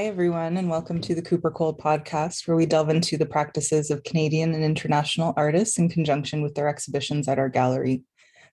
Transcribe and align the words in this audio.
Hi, 0.00 0.06
everyone, 0.06 0.56
and 0.56 0.70
welcome 0.70 0.98
to 1.02 1.14
the 1.14 1.20
Cooper 1.20 1.50
Cole 1.50 1.76
podcast, 1.76 2.48
where 2.48 2.56
we 2.56 2.64
delve 2.64 2.88
into 2.88 3.18
the 3.18 3.26
practices 3.26 3.90
of 3.90 4.02
Canadian 4.02 4.54
and 4.54 4.64
international 4.64 5.34
artists 5.36 5.78
in 5.78 5.90
conjunction 5.90 6.40
with 6.40 6.54
their 6.54 6.68
exhibitions 6.68 7.28
at 7.28 7.38
our 7.38 7.50
gallery. 7.50 8.02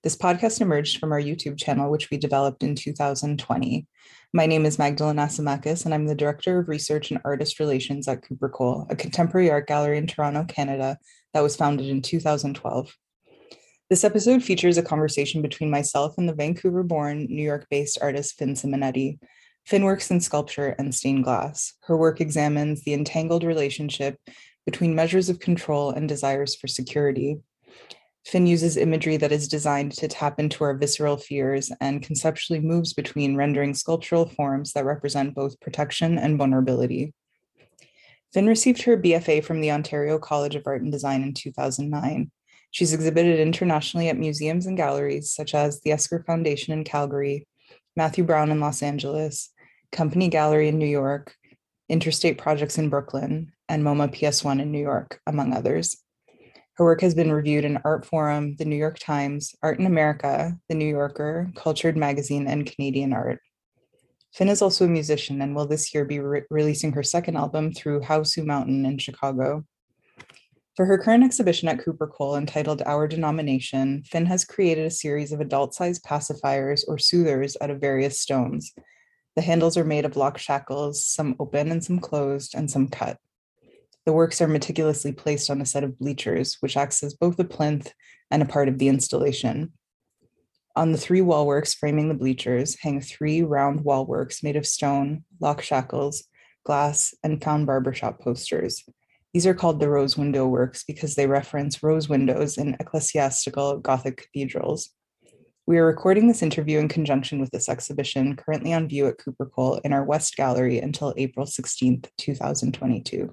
This 0.04 0.18
podcast 0.18 0.60
emerged 0.60 1.00
from 1.00 1.14
our 1.14 1.22
YouTube 1.22 1.58
channel, 1.58 1.90
which 1.90 2.12
we 2.12 2.18
developed 2.18 2.64
in 2.64 2.76
2020. 2.76 3.88
My 4.34 4.46
name 4.46 4.66
is 4.66 4.76
Magdalyn 4.76 5.22
Asimakis, 5.26 5.86
and 5.86 5.94
I'm 5.94 6.06
the 6.06 6.16
Director 6.16 6.60
of 6.60 6.68
Research 6.68 7.12
and 7.12 7.22
Artist 7.24 7.62
Relations 7.62 8.10
at 8.10 8.28
Cooper 8.28 8.50
Cole, 8.50 8.86
a 8.90 8.98
contemporary 8.98 9.50
art 9.50 9.68
gallery 9.68 9.98
in 9.98 10.06
Toronto, 10.06 10.44
Canada, 10.44 10.98
that 11.34 11.44
was 11.44 11.56
founded 11.56 11.88
in 11.88 12.02
2012. 12.02 12.94
This 13.90 14.04
episode 14.04 14.44
features 14.44 14.78
a 14.78 14.84
conversation 14.84 15.42
between 15.42 15.72
myself 15.72 16.18
and 16.18 16.28
the 16.28 16.36
Vancouver 16.36 16.84
born, 16.84 17.26
New 17.30 17.42
York 17.42 17.68
based 17.70 18.00
artist 18.02 18.38
Fin 18.38 18.54
Simonetti. 18.54 19.18
Fin 19.68 19.84
works 19.84 20.10
in 20.10 20.22
sculpture 20.22 20.76
and 20.80 20.96
stained 20.96 21.26
glass. 21.26 21.74
Her 21.82 21.98
work 21.98 22.22
examines 22.22 22.84
the 22.84 22.94
entangled 22.94 23.44
relationship 23.44 24.18
between 24.66 24.96
measures 24.96 25.28
of 25.28 25.42
control 25.42 25.90
and 25.92 26.08
desires 26.08 26.56
for 26.56 26.70
security. 26.70 27.40
Fin 28.26 28.48
uses 28.48 28.78
imagery 28.78 29.18
that 29.18 29.34
is 29.34 29.50
designed 29.50 29.92
to 29.98 30.08
tap 30.08 30.40
into 30.40 30.64
our 30.64 30.78
visceral 30.78 31.18
fears 31.18 31.70
and 31.82 32.02
conceptually 32.02 32.62
moves 32.62 32.94
between 32.94 33.36
rendering 33.36 33.74
sculptural 33.74 34.26
forms 34.26 34.72
that 34.72 34.86
represent 34.86 35.36
both 35.36 35.60
protection 35.60 36.18
and 36.18 36.38
vulnerability. 36.38 37.14
Fin 38.34 38.48
received 38.48 38.84
her 38.84 38.98
BFA 38.98 39.44
from 39.44 39.60
the 39.60 39.72
Ontario 39.72 40.18
College 40.18 40.56
of 40.56 40.64
Art 40.66 40.82
and 40.82 40.94
Design 40.94 41.24
in 41.24 41.34
2009. 41.34 42.32
She's 42.72 42.94
exhibited 42.94 43.42
internationally 43.42 44.08
at 44.08 44.18
museums 44.18 44.66
and 44.66 44.78
galleries 44.78 45.34
such 45.34 45.54
as 45.54 45.82
the 45.82 45.92
Esker 45.92 46.24
Foundation 46.26 46.72
in 46.72 46.86
Calgary, 46.86 47.46
Matthew 47.98 48.24
Brown 48.24 48.50
in 48.50 48.62
Los 48.62 48.82
Angeles, 48.82 49.52
Company 49.92 50.28
Gallery 50.28 50.68
in 50.68 50.78
New 50.78 50.88
York, 50.88 51.36
Interstate 51.90 52.38
Projects 52.38 52.78
in 52.78 52.90
Brooklyn, 52.90 53.54
and 53.70 53.84
MoMA 53.84 54.14
PS1 54.14 54.62
in 54.62 54.72
New 54.72 54.82
York, 54.82 55.20
among 55.26 55.54
others. 55.54 56.04
Her 56.76 56.86
work 56.86 57.02
has 57.02 57.16
been 57.16 57.32
reviewed 57.32 57.66
in 57.66 57.80
Art 57.84 58.06
Forum, 58.06 58.56
The 58.58 58.66
New 58.66 58.76
York 58.76 59.00
Times, 59.00 59.56
Art 59.64 59.80
in 59.80 59.86
America, 59.86 60.56
The 60.70 60.76
New 60.76 60.86
Yorker, 60.86 61.50
Cultured 61.56 61.98
Magazine, 61.98 62.48
and 62.48 62.72
Canadian 62.72 63.14
Art. 63.14 63.40
Fin 64.34 64.50
is 64.50 64.62
also 64.62 64.86
a 64.86 64.90
musician 64.90 65.42
and 65.42 65.56
will 65.56 65.66
this 65.66 65.94
year 65.94 66.06
be 66.06 66.20
re- 66.20 66.44
releasing 66.52 66.92
her 66.92 67.02
second 67.02 67.38
album 67.38 67.74
through 67.74 68.02
Hausu 68.02 68.46
Mountain 68.46 68.86
in 68.86 69.00
Chicago. 69.00 69.66
For 70.76 70.86
her 70.86 71.00
current 71.00 71.24
exhibition 71.24 71.70
at 71.70 71.84
Cooper 71.84 72.06
Cole 72.06 72.36
entitled 72.36 72.84
Our 72.86 73.08
Denomination, 73.08 74.04
Fin 74.04 74.28
has 74.28 74.46
created 74.46 74.86
a 74.86 74.92
series 74.92 75.32
of 75.32 75.42
adult 75.42 75.74
sized 75.74 76.04
pacifiers 76.04 76.84
or 76.88 77.00
soothers 77.00 77.58
out 77.62 77.72
of 77.72 77.82
various 77.82 78.20
stones 78.20 78.74
the 79.38 79.44
handles 79.44 79.78
are 79.78 79.86
made 79.86 80.04
of 80.04 80.18
lock 80.18 80.40
shackles, 80.40 81.06
some 81.06 81.36
open 81.40 81.72
and 81.72 81.84
some 81.84 82.00
closed, 82.00 82.56
and 82.56 82.72
some 82.72 82.88
cut. 82.88 83.20
The 84.08 84.12
works 84.12 84.42
are 84.42 84.48
meticulously 84.48 85.12
placed 85.12 85.52
on 85.52 85.62
a 85.62 85.66
set 85.66 85.84
of 85.84 86.00
bleachers, 86.00 86.58
which 86.60 86.76
acts 86.76 87.04
as 87.04 87.14
both 87.14 87.38
a 87.38 87.44
plinth 87.44 87.94
and 88.32 88.42
a 88.42 88.48
part 88.48 88.68
of 88.68 88.80
the 88.80 88.88
installation. 88.88 89.74
On 90.76 90.92
the 90.92 90.98
three 90.98 91.22
wall 91.22 91.46
works 91.46 91.76
framing 91.76 92.10
the 92.10 92.16
bleachers 92.16 92.78
hang 92.82 93.00
three 93.00 93.44
round 93.44 93.82
wall 93.82 94.08
works 94.08 94.42
made 94.42 94.56
of 94.56 94.66
stone, 94.66 95.24
lock 95.40 95.62
shackles, 95.62 96.24
glass, 96.66 97.14
and 97.24 97.44
found 97.44 97.68
barbershop 97.68 98.20
posters. 98.20 98.84
These 99.36 99.46
are 99.46 99.54
called 99.54 99.80
the 99.80 99.90
rose 99.90 100.18
window 100.18 100.48
works 100.48 100.84
because 100.84 101.14
they 101.14 101.28
reference 101.28 101.84
rose 101.84 102.10
windows 102.10 102.58
in 102.58 102.76
ecclesiastical 102.80 103.78
Gothic 103.82 104.18
cathedrals. 104.34 104.90
We 105.68 105.80
are 105.80 105.86
recording 105.86 106.30
this 106.30 106.42
interview 106.42 106.80
in 106.80 106.88
conjunction 106.88 107.42
with 107.42 107.52
this 107.52 107.68
exhibition 107.68 108.38
currently 108.38 108.72
on 108.72 108.88
view 108.88 109.06
at 109.08 109.18
Cooper 109.18 109.48
Cole 109.48 109.82
in 109.84 109.92
our 109.92 110.06
West 110.06 110.38
Gallery 110.38 110.80
until 110.80 111.14
April 111.18 111.46
16th, 111.46 112.08
2022. 112.18 113.30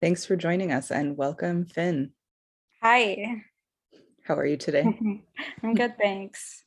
Thanks 0.00 0.24
for 0.24 0.36
joining 0.36 0.72
us 0.72 0.90
and 0.90 1.18
welcome, 1.18 1.66
Fin. 1.66 2.12
Hi. 2.82 3.42
How 4.22 4.36
are 4.36 4.46
you 4.46 4.56
today? 4.56 4.86
I'm 5.62 5.74
good, 5.74 5.98
thanks. 5.98 6.62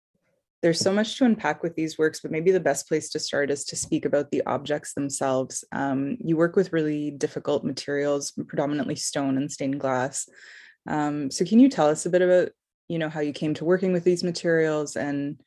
There's 0.62 0.80
so 0.80 0.92
much 0.92 1.16
to 1.16 1.24
unpack 1.24 1.62
with 1.62 1.74
these 1.74 1.96
works, 1.96 2.20
but 2.20 2.30
maybe 2.30 2.50
the 2.50 2.60
best 2.60 2.88
place 2.88 3.08
to 3.12 3.18
start 3.18 3.50
is 3.50 3.64
to 3.64 3.76
speak 3.76 4.04
about 4.04 4.30
the 4.30 4.42
objects 4.44 4.92
themselves. 4.92 5.64
Um, 5.72 6.18
you 6.20 6.36
work 6.36 6.56
with 6.56 6.74
really 6.74 7.10
difficult 7.10 7.64
materials, 7.64 8.34
predominantly 8.48 8.96
stone 8.96 9.38
and 9.38 9.50
stained 9.50 9.80
glass. 9.80 10.28
Um, 10.86 11.30
so, 11.30 11.46
can 11.46 11.58
you 11.58 11.70
tell 11.70 11.88
us 11.88 12.04
a 12.04 12.10
bit 12.10 12.20
about 12.20 12.50
you 12.90 12.98
know 12.98 13.08
how 13.08 13.20
you 13.20 13.32
came 13.32 13.54
to 13.54 13.64
working 13.64 13.92
with 13.92 14.02
these 14.02 14.24
materials 14.24 14.96
and 14.96 15.40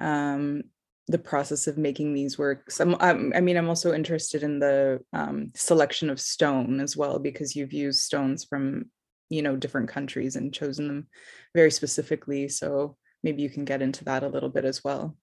um, 0.00 0.62
the 1.08 1.18
process 1.18 1.66
of 1.66 1.76
making 1.76 2.14
these 2.14 2.38
works. 2.38 2.80
I'm, 2.80 2.96
I'm, 3.00 3.32
i 3.36 3.40
mean, 3.40 3.58
I'm 3.58 3.68
also 3.68 3.92
interested 3.92 4.42
in 4.42 4.58
the 4.58 5.00
um, 5.12 5.52
selection 5.54 6.08
of 6.08 6.18
stone 6.18 6.80
as 6.80 6.96
well 6.96 7.18
because 7.18 7.54
you've 7.54 7.74
used 7.74 8.00
stones 8.00 8.44
from 8.44 8.86
you 9.28 9.42
know 9.42 9.56
different 9.56 9.90
countries 9.90 10.36
and 10.36 10.54
chosen 10.54 10.88
them 10.88 11.06
very 11.54 11.70
specifically. 11.70 12.48
So 12.48 12.96
maybe 13.22 13.42
you 13.42 13.50
can 13.50 13.66
get 13.66 13.82
into 13.82 14.04
that 14.04 14.22
a 14.22 14.28
little 14.28 14.48
bit 14.48 14.64
as 14.64 14.82
well. 14.82 15.18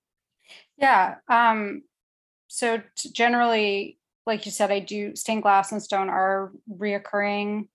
Yeah. 0.77 1.15
Um, 1.27 1.81
so 2.49 2.83
generally, 3.13 3.97
like 4.27 4.45
you 4.45 4.51
said, 4.51 4.71
I 4.71 4.79
do 4.79 5.15
stained 5.15 5.41
glass 5.41 5.71
and 5.71 5.81
stone 5.81 6.09
are 6.09 6.51
reoccurring 6.69 7.67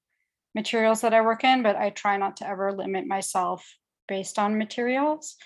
materials 0.55 1.01
that 1.01 1.15
I 1.15 1.21
work 1.23 1.43
in, 1.43 1.65
but 1.65 1.75
I 1.75 1.91
try 1.91 2.17
not 2.17 2.37
to 2.37 2.49
ever 2.49 2.73
limit 2.73 3.05
myself 3.05 3.67
based 4.09 4.39
on 4.39 4.59
materials. 4.59 5.37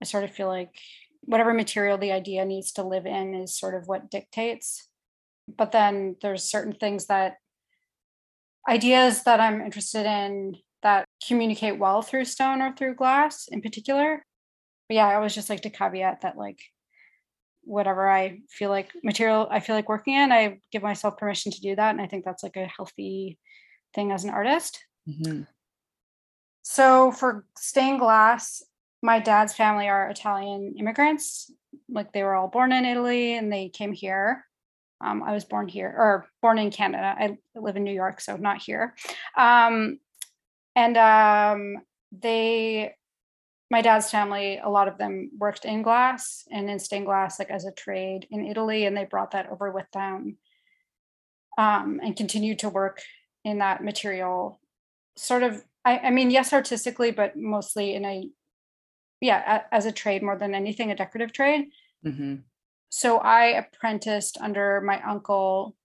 I 0.00 0.04
sort 0.04 0.24
of 0.24 0.30
feel 0.30 0.48
like 0.48 0.70
whatever 1.22 1.54
material 1.54 1.98
the 1.98 2.12
idea 2.12 2.44
needs 2.44 2.72
to 2.72 2.82
live 2.82 3.06
in 3.06 3.34
is 3.34 3.58
sort 3.58 3.74
of 3.74 3.88
what 3.88 4.10
dictates. 4.10 4.88
But 5.56 5.72
then 5.72 6.16
there's 6.22 6.44
certain 6.44 6.72
things 6.72 7.06
that 7.06 7.36
ideas 8.68 9.24
that 9.24 9.40
I'm 9.40 9.60
interested 9.60 10.06
in 10.06 10.56
that 10.82 11.04
communicate 11.26 11.78
well 11.78 12.02
through 12.02 12.24
stone 12.24 12.60
or 12.60 12.72
through 12.72 12.94
glass 12.94 13.48
in 13.48 13.62
particular. 13.62 14.24
But 14.88 14.94
yeah, 14.96 15.08
I 15.08 15.14
always 15.14 15.34
just 15.34 15.50
like 15.50 15.62
to 15.62 15.70
caveat 15.70 16.22
that 16.22 16.36
like 16.36 16.60
whatever 17.64 18.10
I 18.10 18.40
feel 18.50 18.70
like 18.70 18.90
material 19.04 19.46
I 19.50 19.60
feel 19.60 19.76
like 19.76 19.88
working 19.88 20.14
in, 20.14 20.32
I 20.32 20.58
give 20.72 20.82
myself 20.82 21.16
permission 21.16 21.52
to 21.52 21.60
do 21.60 21.76
that. 21.76 21.90
And 21.90 22.00
I 22.00 22.06
think 22.06 22.24
that's 22.24 22.42
like 22.42 22.56
a 22.56 22.66
healthy 22.66 23.38
thing 23.94 24.10
as 24.10 24.24
an 24.24 24.30
artist. 24.30 24.84
Mm-hmm. 25.08 25.42
So 26.62 27.10
for 27.10 27.44
stained 27.56 27.98
glass, 27.98 28.62
my 29.02 29.18
dad's 29.18 29.52
family 29.52 29.88
are 29.88 30.08
Italian 30.08 30.74
immigrants. 30.78 31.50
Like 31.88 32.12
they 32.12 32.22
were 32.22 32.34
all 32.34 32.48
born 32.48 32.72
in 32.72 32.84
Italy 32.84 33.36
and 33.36 33.52
they 33.52 33.68
came 33.68 33.92
here. 33.92 34.44
Um, 35.04 35.22
I 35.24 35.32
was 35.32 35.44
born 35.44 35.66
here 35.66 35.92
or 35.96 36.28
born 36.40 36.58
in 36.58 36.70
Canada. 36.70 37.14
I 37.18 37.36
live 37.56 37.76
in 37.76 37.82
New 37.82 37.92
York, 37.92 38.20
so 38.20 38.36
not 38.36 38.62
here. 38.62 38.94
Um, 39.36 39.98
and 40.76 40.96
um, 40.96 41.78
they, 42.12 42.94
my 43.68 43.82
dad's 43.82 44.10
family, 44.10 44.60
a 44.62 44.70
lot 44.70 44.86
of 44.86 44.98
them 44.98 45.32
worked 45.36 45.64
in 45.64 45.82
glass 45.82 46.44
and 46.52 46.70
in 46.70 46.78
stained 46.78 47.06
glass, 47.06 47.40
like 47.40 47.50
as 47.50 47.64
a 47.64 47.72
trade 47.72 48.28
in 48.30 48.46
Italy, 48.46 48.86
and 48.86 48.96
they 48.96 49.04
brought 49.04 49.32
that 49.32 49.50
over 49.50 49.72
with 49.72 49.90
them 49.92 50.38
um, 51.58 52.00
and 52.02 52.16
continued 52.16 52.60
to 52.60 52.68
work 52.68 53.00
in 53.44 53.58
that 53.58 53.82
material 53.82 54.60
sort 55.16 55.42
of 55.42 55.64
I, 55.84 55.98
I 55.98 56.10
mean, 56.10 56.30
yes, 56.30 56.52
artistically, 56.52 57.10
but 57.10 57.36
mostly 57.36 57.94
in 57.94 58.04
a, 58.04 58.28
yeah, 59.20 59.62
a, 59.70 59.74
as 59.74 59.86
a 59.86 59.92
trade 59.92 60.22
more 60.22 60.36
than 60.36 60.54
anything, 60.54 60.90
a 60.90 60.96
decorative 60.96 61.32
trade. 61.32 61.70
Mm-hmm. 62.06 62.36
So 62.88 63.18
I 63.18 63.46
apprenticed 63.46 64.38
under 64.40 64.80
my 64.80 65.00
uncle, 65.02 65.76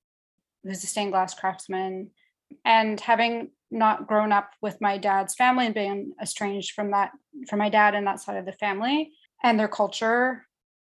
who's 0.64 0.84
a 0.84 0.88
stained 0.88 1.12
glass 1.12 1.34
craftsman, 1.34 2.12
and 2.66 3.00
having 3.00 3.52
not 3.70 4.08
grown 4.08 4.32
up 4.32 4.52
with 4.62 4.80
my 4.82 4.98
dad's 4.98 5.36
family 5.36 5.66
and 5.66 5.76
being 5.76 6.14
estranged 6.22 6.74
from 6.74 6.92
that, 6.92 7.12
from 7.50 7.60
my 7.60 7.70
dad 7.70 7.96
and 7.96 8.08
that 8.08 8.20
side 8.20 8.38
of 8.38 8.46
the 8.46 8.54
family 8.54 9.12
and 9.44 9.60
their 9.60 9.68
culture, 9.68 10.46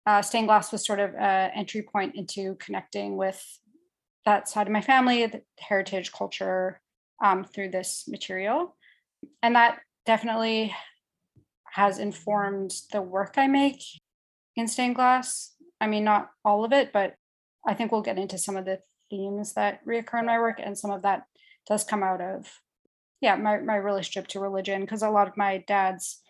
uh, 0.05 0.21
stained 0.21 0.47
glass 0.47 0.71
was 0.71 0.85
sort 0.85 0.99
of 0.99 1.13
an 1.15 1.51
entry 1.55 1.81
point 1.81 2.15
into 2.15 2.55
connecting 2.55 3.17
with 3.17 3.43
that 4.25 4.47
side 4.47 4.67
of 4.67 4.73
my 4.73 4.81
family, 4.81 5.25
the 5.25 5.41
heritage 5.59 6.11
culture 6.11 6.79
um, 7.23 7.43
through 7.43 7.71
this 7.71 8.05
material 8.07 8.75
and 9.41 9.55
that 9.55 9.79
definitely 10.05 10.73
has 11.73 11.99
informed 11.99 12.73
the 12.91 13.01
work 13.01 13.35
I 13.37 13.47
make 13.47 13.83
in 14.55 14.67
stained 14.67 14.95
glass. 14.95 15.53
I 15.79 15.87
mean, 15.87 16.03
not 16.03 16.31
all 16.43 16.65
of 16.65 16.73
it, 16.73 16.91
but 16.91 17.15
I 17.67 17.73
think 17.73 17.91
we'll 17.91 18.01
get 18.01 18.17
into 18.17 18.37
some 18.37 18.57
of 18.57 18.65
the 18.65 18.79
themes 19.09 19.53
that 19.53 19.85
reoccur 19.85 20.19
in 20.19 20.25
my 20.25 20.39
work, 20.39 20.59
and 20.63 20.77
some 20.77 20.91
of 20.91 21.03
that 21.03 21.25
does 21.67 21.83
come 21.83 22.03
out 22.03 22.21
of, 22.21 22.61
yeah, 23.21 23.35
my 23.35 23.59
my 23.59 23.75
relationship 23.75 24.27
to 24.29 24.39
religion. 24.39 24.81
Because 24.81 25.03
a 25.03 25.09
lot 25.09 25.27
of 25.27 25.37
my 25.37 25.63
dad's 25.67 26.21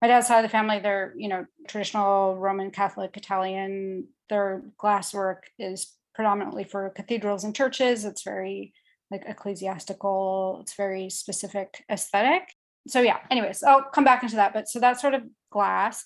my 0.00 0.08
dad's 0.08 0.26
side 0.26 0.38
of 0.38 0.42
the 0.44 0.48
family, 0.48 0.78
they're 0.78 1.14
you 1.16 1.28
know 1.28 1.46
traditional 1.66 2.36
Roman 2.36 2.70
Catholic 2.70 3.16
Italian. 3.16 4.08
Their 4.28 4.62
glass 4.78 5.12
work 5.12 5.44
is 5.58 5.94
predominantly 6.14 6.64
for 6.64 6.90
cathedrals 6.90 7.44
and 7.44 7.54
churches. 7.54 8.04
It's 8.04 8.22
very 8.22 8.72
like 9.10 9.24
ecclesiastical, 9.26 10.58
it's 10.62 10.74
very 10.74 11.10
specific 11.10 11.84
aesthetic. 11.90 12.52
So 12.88 13.00
yeah, 13.00 13.18
anyways, 13.30 13.62
I'll 13.62 13.84
come 13.84 14.04
back 14.04 14.22
into 14.22 14.36
that. 14.36 14.52
But 14.52 14.68
so 14.68 14.80
that's 14.80 15.00
sort 15.00 15.14
of 15.14 15.22
glass. 15.50 16.04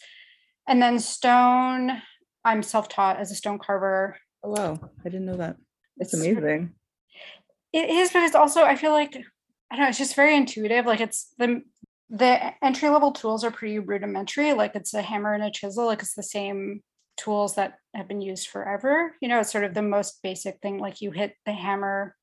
And 0.67 0.83
then 0.83 0.99
stone, 0.99 2.03
I'm 2.45 2.63
self-taught 2.63 3.19
as 3.19 3.31
a 3.31 3.35
stone 3.35 3.59
carver. 3.59 4.17
Oh 4.43 4.51
wow, 4.51 4.79
I 5.01 5.09
didn't 5.09 5.27
know 5.27 5.37
that. 5.37 5.57
It's 5.97 6.15
amazing. 6.15 6.75
It 7.73 7.91
is, 7.91 8.13
but 8.13 8.23
it's 8.23 8.35
also 8.35 8.63
I 8.63 8.77
feel 8.77 8.93
like 8.93 9.17
I 9.71 9.77
don't 9.77 9.85
know, 9.85 9.89
it's 9.89 9.99
just 9.99 10.15
very 10.15 10.37
intuitive. 10.37 10.87
Like 10.87 11.01
it's 11.01 11.33
the 11.39 11.63
the 12.11 12.53
entry 12.65 12.89
level 12.89 13.13
tools 13.13 13.45
are 13.45 13.51
pretty 13.51 13.79
rudimentary. 13.79 14.53
Like 14.55 14.75
it's 14.75 14.95
a 14.95 15.03
hammer 15.03 15.35
and 15.35 15.45
a 15.45 15.51
chisel. 15.51 15.87
Like 15.87 16.01
it's 16.01 16.15
the 16.15 16.23
same 16.23 16.83
tools 17.19 17.57
that 17.57 17.75
have 17.95 18.09
been 18.09 18.23
used 18.23 18.49
forever. 18.49 19.15
You 19.21 19.29
know, 19.29 19.41
it's 19.41 19.53
sort 19.53 19.65
of 19.65 19.75
the 19.75 19.83
most 19.83 20.23
basic 20.23 20.61
thing. 20.61 20.79
Like 20.79 21.01
you 21.01 21.11
hit 21.11 21.35
the 21.45 21.53
hammer 21.53 22.15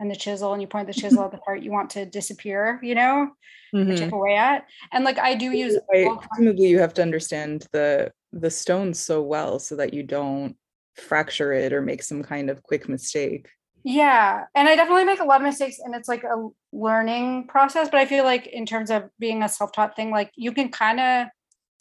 and 0.00 0.10
the 0.10 0.16
chisel 0.16 0.52
and 0.52 0.60
you 0.60 0.68
point 0.68 0.86
the 0.86 0.94
chisel 0.94 1.24
at 1.24 1.30
the 1.30 1.38
part 1.38 1.62
you 1.62 1.72
want 1.72 1.90
to 1.90 2.04
disappear, 2.04 2.78
you 2.82 2.94
know, 2.94 3.30
mm-hmm. 3.74 3.96
chip 3.96 4.12
away 4.12 4.36
at. 4.36 4.66
And 4.92 5.04
like 5.04 5.18
I 5.18 5.34
do 5.34 5.52
use 5.52 5.78
I, 5.92 6.16
presumably 6.20 6.68
you 6.68 6.78
have 6.78 6.94
to 6.94 7.02
understand 7.02 7.66
the 7.72 8.12
the 8.32 8.50
stone 8.50 8.92
so 8.92 9.22
well 9.22 9.58
so 9.58 9.76
that 9.76 9.94
you 9.94 10.02
don't 10.02 10.56
fracture 10.94 11.52
it 11.52 11.72
or 11.72 11.80
make 11.80 12.02
some 12.02 12.22
kind 12.22 12.50
of 12.50 12.62
quick 12.62 12.88
mistake. 12.88 13.48
Yeah. 13.84 14.44
And 14.54 14.68
I 14.68 14.74
definitely 14.74 15.04
make 15.04 15.20
a 15.20 15.24
lot 15.24 15.40
of 15.40 15.46
mistakes 15.46 15.78
and 15.78 15.94
it's 15.94 16.08
like 16.08 16.24
a 16.24 16.48
learning 16.72 17.46
process. 17.46 17.88
But 17.88 18.00
I 18.00 18.06
feel 18.06 18.24
like 18.24 18.48
in 18.48 18.66
terms 18.66 18.90
of 18.90 19.04
being 19.18 19.42
a 19.42 19.48
self-taught 19.48 19.94
thing, 19.94 20.10
like 20.10 20.32
you 20.34 20.52
can 20.52 20.70
kind 20.70 21.00
of 21.00 21.28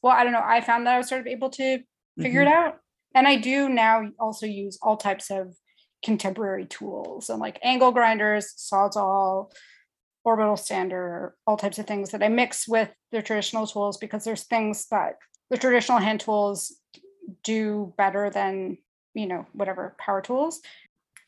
well, 0.04 0.14
I 0.14 0.24
don't 0.24 0.34
know. 0.34 0.44
I 0.44 0.62
found 0.62 0.86
that 0.86 0.94
I 0.94 0.98
was 1.00 1.10
sort 1.10 1.22
of 1.22 1.28
able 1.28 1.50
to 1.50 1.80
figure 2.22 2.42
mm-hmm. 2.42 2.52
it 2.52 2.54
out. 2.54 2.78
And 3.16 3.28
I 3.28 3.38
do 3.38 3.70
now 3.70 4.08
also 4.20 4.46
use 4.46 4.78
all 4.82 4.98
types 4.98 5.32
of 5.32 5.56
contemporary 6.06 6.66
tools 6.66 7.30
and 7.30 7.40
like 7.40 7.60
angle 7.63 7.92
grinders, 7.92 8.54
sawzall, 8.57 9.52
orbital 10.24 10.56
sander, 10.56 11.36
all 11.46 11.57
types 11.57 11.80
of 11.80 11.88
things 11.88 12.12
that 12.12 12.24
I 12.24 12.30
mix 12.30 12.68
with 12.68 12.90
the 13.12 13.22
traditional 13.22 13.68
tools 13.68 13.98
because 13.98 14.24
there's 14.24 14.44
things 14.44 14.88
that 14.92 15.18
the 15.50 15.57
traditional 15.57 15.98
hand 15.98 16.22
tools 16.22 16.75
do 17.44 17.94
better 17.98 18.30
than, 18.30 18.78
you 19.16 19.25
know, 19.25 19.48
whatever 19.54 19.96
power 20.00 20.22
tools. 20.22 20.62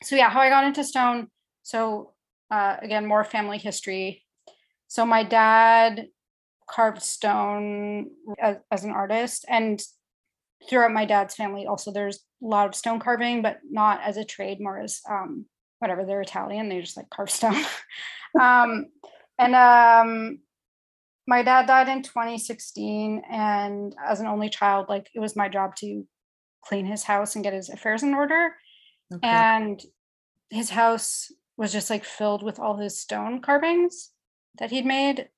So 0.04 0.14
yeah, 0.14 0.30
how 0.30 0.40
I 0.40 0.48
got 0.48 0.64
into 0.64 0.84
stone. 0.84 1.28
So 1.64 2.12
uh, 2.50 2.76
again, 2.80 3.04
more 3.04 3.24
family 3.24 3.58
history. 3.58 4.24
So 4.86 5.04
my 5.04 5.24
dad 5.24 6.06
carved 6.70 7.02
stone 7.02 8.10
as, 8.40 8.58
as 8.70 8.84
an 8.84 8.92
artist 8.92 9.44
and 9.48 9.82
throughout 10.68 10.92
my 10.92 11.04
dad's 11.04 11.34
family 11.34 11.66
also 11.66 11.92
there's 11.92 12.24
a 12.42 12.46
lot 12.46 12.66
of 12.66 12.74
stone 12.74 12.98
carving 12.98 13.42
but 13.42 13.58
not 13.70 14.00
as 14.02 14.16
a 14.16 14.24
trade 14.24 14.58
more 14.60 14.78
as 14.78 15.00
um, 15.08 15.44
whatever 15.78 16.04
they're 16.04 16.20
italian 16.20 16.68
they 16.68 16.80
just 16.80 16.96
like 16.96 17.10
carve 17.10 17.30
stone. 17.30 17.64
Um, 18.38 18.88
and 19.38 19.54
um, 19.54 20.40
my 21.26 21.42
dad 21.42 21.66
died 21.66 21.88
in 21.88 22.02
2016 22.02 23.22
and 23.30 23.94
as 24.06 24.20
an 24.20 24.26
only 24.26 24.48
child 24.48 24.86
like 24.88 25.08
it 25.14 25.20
was 25.20 25.36
my 25.36 25.48
job 25.48 25.76
to 25.76 26.06
clean 26.64 26.86
his 26.86 27.04
house 27.04 27.34
and 27.34 27.44
get 27.44 27.52
his 27.52 27.68
affairs 27.68 28.02
in 28.02 28.14
order. 28.14 28.54
Okay. 29.12 29.26
and 29.26 29.80
his 30.50 30.68
house 30.68 31.32
was 31.56 31.72
just 31.72 31.88
like 31.88 32.04
filled 32.04 32.42
with 32.42 32.58
all 32.58 32.76
his 32.76 33.00
stone 33.00 33.40
carvings 33.40 34.10
that 34.58 34.70
he'd 34.70 34.84
made. 34.84 35.28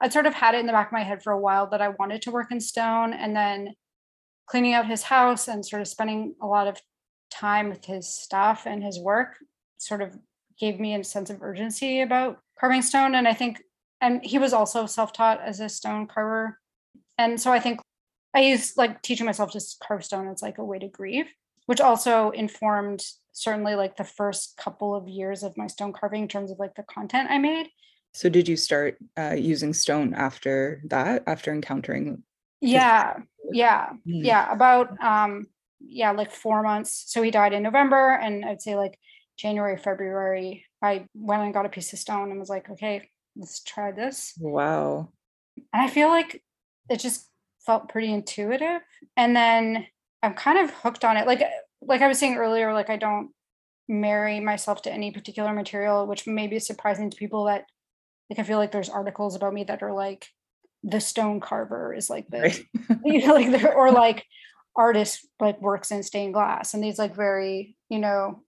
I'd 0.00 0.12
sort 0.12 0.26
of 0.26 0.34
had 0.34 0.54
it 0.54 0.58
in 0.58 0.66
the 0.66 0.72
back 0.72 0.88
of 0.88 0.92
my 0.92 1.04
head 1.04 1.22
for 1.22 1.32
a 1.32 1.40
while 1.40 1.68
that 1.70 1.80
i 1.80 1.88
wanted 1.88 2.22
to 2.22 2.30
work 2.30 2.50
in 2.50 2.60
stone 2.60 3.12
and 3.12 3.34
then 3.34 3.74
cleaning 4.46 4.74
out 4.74 4.86
his 4.86 5.02
house 5.02 5.48
and 5.48 5.64
sort 5.64 5.82
of 5.82 5.88
spending 5.88 6.34
a 6.40 6.46
lot 6.46 6.66
of 6.66 6.80
time 7.30 7.68
with 7.68 7.84
his 7.84 8.08
stuff 8.08 8.66
and 8.66 8.82
his 8.82 8.98
work 8.98 9.36
sort 9.78 10.00
of 10.00 10.16
gave 10.58 10.80
me 10.80 10.94
a 10.94 11.04
sense 11.04 11.28
of 11.28 11.42
urgency 11.42 12.00
about 12.00 12.38
carving 12.58 12.82
stone. 12.82 13.14
And 13.14 13.28
i 13.28 13.34
think 13.34 13.62
and 14.00 14.24
he 14.24 14.38
was 14.38 14.52
also 14.52 14.86
self-taught 14.86 15.40
as 15.40 15.60
a 15.60 15.68
stone 15.68 16.06
carver. 16.06 16.58
And 17.18 17.40
so 17.40 17.52
i 17.52 17.60
think 17.60 17.80
i 18.34 18.40
use 18.40 18.76
like 18.76 19.02
teaching 19.02 19.26
myself 19.26 19.50
to 19.52 19.60
carve 19.82 20.04
stone 20.04 20.28
as 20.28 20.42
like 20.42 20.58
a 20.58 20.64
way 20.64 20.78
to 20.78 20.88
grieve 20.88 21.26
which 21.66 21.80
also 21.80 22.30
informed 22.30 23.04
certainly 23.32 23.74
like 23.74 23.96
the 23.96 24.04
first 24.04 24.56
couple 24.56 24.94
of 24.94 25.08
years 25.08 25.42
of 25.42 25.56
my 25.56 25.66
stone 25.66 25.92
carving 25.92 26.22
in 26.22 26.28
terms 26.28 26.50
of 26.50 26.58
like 26.58 26.74
the 26.74 26.82
content 26.84 27.28
i 27.30 27.38
made. 27.38 27.68
So 28.12 28.30
did 28.30 28.48
you 28.48 28.56
start 28.56 28.96
uh, 29.18 29.36
using 29.38 29.74
stone 29.74 30.14
after 30.14 30.80
that 30.86 31.24
after 31.26 31.52
encountering 31.52 32.22
yeah 32.62 33.18
yeah 33.52 33.90
mm. 34.06 34.24
yeah 34.24 34.52
about 34.52 35.00
um 35.02 35.46
yeah 35.80 36.10
like 36.10 36.32
four 36.32 36.62
months. 36.62 37.04
So 37.06 37.22
he 37.22 37.30
died 37.30 37.52
in 37.52 37.62
november 37.62 38.14
and 38.14 38.44
i'd 38.44 38.62
say 38.62 38.76
like 38.76 38.98
january 39.36 39.76
february 39.76 40.64
i 40.82 41.06
went 41.14 41.42
and 41.42 41.52
got 41.52 41.66
a 41.66 41.68
piece 41.70 41.92
of 41.92 41.98
stone 41.98 42.30
and 42.30 42.40
was 42.40 42.48
like 42.48 42.70
okay 42.70 43.08
let's 43.36 43.62
try 43.62 43.92
this. 43.92 44.32
Wow. 44.40 45.10
And 45.72 45.82
i 45.82 45.88
feel 45.88 46.08
like 46.08 46.42
it 46.88 47.00
just 47.00 47.28
felt 47.66 47.88
pretty 47.88 48.12
intuitive. 48.12 48.80
And 49.16 49.36
then 49.36 49.86
i'm 50.22 50.34
kind 50.34 50.58
of 50.58 50.70
hooked 50.70 51.04
on 51.04 51.16
it. 51.16 51.26
Like 51.26 51.42
like 51.82 52.02
i 52.02 52.08
was 52.08 52.18
saying 52.18 52.36
earlier 52.36 52.72
like 52.72 52.90
i 52.90 52.96
don't 52.96 53.30
marry 53.88 54.40
myself 54.40 54.82
to 54.82 54.92
any 54.92 55.10
particular 55.10 55.52
material 55.52 56.06
which 56.06 56.26
may 56.26 56.46
be 56.46 56.58
surprising 56.58 57.10
to 57.10 57.16
people 57.16 57.44
that 57.44 57.64
like 58.28 58.38
i 58.38 58.42
feel 58.42 58.58
like 58.58 58.72
there's 58.72 58.88
articles 58.88 59.36
about 59.36 59.54
me 59.54 59.64
that 59.64 59.82
are 59.82 59.92
like 59.92 60.28
the 60.86 61.00
stone 61.00 61.40
carver 61.40 61.92
is 61.92 62.08
like 62.08 62.28
the 62.28 62.40
right. 62.40 62.64
you 63.04 63.26
know 63.26 63.34
like 63.34 63.64
or 63.74 63.90
like 63.90 64.24
artist 64.76 65.26
like 65.40 65.60
works 65.60 65.90
in 65.90 66.02
stained 66.02 66.32
glass 66.32 66.72
and 66.72 66.82
these 66.82 66.98
like 66.98 67.14
very 67.14 67.76
you 67.88 67.98
know 67.98 68.42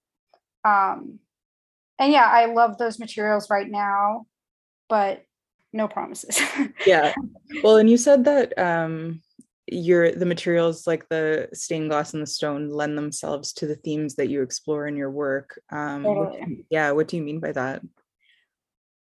um 0.64 1.18
and 1.98 2.12
yeah 2.12 2.26
i 2.26 2.46
love 2.46 2.78
those 2.78 2.98
materials 2.98 3.50
right 3.50 3.68
now 3.68 4.24
but 4.88 5.24
no 5.72 5.88
promises 5.88 6.40
yeah 6.86 7.12
well 7.62 7.76
and 7.76 7.90
you 7.90 7.96
said 7.96 8.24
that 8.24 8.56
um 8.56 9.20
your 9.66 10.12
the 10.12 10.24
materials 10.24 10.86
like 10.86 11.08
the 11.08 11.48
stained 11.52 11.90
glass 11.90 12.14
and 12.14 12.22
the 12.22 12.26
stone 12.26 12.70
lend 12.70 12.96
themselves 12.96 13.52
to 13.52 13.66
the 13.66 13.76
themes 13.76 14.14
that 14.14 14.28
you 14.28 14.42
explore 14.42 14.86
in 14.86 14.96
your 14.96 15.10
work 15.10 15.60
um 15.70 16.04
totally. 16.04 16.38
what, 16.38 16.48
yeah 16.70 16.90
what 16.92 17.08
do 17.08 17.16
you 17.16 17.22
mean 17.22 17.40
by 17.40 17.52
that 17.52 17.82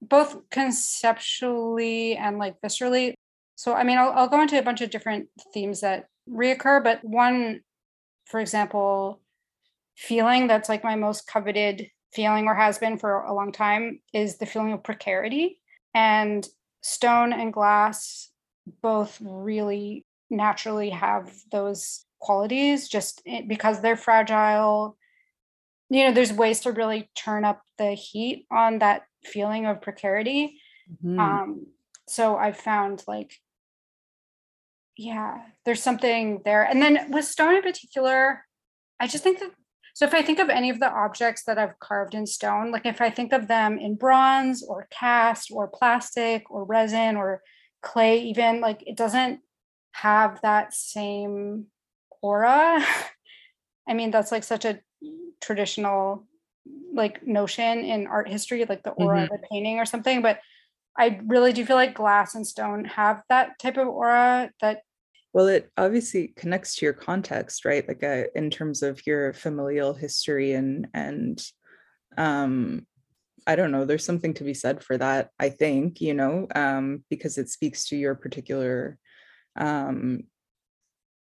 both 0.02 0.50
conceptually 0.50 2.16
and 2.16 2.40
like 2.40 2.60
viscerally 2.62 3.14
so, 3.62 3.76
I 3.76 3.84
mean, 3.84 4.00
I'll, 4.00 4.12
I'll 4.14 4.28
go 4.28 4.42
into 4.42 4.58
a 4.58 4.64
bunch 4.64 4.82
of 4.82 4.90
different 4.90 5.28
themes 5.54 5.82
that 5.82 6.08
reoccur, 6.28 6.84
but 6.84 7.04
one, 7.04 7.62
for 8.26 8.40
example, 8.40 9.22
feeling 9.96 10.48
that's 10.48 10.68
like 10.68 10.84
my 10.84 10.96
most 10.96 11.28
coveted 11.28 11.92
feeling 12.12 12.48
or 12.48 12.56
has 12.56 12.80
been 12.80 12.98
for 12.98 13.22
a 13.22 13.36
long 13.36 13.52
time 13.52 14.00
is 14.14 14.40
the 14.40 14.48
feeling 14.48 14.74
of 14.74 14.84
precarity. 14.84 15.62
And 15.94 16.44
stone 16.82 17.34
and 17.34 17.54
glass 17.54 18.32
both 18.82 19.20
really 19.22 20.08
naturally 20.32 20.90
have 20.90 21.32
those 21.52 22.04
qualities 22.20 22.90
just 22.90 23.22
eh, 23.28 23.44
because 23.48 23.80
they're 23.80 23.96
fragile. 23.96 24.98
You 25.92 26.06
know, 26.06 26.14
there's 26.14 26.34
ways 26.34 26.62
to 26.62 26.72
really 26.72 27.12
turn 27.14 27.46
up 27.46 27.62
the 27.78 27.92
heat 27.92 28.48
on 28.52 28.80
that 28.80 29.04
feeling 29.24 29.66
of 29.66 29.82
precarity. 29.82 30.60
Mm-hmm. 31.04 31.20
Um, 31.20 31.68
so 32.08 32.36
I've 32.36 32.58
found 32.58 33.04
like 33.08 33.40
yeah, 34.98 35.40
there's 35.66 35.82
something 35.82 36.42
there. 36.46 36.64
And 36.64 36.82
then 36.82 37.12
with 37.12 37.26
stone 37.26 37.56
in 37.56 37.62
particular, 37.62 38.46
I 39.00 39.08
just 39.08 39.24
think 39.24 39.40
that 39.40 39.52
so 39.94 40.06
if 40.06 40.14
I 40.14 40.22
think 40.22 40.40
of 40.40 40.50
any 40.50 40.70
of 40.70 40.80
the 40.80 40.90
objects 40.90 41.44
that 41.46 41.58
I've 41.58 41.78
carved 41.80 42.14
in 42.14 42.26
stone, 42.26 42.72
like 42.72 42.86
if 42.86 43.02
I 43.02 43.10
think 43.10 43.34
of 43.34 43.48
them 43.48 43.78
in 43.78 43.96
bronze 43.96 44.64
or 44.64 44.88
cast 44.90 45.52
or 45.52 45.68
plastic 45.68 46.50
or 46.50 46.64
resin 46.64 47.18
or 47.18 47.42
clay, 47.82 48.22
even 48.22 48.62
like 48.62 48.84
it 48.88 48.96
doesn't 48.96 49.42
have 49.92 50.40
that 50.44 50.74
same 50.74 51.66
aura. 52.22 52.86
I 53.88 53.94
mean, 53.94 54.12
that's 54.12 54.32
like 54.32 54.44
such 54.44 54.64
a 54.64 54.80
traditional 55.42 56.26
like 56.94 57.26
notion 57.26 57.80
in 57.80 58.08
art 58.08 58.28
history, 58.28 58.66
like 58.66 58.84
the 58.84 58.92
aura 58.92 59.24
mm-hmm. 59.24 59.34
of 59.34 59.40
a 59.44 59.48
painting 59.48 59.80
or 59.80 59.86
something. 59.86 60.22
But 60.22 60.40
I 60.98 61.20
really 61.26 61.54
do 61.54 61.66
feel 61.66 61.76
like 61.76 61.94
glass 61.94 62.36
and 62.36 62.46
stone 62.46 62.86
have 62.86 63.24
that 63.30 63.60
type 63.60 63.78
of 63.78 63.88
aura 63.88 64.52
that 64.62 64.82
well 65.34 65.48
it 65.48 65.72
obviously 65.78 66.34
connects 66.36 66.76
to 66.76 66.86
your 66.86 66.94
context 66.94 67.66
right 67.66 67.88
like 67.88 68.04
uh, 68.04 68.24
in 68.36 68.50
terms 68.50 68.84
of 68.84 69.06
your 69.06 69.34
familial 69.34 69.94
history 69.94 70.54
and 70.54 70.88
and 70.94 71.46
um 72.18 72.86
i 73.48 73.56
don't 73.56 73.72
know 73.72 73.86
there's 73.86 74.06
something 74.06 74.34
to 74.34 74.44
be 74.44 74.54
said 74.54 74.84
for 74.84 74.98
that 74.98 75.30
i 75.40 75.50
think 75.50 76.02
you 76.02 76.14
know 76.14 76.48
um 76.56 77.04
because 77.10 77.38
it 77.38 77.50
speaks 77.50 77.86
to 77.86 77.96
your 77.96 78.16
particular 78.16 78.98
um 79.56 80.22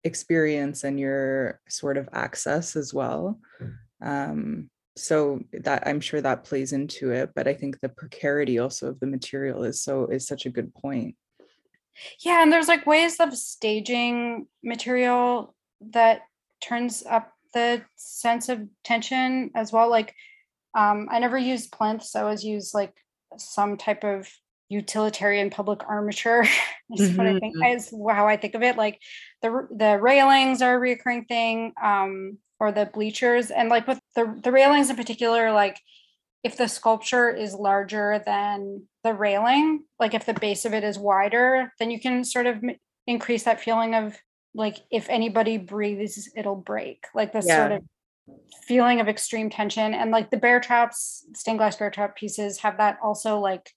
experience 0.03 0.83
and 0.83 0.99
your 0.99 1.61
sort 1.69 1.97
of 1.97 2.09
access 2.11 2.75
as 2.75 2.93
well 2.93 3.39
um 4.01 4.69
so 4.95 5.39
that 5.51 5.87
i'm 5.87 5.99
sure 5.99 6.21
that 6.21 6.43
plays 6.43 6.71
into 6.71 7.11
it 7.11 7.31
but 7.35 7.47
i 7.47 7.53
think 7.53 7.79
the 7.79 7.89
precarity 7.89 8.59
also 8.59 8.89
of 8.89 8.99
the 8.99 9.07
material 9.07 9.63
is 9.63 9.81
so 9.81 10.05
is 10.07 10.27
such 10.27 10.45
a 10.45 10.49
good 10.49 10.73
point. 10.75 11.15
Yeah 12.19 12.41
and 12.41 12.51
there's 12.51 12.67
like 12.67 12.85
ways 12.85 13.19
of 13.19 13.35
staging 13.35 14.47
material 14.63 15.55
that 15.91 16.21
turns 16.61 17.03
up 17.07 17.31
the 17.53 17.83
sense 17.95 18.49
of 18.49 18.67
tension 18.83 19.51
as 19.55 19.71
well 19.71 19.89
like 19.89 20.15
um 20.75 21.07
i 21.11 21.19
never 21.19 21.37
used 21.37 21.71
plinths 21.71 22.15
i 22.15 22.21
always 22.21 22.43
use 22.43 22.73
like 22.73 22.93
some 23.37 23.77
type 23.77 24.03
of 24.03 24.27
utilitarian 24.69 25.49
public 25.49 25.81
armature 25.87 26.41
is 26.97 27.09
mm-hmm. 27.09 27.17
what 27.17 27.27
i 27.27 27.39
think 27.39 27.55
mm-hmm. 27.55 27.77
is 27.77 27.93
how 28.09 28.27
i 28.27 28.37
think 28.37 28.55
of 28.55 28.63
it 28.63 28.77
like 28.77 28.99
the 29.43 29.67
the 29.69 29.99
railings 30.01 30.61
are 30.63 30.77
a 30.77 30.79
reoccurring 30.79 31.27
thing, 31.27 31.73
um, 31.83 32.39
or 32.59 32.71
the 32.71 32.89
bleachers, 32.91 33.51
and 33.51 33.69
like 33.69 33.85
with 33.85 33.99
the 34.15 34.39
the 34.41 34.51
railings 34.51 34.89
in 34.89 34.95
particular, 34.95 35.51
like 35.51 35.79
if 36.43 36.57
the 36.57 36.67
sculpture 36.67 37.29
is 37.29 37.53
larger 37.53 38.23
than 38.25 38.87
the 39.03 39.13
railing, 39.13 39.83
like 39.99 40.13
if 40.13 40.25
the 40.25 40.33
base 40.33 40.65
of 40.65 40.73
it 40.73 40.83
is 40.83 40.97
wider, 40.97 41.71
then 41.77 41.91
you 41.91 41.99
can 41.99 42.23
sort 42.23 42.47
of 42.47 42.63
increase 43.05 43.43
that 43.43 43.61
feeling 43.61 43.93
of 43.93 44.17
like 44.55 44.77
if 44.89 45.09
anybody 45.09 45.57
breathes, 45.57 46.31
it'll 46.35 46.55
break. 46.55 47.05
Like 47.13 47.33
this 47.33 47.45
yeah. 47.47 47.67
sort 47.67 47.71
of 47.73 47.83
feeling 48.65 49.01
of 49.01 49.09
extreme 49.09 49.49
tension. 49.49 49.93
And 49.93 50.11
like 50.11 50.31
the 50.31 50.37
bear 50.37 50.59
traps, 50.59 51.25
stained 51.35 51.57
glass 51.57 51.75
bear 51.75 51.91
trap 51.91 52.15
pieces 52.15 52.59
have 52.59 52.77
that 52.77 52.97
also 53.03 53.39
like, 53.39 53.71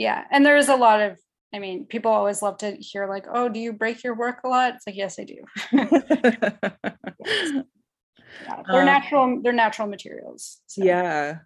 yeah. 0.00 0.24
And 0.30 0.46
there 0.46 0.56
is 0.56 0.70
a 0.70 0.76
lot 0.76 1.02
of, 1.02 1.18
I 1.52 1.58
mean, 1.58 1.84
people 1.84 2.10
always 2.10 2.40
love 2.40 2.56
to 2.58 2.74
hear 2.76 3.06
like, 3.06 3.26
oh, 3.30 3.50
do 3.50 3.60
you 3.60 3.74
break 3.74 4.02
your 4.02 4.16
work 4.16 4.38
a 4.44 4.48
lot? 4.48 4.76
It's 4.76 4.86
like, 4.86 4.96
yes, 4.96 5.18
I 5.20 5.24
do. 5.24 5.34
yeah, 8.42 8.62
they're 8.70 8.80
um, 8.80 8.86
natural, 8.86 9.40
they're 9.42 9.52
natural 9.52 9.88
materials. 9.88 10.62
So. 10.66 10.82
Yeah, 10.82 11.40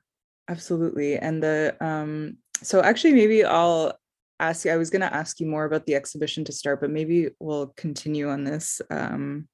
absolutely. 0.49 1.19
And 1.19 1.43
the 1.43 1.77
um 1.81 2.37
so 2.63 2.81
actually 2.81 3.15
maybe 3.15 3.45
I'll 3.45 3.99
ask 4.39 4.65
you, 4.65 4.71
I 4.71 4.77
was 4.77 4.91
gonna 4.91 5.07
ask 5.07 5.41
you 5.41 5.47
more 5.47 5.65
about 5.65 5.87
the 5.87 5.97
exhibition 5.97 6.45
to 6.45 6.53
start, 6.53 6.81
but 6.81 6.91
maybe 6.91 7.31
we'll 7.41 7.75
continue 7.77 8.31
on 8.31 8.45
this 8.45 8.81
um 8.89 9.49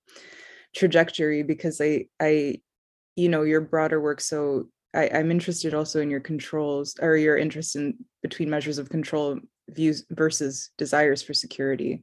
trajectory 0.76 1.42
because 1.42 1.80
I 1.80 2.04
I 2.20 2.60
you 3.16 3.30
know 3.30 3.44
your 3.44 3.62
broader 3.62 3.98
work 3.98 4.20
so 4.20 4.68
I, 4.94 5.08
i'm 5.14 5.30
interested 5.30 5.74
also 5.74 6.00
in 6.00 6.10
your 6.10 6.20
controls 6.20 6.96
or 7.00 7.16
your 7.16 7.36
interest 7.36 7.76
in 7.76 8.04
between 8.22 8.50
measures 8.50 8.78
of 8.78 8.90
control 8.90 9.38
views 9.74 10.04
versus 10.10 10.70
desires 10.76 11.22
for 11.22 11.34
security. 11.34 12.02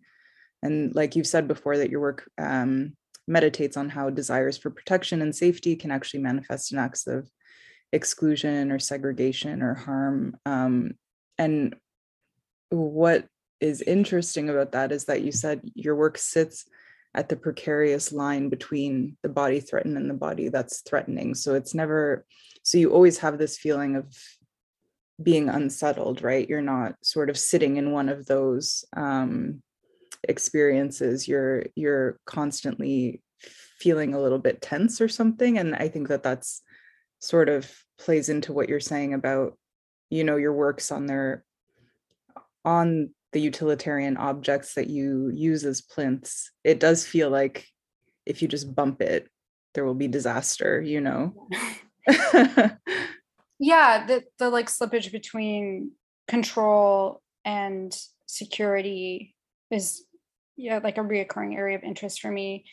And 0.64 0.96
like 0.96 1.16
you've 1.16 1.28
said 1.28 1.48
before 1.48 1.78
that 1.78 1.90
your 1.90 2.02
work 2.02 2.30
um, 2.38 2.94
meditates 3.28 3.78
on 3.78 3.90
how 3.90 4.10
desires 4.10 4.58
for 4.58 4.70
protection 4.70 5.22
and 5.22 5.36
safety 5.36 5.76
can 5.76 5.92
actually 5.92 6.22
manifest 6.22 6.72
in 6.72 6.80
acts 6.80 7.08
of 7.08 7.30
exclusion 7.94 8.72
or 8.72 8.80
segregation 8.80 9.62
or 9.62 9.74
harm 9.74 10.36
um, 10.46 10.92
and 11.38 11.76
what 12.70 13.26
is 13.62 13.82
interesting 13.82 14.50
about 14.50 14.74
that 14.74 14.92
is 14.92 15.06
that 15.06 15.22
you 15.22 15.32
said 15.32 15.62
your 15.74 15.96
work 15.96 16.18
sits 16.18 16.66
at 17.14 17.30
the 17.30 17.36
precarious 17.36 18.12
line 18.12 18.50
between 18.50 19.18
the 19.24 19.30
body 19.30 19.60
threatened 19.60 19.98
and 19.98 20.10
the 20.10 20.14
body 20.14 20.50
that's 20.50 20.82
threatening. 20.82 21.34
So 21.34 21.56
it's 21.56 21.74
never, 21.74 22.26
so 22.64 22.78
you 22.78 22.92
always 22.92 23.18
have 23.20 23.38
this 23.38 23.58
feeling 23.58 23.96
of 23.96 24.16
being 25.22 25.50
unsettled, 25.50 26.22
right? 26.22 26.48
You're 26.48 26.62
not 26.62 26.96
sort 27.02 27.30
of 27.30 27.38
sitting 27.38 27.78
in 27.78 27.92
one 27.92 28.10
of 28.10 28.26
those 28.26 28.86
um, 28.96 29.62
experiences. 30.24 31.28
You're 31.28 31.66
you're 31.76 32.20
constantly 32.26 33.22
feeling 33.80 34.14
a 34.14 34.22
little 34.22 34.40
bit 34.40 34.62
tense 34.62 35.02
or 35.02 35.08
something, 35.08 35.58
and 35.58 35.76
I 35.76 35.88
think 35.88 36.08
that 36.10 36.24
that's 36.24 36.62
sort 37.20 37.50
of 37.50 37.72
plays 37.98 38.30
into 38.30 38.54
what 38.54 38.70
you're 38.70 38.80
saying 38.80 39.14
about, 39.14 39.58
you 40.10 40.24
know, 40.24 40.36
your 40.36 40.54
works 40.54 40.92
on 40.92 41.08
their 41.08 41.44
on 42.64 43.10
the 43.38 43.44
utilitarian 43.44 44.18
objects 44.18 44.74
that 44.74 44.88
you 44.88 45.30
use 45.30 45.64
as 45.64 45.80
plinths, 45.80 46.50
it 46.64 46.80
does 46.80 47.06
feel 47.06 47.30
like 47.30 47.68
if 48.26 48.42
you 48.42 48.48
just 48.48 48.74
bump 48.74 49.00
it, 49.00 49.30
there 49.76 49.86
will 49.86 49.94
be 49.94 50.08
disaster, 50.08 50.82
you 50.82 51.00
know? 51.00 51.48
yeah, 53.60 54.08
the, 54.08 54.24
the 54.40 54.50
like 54.50 54.70
slippage 54.70 55.12
between 55.12 55.92
control 56.28 57.22
and 57.46 57.96
security 58.26 59.36
is 59.70 60.04
yeah 60.56 60.80
like 60.84 60.98
a 60.98 61.02
reoccurring 61.02 61.56
area 61.56 61.78
of 61.78 61.84
interest 61.84 62.20
for 62.20 62.32
me 62.32 62.66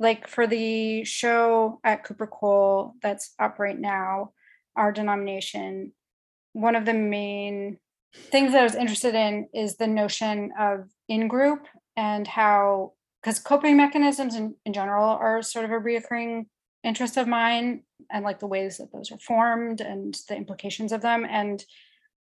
like 0.00 0.26
for 0.26 0.48
the 0.48 1.04
show 1.04 1.78
at 1.84 2.04
cooper 2.04 2.26
cole 2.26 2.94
that's 3.00 3.32
up 3.38 3.58
right 3.58 3.78
now 3.78 4.32
our 4.74 4.92
denomination 4.92 5.92
one 6.52 6.74
of 6.74 6.84
the 6.84 6.92
main 6.92 7.78
things 8.14 8.52
that 8.52 8.60
I 8.60 8.64
was 8.64 8.74
interested 8.74 9.14
in 9.14 9.48
is 9.54 9.76
the 9.76 9.86
notion 9.86 10.52
of 10.58 10.88
in 11.08 11.28
group 11.28 11.66
and 11.96 12.26
how, 12.26 12.92
because 13.22 13.38
coping 13.38 13.76
mechanisms 13.76 14.34
in, 14.34 14.54
in 14.64 14.72
general 14.72 15.08
are 15.08 15.42
sort 15.42 15.64
of 15.64 15.70
a 15.70 15.74
reoccurring 15.74 16.46
interest 16.84 17.16
of 17.16 17.26
mine 17.26 17.82
and 18.10 18.24
like 18.24 18.38
the 18.38 18.46
ways 18.46 18.78
that 18.78 18.92
those 18.92 19.10
are 19.10 19.18
formed 19.18 19.80
and 19.80 20.16
the 20.28 20.36
implications 20.36 20.92
of 20.92 21.02
them. 21.02 21.26
And 21.28 21.64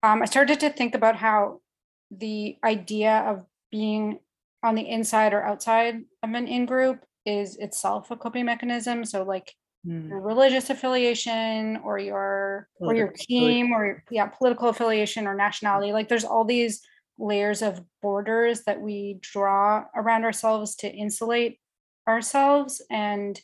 um, 0.03 0.21
I 0.21 0.25
started 0.25 0.59
to 0.61 0.69
think 0.69 0.95
about 0.95 1.15
how 1.15 1.61
the 2.09 2.57
idea 2.63 3.17
of 3.27 3.45
being 3.71 4.19
on 4.63 4.75
the 4.75 4.89
inside 4.89 5.33
or 5.33 5.43
outside 5.43 6.01
of 6.23 6.33
an 6.33 6.47
in 6.47 6.65
group 6.65 7.03
is 7.25 7.55
itself 7.57 8.09
a 8.11 8.15
coping 8.15 8.45
mechanism. 8.45 9.05
So, 9.05 9.23
like, 9.23 9.53
mm. 9.85 10.09
your 10.09 10.21
religious 10.21 10.69
affiliation 10.69 11.77
or 11.83 11.99
your 11.99 12.67
or 12.79 12.95
your 12.95 13.13
team 13.15 13.71
or 13.71 14.03
yeah 14.11 14.27
political 14.27 14.69
affiliation 14.69 15.27
or 15.27 15.35
nationality. 15.35 15.91
Like 15.91 16.09
there's 16.09 16.25
all 16.25 16.45
these 16.45 16.81
layers 17.17 17.61
of 17.61 17.81
borders 18.01 18.63
that 18.63 18.79
we 18.79 19.19
draw 19.21 19.83
around 19.95 20.23
ourselves 20.23 20.75
to 20.77 20.89
insulate 20.89 21.59
ourselves. 22.07 22.81
And 22.89 23.39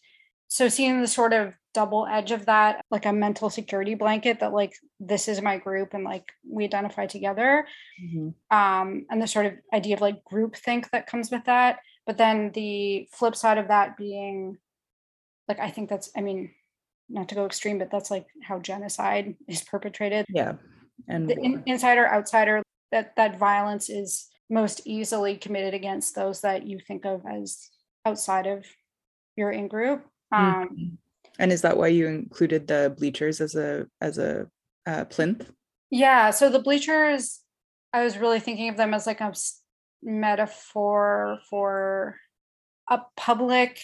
so 0.48 0.70
seeing 0.70 1.02
the 1.02 1.08
sort 1.08 1.34
of 1.34 1.56
double 1.74 2.08
edge 2.10 2.32
of 2.32 2.46
that 2.46 2.86
like 2.90 3.06
a 3.06 3.12
mental 3.12 3.50
security 3.50 3.96
blanket 3.96 4.40
that 4.40 4.54
like 4.54 4.74
this 5.02 5.28
is 5.28 5.42
my 5.42 5.58
group 5.58 5.94
and 5.94 6.06
like 6.06 6.32
we 6.50 6.64
identify 6.64 7.06
together. 7.06 7.68
Mm-hmm. 8.02 8.58
um 8.58 9.06
and 9.10 9.22
the 9.22 9.28
sort 9.28 9.46
of 9.48 9.54
idea 9.74 9.96
of 9.96 10.02
like 10.02 10.24
group 10.24 10.56
think 10.56 10.90
that 10.92 11.08
comes 11.08 11.30
with 11.32 11.44
that. 11.46 11.80
But 12.06 12.18
then 12.18 12.52
the 12.54 13.10
flip 13.12 13.36
side 13.36 13.58
of 13.58 13.68
that 13.68 13.98
being 13.98 14.58
like 15.48 15.60
i 15.60 15.70
think 15.70 15.90
that's 15.90 16.10
i 16.16 16.22
mean 16.22 16.52
not 17.10 17.30
to 17.30 17.36
go 17.36 17.46
extreme 17.46 17.78
but 17.78 17.92
that's 17.92 18.10
like 18.10 18.26
how 18.42 18.60
genocide 18.60 19.36
is 19.48 19.62
perpetrated. 19.64 20.26
Yeah 20.30 20.54
and 21.08 21.30
the 21.30 21.38
in, 21.38 21.64
insider 21.66 22.08
outsider 22.08 22.64
that 22.92 23.16
that 23.16 23.38
violence 23.38 23.90
is 23.90 24.28
most 24.50 24.82
easily 24.86 25.36
committed 25.36 25.74
against 25.74 26.16
those 26.16 26.42
that 26.42 26.66
you 26.66 26.80
think 26.80 27.06
of 27.06 27.22
as 27.26 27.70
outside 28.06 28.48
of 28.48 28.66
your 29.36 29.52
in 29.52 29.68
group 29.68 30.06
um, 30.32 30.70
mm-hmm. 30.70 30.96
and 31.40 31.52
is 31.52 31.62
that 31.62 31.78
why 31.78 31.88
you 31.88 32.08
included 32.08 32.68
the 32.68 32.94
bleachers 32.98 33.42
as 33.42 33.56
a 33.56 33.86
as 34.02 34.18
a 34.18 34.48
uh, 34.88 35.04
plinth? 35.06 35.52
Yeah 35.90 36.30
so 36.30 36.50
the 36.50 36.60
bleachers 36.60 37.42
i 37.94 38.04
was 38.04 38.18
really 38.18 38.40
thinking 38.40 38.70
of 38.70 38.78
them 38.78 38.94
as 38.94 39.06
like 39.06 39.22
a 39.22 39.34
metaphor 40.02 41.40
for 41.50 42.16
a 42.90 43.00
public 43.18 43.82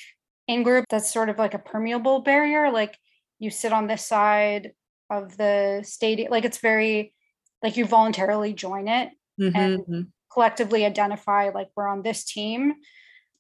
in 0.52 0.64
group 0.64 0.86
that's 0.90 1.12
sort 1.12 1.30
of 1.30 1.38
like 1.38 1.54
a 1.54 1.60
permeable 1.60 2.20
barrier 2.20 2.72
like 2.72 2.98
you 3.40 3.50
sit 3.50 3.72
on 3.72 3.88
this 3.88 4.06
side 4.06 4.72
of 5.10 5.38
the 5.38 5.82
stadium 5.84 6.30
like 6.30 6.46
it's 6.46 6.60
very 6.60 7.14
like 7.64 7.78
you 7.78 7.86
voluntarily 7.86 8.54
join 8.54 8.88
it 8.88 9.10
mm-hmm. 9.40 9.56
and 9.56 9.80
mm-hmm. 9.82 10.02
collectively 10.32 10.86
identify 10.86 11.50
like 11.50 11.70
we're 11.76 11.88
on 11.88 12.02
this 12.02 12.26
team 12.26 12.74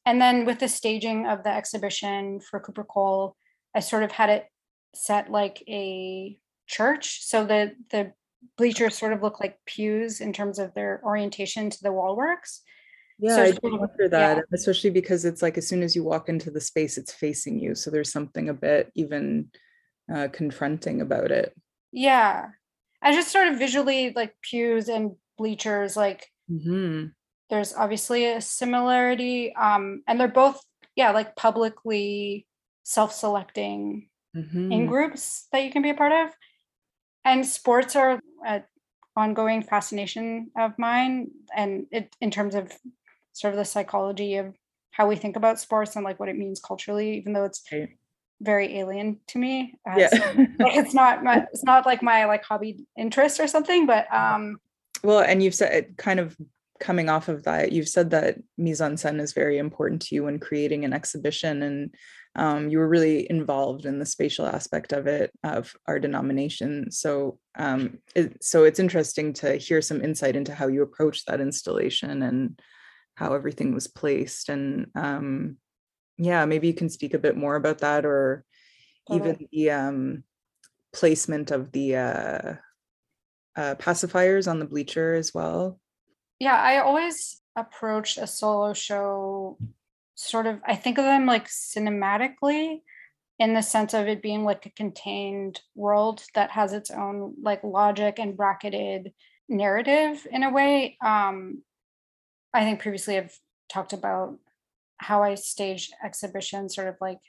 and 0.05 0.21
then 0.21 0.45
with 0.45 0.59
the 0.59 0.67
staging 0.67 1.27
of 1.27 1.43
the 1.43 1.49
exhibition 1.49 2.39
for 2.39 2.59
cooper 2.59 2.83
cole 2.83 3.35
i 3.75 3.79
sort 3.79 4.03
of 4.03 4.11
had 4.11 4.29
it 4.29 4.45
set 4.95 5.29
like 5.29 5.61
a 5.67 6.37
church 6.67 7.25
so 7.25 7.45
the 7.45 7.71
the 7.89 8.13
bleachers 8.57 8.97
sort 8.97 9.13
of 9.13 9.21
look 9.21 9.39
like 9.39 9.59
pews 9.65 10.21
in 10.21 10.31
terms 10.33 10.59
of 10.59 10.73
their 10.73 11.01
orientation 11.03 11.69
to 11.69 11.83
the 11.83 11.91
wall 11.91 12.15
works 12.15 12.61
yeah, 13.21 13.35
so 13.35 13.43
I 13.43 13.51
do 13.51 13.77
wonder 13.77 14.09
that, 14.09 14.37
yeah. 14.37 14.43
especially 14.51 14.89
because 14.89 15.25
it's 15.25 15.41
like 15.41 15.57
as 15.57 15.67
soon 15.67 15.83
as 15.83 15.95
you 15.95 16.03
walk 16.03 16.27
into 16.27 16.49
the 16.49 16.59
space, 16.59 16.97
it's 16.97 17.13
facing 17.13 17.59
you. 17.59 17.75
So 17.75 17.91
there's 17.91 18.11
something 18.11 18.49
a 18.49 18.53
bit 18.53 18.91
even 18.95 19.51
uh, 20.13 20.27
confronting 20.33 21.01
about 21.01 21.31
it. 21.31 21.55
Yeah. 21.91 22.47
I 23.01 23.13
just 23.13 23.31
sort 23.31 23.47
of 23.47 23.59
visually 23.59 24.11
like 24.15 24.33
pews 24.41 24.89
and 24.89 25.15
bleachers, 25.37 25.95
like 25.95 26.27
mm-hmm. 26.51 27.07
there's 27.49 27.73
obviously 27.73 28.25
a 28.25 28.41
similarity. 28.41 29.55
Um, 29.55 30.03
and 30.07 30.19
they're 30.19 30.27
both, 30.27 30.59
yeah, 30.95 31.11
like 31.11 31.35
publicly 31.35 32.47
self-selecting 32.83 34.09
mm-hmm. 34.35 34.71
in 34.71 34.87
groups 34.87 35.47
that 35.51 35.63
you 35.63 35.71
can 35.71 35.81
be 35.81 35.91
a 35.91 35.95
part 35.95 36.11
of. 36.11 36.33
And 37.23 37.45
sports 37.45 37.95
are 37.95 38.19
an 38.45 38.63
ongoing 39.15 39.61
fascination 39.61 40.49
of 40.57 40.77
mine. 40.79 41.29
And 41.55 41.85
it 41.91 42.15
in 42.19 42.31
terms 42.31 42.55
of 42.55 42.71
sort 43.33 43.53
of 43.53 43.57
the 43.57 43.65
psychology 43.65 44.35
of 44.35 44.55
how 44.91 45.07
we 45.07 45.15
think 45.15 45.35
about 45.35 45.59
sports 45.59 45.95
and 45.95 46.03
like 46.03 46.19
what 46.19 46.29
it 46.29 46.37
means 46.37 46.59
culturally, 46.59 47.17
even 47.17 47.33
though 47.33 47.45
it's 47.45 47.63
right. 47.71 47.89
very 48.41 48.77
alien 48.77 49.19
to 49.27 49.39
me. 49.39 49.75
Uh, 49.89 49.95
yeah. 49.97 50.09
So, 50.09 50.17
like, 50.35 50.49
it's 50.77 50.93
not 50.93 51.23
my, 51.23 51.47
it's 51.53 51.63
not 51.63 51.85
like 51.85 52.03
my 52.03 52.25
like 52.25 52.43
hobby 52.43 52.85
interest 52.97 53.39
or 53.39 53.47
something, 53.47 53.85
but 53.85 54.13
um 54.13 54.57
well, 55.03 55.19
and 55.19 55.41
you've 55.41 55.55
said 55.55 55.73
it 55.73 55.97
kind 55.97 56.19
of 56.19 56.37
coming 56.81 57.09
off 57.09 57.29
of 57.29 57.43
that, 57.43 57.71
you've 57.71 57.87
said 57.87 58.09
that 58.09 58.37
mise 58.57 58.81
en 58.81 58.95
scène 58.95 59.21
is 59.21 59.33
very 59.33 59.57
important 59.57 60.01
to 60.01 60.15
you 60.15 60.23
when 60.25 60.39
creating 60.39 60.83
an 60.83 60.93
exhibition 60.93 61.61
and 61.61 61.95
um, 62.35 62.69
you 62.69 62.79
were 62.79 62.87
really 62.87 63.29
involved 63.29 63.85
in 63.85 63.99
the 63.99 64.05
spatial 64.05 64.45
aspect 64.45 64.93
of 64.93 65.05
it 65.05 65.31
of 65.43 65.73
our 65.87 65.99
denomination 65.99 66.89
so 66.89 67.37
um, 67.55 67.99
it, 68.15 68.43
so 68.43 68.63
it's 68.63 68.79
interesting 68.79 69.33
to 69.33 69.57
hear 69.57 69.81
some 69.81 70.01
insight 70.01 70.35
into 70.35 70.53
how 70.53 70.67
you 70.67 70.81
approach 70.81 71.25
that 71.25 71.41
installation 71.41 72.23
and 72.23 72.59
how 73.15 73.33
everything 73.33 73.73
was 73.73 73.87
placed 73.87 74.49
and 74.49 74.87
um 74.95 75.57
yeah 76.17 76.45
maybe 76.45 76.67
you 76.67 76.73
can 76.73 76.89
speak 76.89 77.13
a 77.13 77.19
bit 77.19 77.35
more 77.35 77.55
about 77.55 77.79
that 77.79 78.05
or 78.05 78.43
even 79.11 79.47
the 79.51 79.71
um 79.71 80.23
placement 80.93 81.51
of 81.51 81.71
the 81.71 81.95
uh 81.95 82.53
uh 83.55 83.75
pacifiers 83.75 84.47
on 84.49 84.59
the 84.59 84.65
bleacher 84.65 85.13
as 85.13 85.33
well. 85.33 85.79
Yeah 86.39 86.55
i 86.55 86.79
always 86.79 87.41
approach 87.55 88.17
a 88.17 88.27
solo 88.27 88.73
show 88.73 89.57
sort 90.15 90.47
of 90.47 90.59
i 90.65 90.75
think 90.75 90.97
of 90.97 91.03
them 91.03 91.25
like 91.25 91.47
cinematically 91.47 92.81
in 93.39 93.53
the 93.53 93.61
sense 93.61 93.93
of 93.93 94.07
it 94.07 94.21
being 94.21 94.43
like 94.43 94.65
a 94.65 94.71
contained 94.71 95.59
world 95.75 96.23
that 96.35 96.51
has 96.51 96.73
its 96.73 96.91
own 96.91 97.33
like 97.41 97.63
logic 97.63 98.19
and 98.19 98.37
bracketed 98.37 99.11
narrative 99.49 100.25
in 100.31 100.43
a 100.43 100.51
way 100.51 100.97
um 101.03 101.61
i 102.53 102.63
think 102.63 102.79
previously 102.79 103.17
i've 103.17 103.37
talked 103.69 103.93
about 103.93 104.37
how 104.97 105.23
i 105.23 105.35
stage 105.35 105.91
exhibitions 106.03 106.75
sort 106.75 106.87
of 106.87 106.95
like 107.01 107.19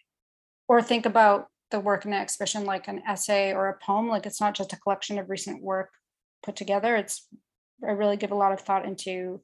or 0.68 0.82
think 0.82 1.06
about 1.06 1.46
the 1.70 1.80
work 1.80 2.04
in 2.04 2.12
an 2.12 2.20
exhibition 2.20 2.64
like 2.64 2.88
an 2.88 3.02
essay 3.08 3.52
or 3.52 3.68
a 3.68 3.78
poem 3.84 4.08
like 4.08 4.26
it's 4.26 4.40
not 4.40 4.54
just 4.54 4.72
a 4.72 4.78
collection 4.78 5.18
of 5.18 5.30
recent 5.30 5.62
work 5.62 5.90
put 6.42 6.56
together 6.56 6.96
it's 6.96 7.26
i 7.86 7.90
really 7.90 8.16
give 8.16 8.30
a 8.30 8.36
lot 8.36 8.52
of 8.52 8.60
thought 8.60 8.84
into 8.84 9.40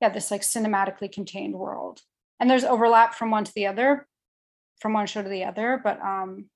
yeah 0.00 0.08
this 0.08 0.30
like 0.30 0.42
cinematically 0.42 1.10
contained 1.10 1.54
world. 1.54 2.00
And 2.38 2.50
there's 2.50 2.64
overlap 2.64 3.14
from 3.14 3.30
one 3.30 3.44
to 3.44 3.52
the 3.54 3.66
other 3.66 4.06
from 4.80 4.92
one 4.92 5.06
show 5.06 5.22
to 5.22 5.28
the 5.28 5.44
other 5.44 5.80
but 5.82 6.00
um 6.02 6.46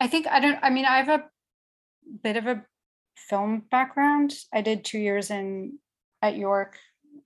i 0.00 0.06
think 0.06 0.26
i 0.26 0.40
don't 0.40 0.58
i 0.62 0.70
mean 0.70 0.86
i 0.86 0.96
have 0.96 1.08
a 1.10 1.24
bit 2.22 2.36
of 2.36 2.46
a 2.46 2.64
film 3.16 3.64
background. 3.70 4.34
I 4.52 4.62
did 4.62 4.84
two 4.84 4.98
years 4.98 5.30
in 5.30 5.78
at 6.22 6.36
york 6.36 6.78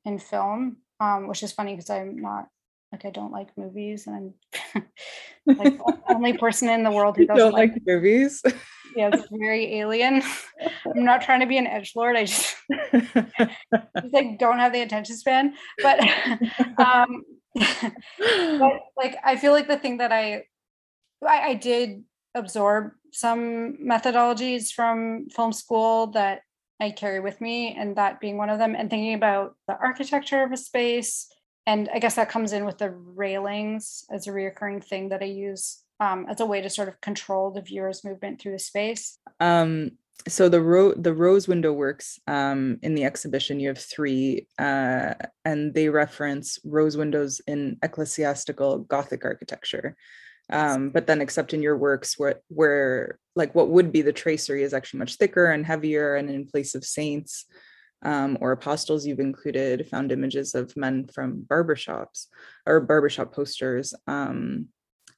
in 0.06 0.18
film 0.18 0.78
um 1.00 1.28
which 1.28 1.42
is 1.42 1.52
funny 1.52 1.74
because 1.74 1.90
i'm 1.90 2.16
not 2.16 2.46
like 2.92 3.04
i 3.04 3.10
don't 3.10 3.32
like 3.32 3.48
movies 3.58 4.06
and 4.06 4.32
i'm 4.76 4.84
like 5.58 5.76
the 5.76 6.14
only 6.14 6.32
person 6.38 6.70
in 6.70 6.82
the 6.82 6.90
world 6.90 7.16
who 7.16 7.26
doesn't 7.26 7.52
like, 7.52 7.72
like 7.72 7.82
movies? 7.86 8.42
Yeah 8.94 9.10
it's 9.12 9.28
very 9.30 9.74
alien. 9.74 10.22
I'm 10.86 11.04
not 11.04 11.20
trying 11.20 11.40
to 11.40 11.46
be 11.46 11.58
an 11.58 11.66
edge 11.66 11.92
lord 11.94 12.16
i 12.16 12.24
just, 12.24 12.56
just 12.94 14.14
like 14.14 14.38
don't 14.38 14.58
have 14.58 14.72
the 14.72 14.80
attention 14.80 15.16
span 15.16 15.54
but 15.82 16.00
um 16.78 17.22
but 18.58 18.72
like 18.96 19.16
I 19.24 19.36
feel 19.36 19.52
like 19.52 19.68
the 19.68 19.78
thing 19.78 19.98
that 19.98 20.12
I, 20.12 20.44
I 21.26 21.50
I 21.50 21.54
did 21.54 22.04
absorb 22.34 22.92
some 23.12 23.78
methodologies 23.82 24.72
from 24.72 25.28
film 25.30 25.52
school 25.52 26.08
that 26.08 26.40
I 26.80 26.90
carry 26.90 27.20
with 27.20 27.40
me, 27.40 27.74
and 27.74 27.96
that 27.96 28.20
being 28.20 28.36
one 28.36 28.50
of 28.50 28.58
them, 28.58 28.74
and 28.74 28.90
thinking 28.90 29.14
about 29.14 29.56
the 29.66 29.76
architecture 29.78 30.42
of 30.42 30.52
a 30.52 30.56
space. 30.56 31.28
And 31.66 31.88
I 31.92 31.98
guess 31.98 32.14
that 32.14 32.28
comes 32.28 32.52
in 32.52 32.64
with 32.64 32.78
the 32.78 32.90
railings 32.90 34.04
as 34.10 34.26
a 34.26 34.30
reoccurring 34.30 34.84
thing 34.84 35.08
that 35.08 35.22
I 35.22 35.26
use 35.26 35.82
um, 36.00 36.26
as 36.28 36.40
a 36.40 36.46
way 36.46 36.60
to 36.60 36.70
sort 36.70 36.88
of 36.88 37.00
control 37.00 37.50
the 37.50 37.62
viewer's 37.62 38.04
movement 38.04 38.40
through 38.40 38.52
the 38.52 38.58
space. 38.58 39.18
um 39.40 39.90
so 40.28 40.48
the 40.48 40.60
ro- 40.62 40.94
the 40.94 41.12
rose 41.12 41.46
window 41.46 41.72
works 41.72 42.18
um 42.26 42.78
in 42.82 42.94
the 42.94 43.04
exhibition 43.04 43.60
you 43.60 43.68
have 43.68 43.78
three 43.78 44.46
uh 44.58 45.12
and 45.44 45.74
they 45.74 45.88
reference 45.90 46.58
rose 46.64 46.96
windows 46.96 47.40
in 47.46 47.76
ecclesiastical 47.82 48.78
gothic 48.78 49.24
architecture 49.24 49.94
um 50.52 50.90
but 50.90 51.06
then 51.06 51.20
except 51.20 51.52
in 51.52 51.62
your 51.62 51.76
works 51.76 52.18
where 52.18 52.40
where 52.48 53.18
like 53.34 53.54
what 53.54 53.68
would 53.68 53.90
be 53.92 54.02
the 54.02 54.12
tracery 54.12 54.62
is 54.62 54.72
actually 54.72 54.98
much 54.98 55.16
thicker 55.16 55.46
and 55.46 55.66
heavier 55.66 56.14
and 56.14 56.30
in 56.30 56.46
place 56.46 56.74
of 56.74 56.84
saints 56.84 57.46
um, 58.04 58.36
or 58.40 58.52
apostles. 58.52 59.06
You've 59.06 59.20
included 59.20 59.88
found 59.88 60.12
images 60.12 60.54
of 60.54 60.76
men 60.76 61.08
from 61.12 61.44
barbershops 61.48 62.26
or 62.66 62.80
barbershop 62.80 63.32
posters. 63.34 63.94
Um 64.06 64.68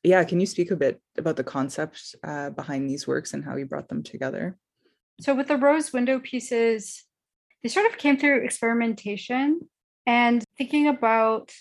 yeah 0.03 0.23
can 0.25 0.41
you 0.41 0.47
speak 0.47 0.71
a 0.71 0.77
bit 0.77 1.01
about 1.19 1.37
the 1.37 1.45
concept 1.45 2.15
uh, 2.25 2.51
behind 2.51 2.89
these 2.89 3.07
works 3.07 3.35
and 3.35 3.45
how 3.45 3.57
you 3.57 3.67
brought 3.67 3.89
them 3.89 4.03
together? 4.03 4.57
So 5.21 5.35
with 5.35 5.49
the 5.49 5.57
rose 5.57 5.93
window 5.93 6.21
pieces, 6.21 7.05
they 7.63 7.69
sort 7.69 7.91
of 7.91 7.99
came 7.99 8.17
through 8.17 8.45
experimentation 8.45 9.69
and 10.07 10.45
thinking 10.57 10.87
about 10.87 11.53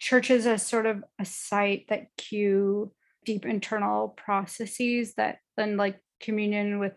churches 0.00 0.46
as 0.46 0.66
sort 0.66 0.86
of 0.86 1.04
a 1.18 1.24
site 1.24 1.86
that 1.88 2.08
cue 2.16 2.92
deep 3.24 3.44
internal 3.44 4.08
processes 4.08 5.14
that 5.14 5.38
then 5.56 5.76
like 5.76 5.98
communion 6.20 6.78
with 6.78 6.94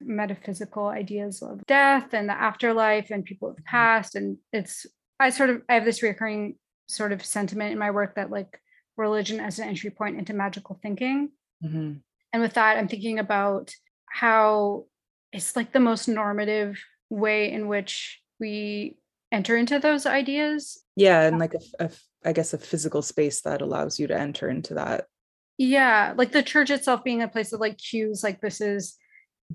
metaphysical 0.00 0.86
ideas 0.88 1.42
of 1.42 1.64
death 1.66 2.14
and 2.14 2.28
the 2.28 2.32
afterlife 2.40 3.10
and 3.10 3.24
people 3.24 3.48
of 3.50 3.56
the 3.56 3.62
past. 3.62 4.14
And 4.14 4.38
it's 4.52 4.86
i 5.20 5.30
sort 5.30 5.50
of 5.50 5.62
i 5.68 5.74
have 5.74 5.84
this 5.84 6.02
recurring 6.02 6.54
sort 6.86 7.12
of 7.12 7.24
sentiment 7.24 7.72
in 7.72 7.78
my 7.78 7.90
work 7.90 8.14
that 8.14 8.30
like 8.30 8.60
religion 8.96 9.40
as 9.40 9.58
an 9.58 9.68
entry 9.68 9.90
point 9.90 10.18
into 10.18 10.32
magical 10.34 10.78
thinking. 10.82 11.30
Mhm. 11.64 12.00
and 12.32 12.42
with 12.42 12.54
that 12.54 12.76
i'm 12.76 12.86
thinking 12.88 13.18
about 13.18 13.72
how 14.08 14.84
it's 15.32 15.56
like 15.56 15.72
the 15.72 15.80
most 15.80 16.06
normative 16.08 16.78
way 17.10 17.50
in 17.50 17.66
which 17.66 18.20
we 18.38 18.96
enter 19.32 19.56
into 19.56 19.78
those 19.78 20.06
ideas. 20.06 20.82
Yeah 20.96 21.22
and 21.22 21.38
like 21.40 21.54
a, 21.54 21.84
a 21.86 21.90
i 22.24 22.32
guess 22.32 22.54
a 22.54 22.58
physical 22.58 23.02
space 23.02 23.40
that 23.42 23.60
allows 23.60 23.98
you 23.98 24.06
to 24.06 24.16
enter 24.18 24.48
into 24.48 24.74
that 24.74 25.06
yeah 25.58 26.14
like 26.16 26.32
the 26.32 26.42
church 26.42 26.70
itself 26.70 27.04
being 27.04 27.20
a 27.20 27.28
place 27.28 27.52
of 27.52 27.60
like 27.60 27.76
cues 27.76 28.22
like 28.22 28.40
this 28.40 28.60
is 28.60 28.96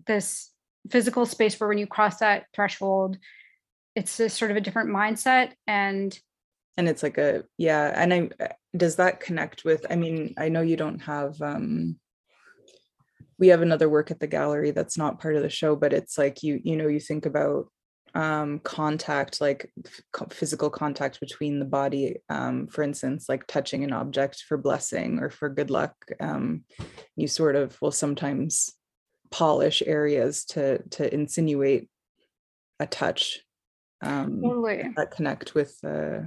this 0.06 0.52
physical 0.92 1.26
space 1.26 1.58
where 1.60 1.70
when 1.70 1.78
you 1.78 1.88
cross 1.88 2.18
that 2.18 2.46
threshold 2.54 3.18
it's 3.96 4.20
a 4.20 4.30
sort 4.30 4.52
of 4.52 4.58
a 4.58 4.62
different 4.62 4.90
mindset 4.90 5.54
and 5.66 6.20
and 6.76 6.90
it's 6.90 7.04
like 7.04 7.18
a 7.18 7.44
yeah 7.58 7.92
and 7.96 8.14
i 8.14 8.30
uh, 8.44 8.48
does 8.76 8.98
that 8.98 9.22
connect 9.22 9.64
with 9.64 9.86
i 9.90 9.96
mean 9.96 10.34
i 10.38 10.50
know 10.50 10.62
you 10.62 10.76
don't 10.76 11.00
have 11.00 11.42
um 11.42 11.98
we 13.40 13.48
have 13.48 13.62
another 13.62 13.90
work 13.90 14.12
at 14.12 14.20
the 14.20 14.28
gallery 14.28 14.72
that's 14.72 14.98
not 14.98 15.20
part 15.20 15.36
of 15.36 15.42
the 15.42 15.50
show 15.50 15.76
but 15.76 15.94
it's 15.94 16.18
like 16.18 16.44
you 16.44 16.60
you 16.64 16.76
know 16.76 16.88
you 16.88 17.00
think 17.00 17.26
about 17.26 17.68
um 18.16 18.60
contact 18.60 19.42
like 19.42 19.72
physical 20.30 20.70
contact 20.70 21.20
between 21.20 21.58
the 21.58 21.66
body 21.66 22.18
um 22.30 22.68
for 22.68 22.84
instance 22.84 23.28
like 23.28 23.48
touching 23.48 23.84
an 23.84 23.92
object 23.92 24.44
for 24.48 24.56
blessing 24.56 25.18
or 25.20 25.32
for 25.32 25.50
good 25.50 25.72
luck 25.72 25.96
um 26.20 26.64
you 27.16 27.28
sort 27.28 27.56
of 27.56 27.82
will 27.82 27.92
sometimes 27.92 28.74
polish 29.32 29.82
areas 29.86 30.46
to 30.46 30.78
to 30.90 31.12
insinuate 31.12 31.90
a 32.80 32.86
touch 32.86 33.40
um 34.04 34.42
totally 34.44 34.92
that 34.96 35.10
connect 35.10 35.56
with 35.56 35.76
uh 35.84 36.20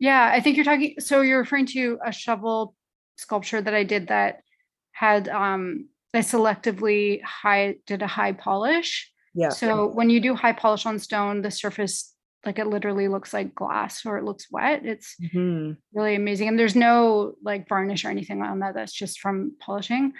Yeah, 0.00 0.30
I 0.34 0.40
think 0.40 0.56
you're 0.56 0.64
talking. 0.64 0.96
So 0.98 1.20
you're 1.20 1.38
referring 1.38 1.66
to 1.66 1.98
a 2.04 2.10
shovel 2.10 2.74
sculpture 3.16 3.62
that 3.62 3.74
I 3.74 3.84
did 3.84 4.08
that 4.08 4.42
had 4.90 5.28
um 5.28 5.88
I 6.14 6.18
selectively 6.20 7.22
high 7.22 7.76
did 7.86 8.02
a 8.02 8.06
high 8.08 8.32
polish. 8.32 9.11
Yeah 9.34 9.48
So 9.50 9.88
when 9.88 10.10
you 10.10 10.20
do 10.20 10.34
high 10.34 10.52
polish 10.52 10.86
on 10.86 10.98
stone, 10.98 11.42
the 11.42 11.50
surface 11.50 12.14
like 12.44 12.58
it 12.58 12.66
literally 12.66 13.06
looks 13.08 13.32
like 13.32 13.54
glass 13.54 14.04
or 14.04 14.18
it 14.18 14.24
looks 14.24 14.50
wet. 14.50 14.84
It's 14.84 15.14
Mhm. 15.22 15.76
really 15.94 16.14
amazing, 16.16 16.48
and 16.48 16.58
there's 16.58 16.74
no 16.76 17.34
like 17.42 17.68
varnish 17.68 18.04
or 18.04 18.10
anything 18.10 18.42
on 18.42 18.58
that. 18.60 18.74
That's 18.74 18.92
just 18.92 19.20
from 19.20 19.52
polishing. 19.60 20.12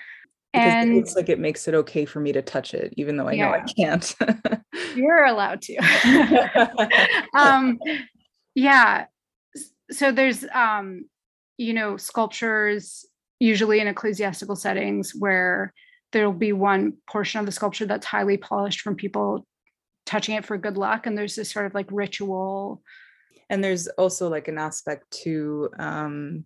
because 0.53 0.75
it 0.75 0.81
And 0.81 0.95
looks 0.97 1.17
like 1.17 1.29
it 1.31 1.39
makes 1.39 1.67
it 1.67 1.75
okay 1.75 2.05
for 2.05 2.21
me 2.21 2.31
to 2.33 2.43
touch 2.43 2.75
it 2.75 2.93
even 2.99 3.17
though 3.17 3.27
i 3.27 3.35
know 3.35 3.51
i 3.55 3.63
can't 3.79 4.15
you're 4.95 5.25
allowed 5.25 5.63
to. 5.63 5.77
um 7.35 7.79
yeah 8.55 9.07
so 9.91 10.13
there's 10.13 10.45
um 10.55 11.07
you 11.57 11.73
know 11.73 11.97
sculptures 11.97 13.07
usually 13.41 13.81
in 13.81 13.87
ecclesiastical 13.89 14.55
settings 14.57 15.15
where 15.19 15.73
there'll 16.13 16.33
be 16.33 16.53
one 16.53 16.95
portion 17.09 17.41
of 17.41 17.47
the 17.47 17.53
sculpture 17.53 17.87
that's 17.87 18.07
highly 18.07 18.37
polished 18.37 18.81
from 18.81 18.95
people 18.95 19.47
touching 20.07 20.35
it 20.35 20.45
for 20.45 20.59
good 20.59 20.77
luck 20.77 21.07
and 21.07 21.17
there's 21.17 21.37
this 21.37 21.51
sort 21.51 21.67
of 21.67 21.75
like 21.75 21.89
ritual. 21.91 22.83
And 23.51 23.63
there's 23.63 23.89
also 23.89 24.29
like 24.29 24.49
an 24.49 24.59
aspect 24.59 25.11
to 25.23 25.71
um 25.79 26.45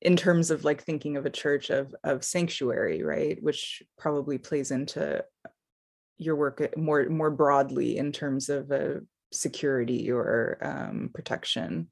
in 0.00 0.16
terms 0.16 0.50
of 0.50 0.64
like 0.64 0.82
thinking 0.82 1.16
of 1.16 1.26
a 1.26 1.30
church 1.30 1.70
of 1.70 1.94
of 2.04 2.24
sanctuary 2.24 3.02
right? 3.02 3.42
Which 3.42 3.82
probably 3.98 4.38
plays 4.38 4.70
into 4.70 5.24
your 6.18 6.36
work 6.36 6.60
uh, 6.60 6.78
more 6.78 7.08
more 7.08 7.30
broadly 7.30 7.96
in 7.98 8.12
terms 8.12 8.48
of 8.48 8.70
uh, 8.70 9.00
security 9.32 10.10
or 10.10 10.58
um 10.62 11.10
protection. 11.14 11.88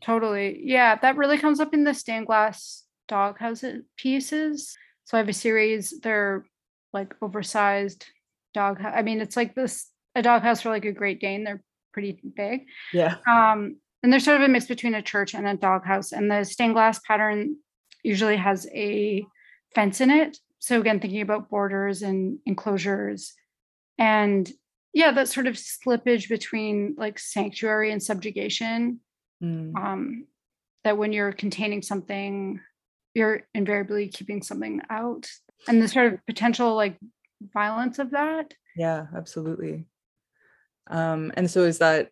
Totally. 0.00 0.60
Yeah 0.62 0.96
that 1.02 1.16
really 1.16 1.38
comes 1.38 1.60
up 1.60 1.74
in 1.74 1.84
the 1.84 1.94
stained 1.94 2.26
glass 2.26 2.84
doghouse 3.08 3.64
pieces 3.96 4.76
so 5.06 5.16
i 5.16 5.20
have 5.20 5.28
a 5.30 5.32
series 5.32 5.98
they're 6.02 6.44
like 6.92 7.14
oversized 7.22 8.04
dog 8.52 8.80
i 8.84 9.00
mean 9.02 9.20
it's 9.22 9.36
like 9.36 9.54
this 9.54 9.90
a 10.14 10.20
dog 10.22 10.42
house 10.42 10.60
for 10.60 10.68
like 10.68 10.84
a 10.84 10.92
great 10.92 11.20
dane 11.20 11.42
they're 11.44 11.62
pretty 11.94 12.20
big 12.36 12.66
yeah 12.92 13.16
Um, 13.26 13.76
and 14.02 14.12
there's 14.12 14.24
sort 14.24 14.36
of 14.36 14.42
a 14.44 14.48
mix 14.48 14.66
between 14.66 14.94
a 14.94 15.02
church 15.02 15.34
and 15.34 15.48
a 15.48 15.54
doghouse. 15.56 16.12
And 16.12 16.30
the 16.30 16.44
stained 16.44 16.74
glass 16.74 17.00
pattern 17.00 17.56
usually 18.04 18.36
has 18.36 18.68
a 18.72 19.24
fence 19.74 20.00
in 20.00 20.10
it. 20.10 20.38
So 20.60 20.78
again, 20.78 21.00
thinking 21.00 21.22
about 21.22 21.48
borders 21.48 22.02
and 22.02 22.38
enclosures. 22.46 23.32
And 23.98 24.48
yeah, 24.92 25.10
that 25.12 25.28
sort 25.28 25.48
of 25.48 25.54
slippage 25.54 26.28
between 26.28 26.94
like 26.96 27.18
sanctuary 27.18 27.90
and 27.90 28.00
subjugation 28.02 29.00
Mm. 29.42 29.74
um, 29.76 30.26
that 30.84 30.96
when 30.98 31.12
you're 31.12 31.32
containing 31.32 31.82
something, 31.82 32.60
you're 33.16 33.44
invariably 33.54 34.08
keeping 34.08 34.42
something 34.42 34.82
out, 34.90 35.26
and 35.66 35.80
the 35.80 35.88
sort 35.88 36.12
of 36.12 36.26
potential 36.26 36.74
like 36.74 36.98
violence 37.54 37.98
of 37.98 38.10
that. 38.10 38.52
Yeah, 38.76 39.06
absolutely. 39.16 39.86
Um, 40.88 41.32
and 41.34 41.50
so 41.50 41.62
is 41.64 41.78
that 41.78 42.10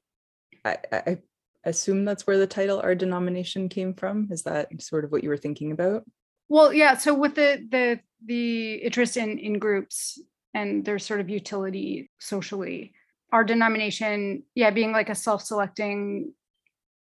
I, 0.64 0.78
I 0.92 1.18
assume 1.64 2.06
that's 2.06 2.26
where 2.26 2.38
the 2.38 2.46
title 2.46 2.80
our 2.80 2.94
denomination 2.94 3.68
came 3.68 3.92
from. 3.92 4.28
Is 4.30 4.44
that 4.44 4.68
sort 4.80 5.04
of 5.04 5.12
what 5.12 5.22
you 5.22 5.28
were 5.28 5.36
thinking 5.36 5.72
about? 5.72 6.04
Well, 6.48 6.72
yeah. 6.72 6.96
So 6.96 7.12
with 7.12 7.34
the 7.34 7.66
the 7.70 8.00
the 8.24 8.74
interest 8.76 9.18
in 9.18 9.38
in 9.38 9.58
groups 9.58 10.18
and 10.54 10.84
their 10.86 10.98
sort 10.98 11.20
of 11.20 11.28
utility 11.28 12.10
socially, 12.18 12.94
our 13.30 13.44
denomination, 13.44 14.44
yeah, 14.54 14.70
being 14.70 14.92
like 14.92 15.10
a 15.10 15.14
self-selecting 15.14 16.32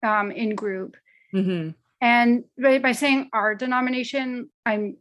um, 0.04 0.32
in 0.32 0.56
group, 0.56 0.98
hmm 1.32 1.70
and 2.02 2.44
by, 2.62 2.80
by 2.80 2.92
saying 2.92 3.30
our 3.34 3.56
denomination, 3.56 4.50
I'm 4.66 4.98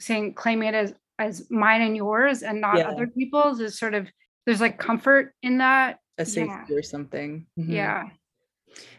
saying 0.00 0.34
claiming 0.34 0.68
it 0.68 0.74
as 0.74 0.94
as 1.18 1.50
mine 1.50 1.80
and 1.80 1.96
yours 1.96 2.42
and 2.42 2.60
not 2.60 2.76
Yeah. 2.76 2.88
other 2.90 3.06
people's 3.06 3.60
is 3.60 3.78
sort 3.78 3.94
of 3.94 4.06
there's 4.44 4.60
like 4.60 4.78
comfort 4.78 5.32
in 5.42 5.58
that. 5.58 5.98
A 6.18 6.22
Yeah. 6.22 6.24
safety 6.24 6.74
or 6.74 6.82
something. 6.82 7.46
Mhm. 7.58 7.68
Yeah. 7.68 8.08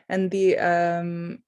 And 0.09 0.31
the 0.31 0.57
um 0.57 1.39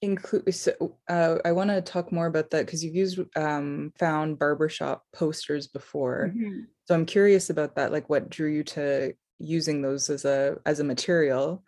include 0.00 0.52
so 0.54 0.96
uh 1.08 1.38
I 1.44 1.52
want 1.52 1.70
to 1.70 1.80
talk 1.80 2.10
more 2.10 2.26
about 2.26 2.50
that 2.50 2.66
because 2.66 2.82
you've 2.82 2.94
used 2.96 3.20
um 3.36 3.92
found 3.98 4.38
barbershop 4.38 5.04
posters 5.12 5.66
before. 5.68 6.32
Mhm. 6.34 6.66
So 6.86 6.94
I'm 6.94 7.06
curious 7.06 7.50
about 7.50 7.76
that, 7.76 7.92
like 7.92 8.08
what 8.10 8.28
drew 8.30 8.50
you 8.50 8.64
to 8.64 9.14
using 9.38 9.82
those 9.82 10.08
as 10.10 10.24
a 10.24 10.58
as 10.66 10.80
a 10.80 10.84
material 10.84 11.64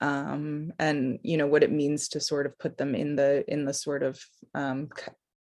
um 0.00 0.72
and 0.78 1.18
you 1.22 1.36
know 1.36 1.46
what 1.46 1.62
it 1.62 1.72
means 1.72 2.08
to 2.08 2.20
sort 2.20 2.46
of 2.46 2.58
put 2.58 2.76
them 2.76 2.94
in 2.94 3.16
the 3.16 3.44
in 3.48 3.64
the 3.64 3.74
sort 3.74 4.02
of 4.02 4.20
um 4.54 4.88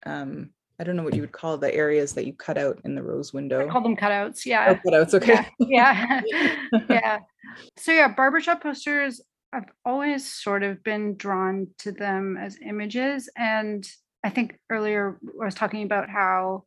um 0.06 0.50
I 0.78 0.82
don't 0.82 0.96
know 0.96 1.04
what 1.04 1.14
you 1.14 1.20
would 1.20 1.30
call 1.32 1.56
the 1.56 1.72
areas 1.72 2.14
that 2.14 2.26
you 2.26 2.32
cut 2.32 2.58
out 2.58 2.80
in 2.84 2.96
the 2.96 3.02
rose 3.02 3.30
I 3.32 3.36
window. 3.36 3.68
call 3.70 3.80
them 3.82 3.96
cutouts. 3.96 4.40
Oh, 4.44 4.50
Yeah. 4.50 4.74
cutouts, 4.74 5.14
okay. 5.14 5.46
yeah 5.60 6.20
yeah 6.88 7.18
so 7.76 7.92
yeah 7.92 8.08
barbershop 8.08 8.62
posters 8.62 9.20
i've 9.52 9.70
always 9.84 10.28
sort 10.28 10.62
of 10.64 10.82
been 10.82 11.14
drawn 11.16 11.68
to 11.78 11.92
them 11.92 12.36
as 12.36 12.58
images 12.60 13.28
and 13.36 13.88
i 14.24 14.30
think 14.30 14.58
earlier 14.70 15.18
i 15.40 15.44
was 15.44 15.54
talking 15.54 15.84
about 15.84 16.10
how 16.10 16.64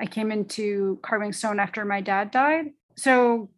i 0.00 0.06
came 0.06 0.30
into 0.30 1.00
carving 1.02 1.32
stone 1.32 1.58
after 1.58 1.84
my 1.84 2.00
dad 2.00 2.30
died 2.30 2.66
so 2.96 3.50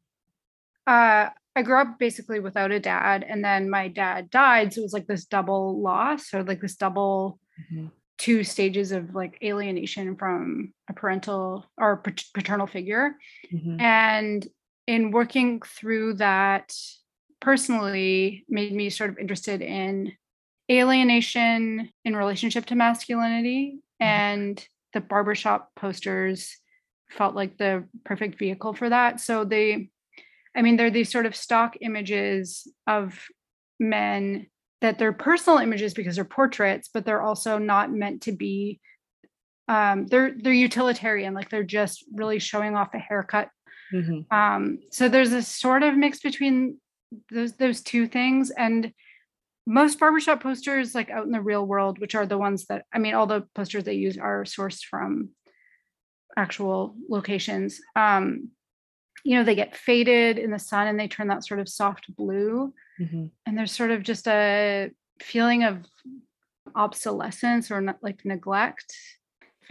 uh 0.87 1.29
i 1.57 1.63
grew 1.63 1.81
up 1.81 1.99
basically 1.99 2.41
without 2.41 2.71
a 2.73 2.81
dad 2.81 3.25
and 3.29 3.45
then 3.45 3.71
my 3.71 3.89
dad 3.89 4.31
died 4.31 4.73
so 4.73 4.81
it 4.81 4.85
was 4.85 4.93
like 4.93 5.07
this 5.07 5.25
double 5.25 5.81
loss 5.81 6.33
or 6.35 6.43
like 6.43 6.61
this 6.61 6.77
double 6.77 7.39
Mhm. 7.73 7.91
two 8.19 8.43
stages 8.45 8.91
of 8.93 9.15
like 9.15 9.39
alienation 9.43 10.17
from 10.17 10.73
a 10.89 10.93
parental 10.93 11.67
or 11.77 12.03
paternal 12.35 12.67
figure 12.67 13.17
Mhm. 13.53 13.81
and 13.81 14.47
in 14.87 15.11
working 15.13 15.61
through 15.63 16.15
that 16.15 16.75
personally 17.41 18.45
made 18.49 18.73
me 18.73 18.91
sort 18.91 19.11
of 19.11 19.19
interested 19.19 19.61
in 19.63 20.13
alienation 20.71 21.91
in 22.05 22.17
relationship 22.17 22.67
to 22.67 22.75
masculinity 22.75 23.79
and 24.01 24.67
the 24.93 25.01
barbershop 25.01 25.75
posters 25.75 26.59
felt 27.11 27.35
like 27.35 27.57
the 27.59 27.85
perfect 28.05 28.39
vehicle 28.39 28.73
for 28.75 28.89
that 28.89 29.21
so 29.21 29.45
they 29.45 29.91
i 30.55 30.63
mean 30.63 30.77
they're 30.77 30.91
these 30.91 31.11
sort 31.11 31.27
of 31.27 31.35
stock 31.37 31.77
images 31.81 32.67
of 32.87 33.19
men 33.81 34.47
that 34.81 34.99
they're 34.99 35.13
personal 35.13 35.59
images 35.59 35.95
because 35.95 36.17
they're 36.17 36.25
portraits 36.25 36.89
but 36.93 37.05
they're 37.05 37.23
also 37.23 37.59
not 37.59 37.93
meant 37.93 38.23
to 38.23 38.33
be 38.33 38.81
um 39.69 40.07
they're 40.07 40.35
they're 40.43 40.53
utilitarian 40.53 41.35
like 41.35 41.49
they're 41.51 41.63
just 41.65 42.05
really 42.13 42.39
showing 42.39 42.77
off 42.77 42.95
a 42.95 42.99
haircut 42.99 43.49
Mhm. 43.93 44.25
um, 44.33 44.79
so 44.91 45.09
there's 45.09 45.33
a 45.33 45.43
sort 45.43 45.83
of 45.83 45.97
mix 45.97 46.19
between 46.19 46.81
those 47.31 47.53
those 47.53 47.81
two 47.83 48.09
things, 48.09 48.51
and 48.51 48.93
most 49.67 50.01
barbershop 50.01 50.43
posters, 50.43 50.95
like 50.95 51.11
out 51.11 51.27
in 51.27 51.31
the 51.33 51.41
real 51.41 51.65
world, 51.65 51.99
which 52.01 52.15
are 52.15 52.27
the 52.27 52.39
ones 52.39 52.65
that 52.67 52.87
I 52.93 52.99
mean, 52.99 53.15
all 53.15 53.27
the 53.29 53.43
posters 53.55 53.85
they 53.85 53.93
use 53.95 54.19
are 54.19 54.45
sourced 54.45 54.83
from 54.85 55.29
actual 56.37 56.97
locations. 57.09 57.79
Um, 57.95 58.51
you 59.25 59.37
know, 59.37 59.43
they 59.45 59.55
get 59.55 59.75
faded 59.75 60.39
in 60.39 60.51
the 60.51 60.59
sun 60.59 60.87
and 60.87 61.01
they 61.01 61.09
turn 61.09 61.29
that 61.29 61.45
sort 61.45 61.59
of 61.61 61.69
soft 61.69 62.15
blue, 62.15 62.73
Mhm. 63.01 63.31
and 63.47 63.59
there's 63.59 63.73
sort 63.73 63.91
of 63.91 64.03
just 64.03 64.29
a 64.29 64.91
feeling 65.21 65.65
of 65.65 65.85
obsolescence 66.77 67.71
or 67.71 67.81
not 67.81 67.99
like 68.03 68.25
neglect 68.25 68.95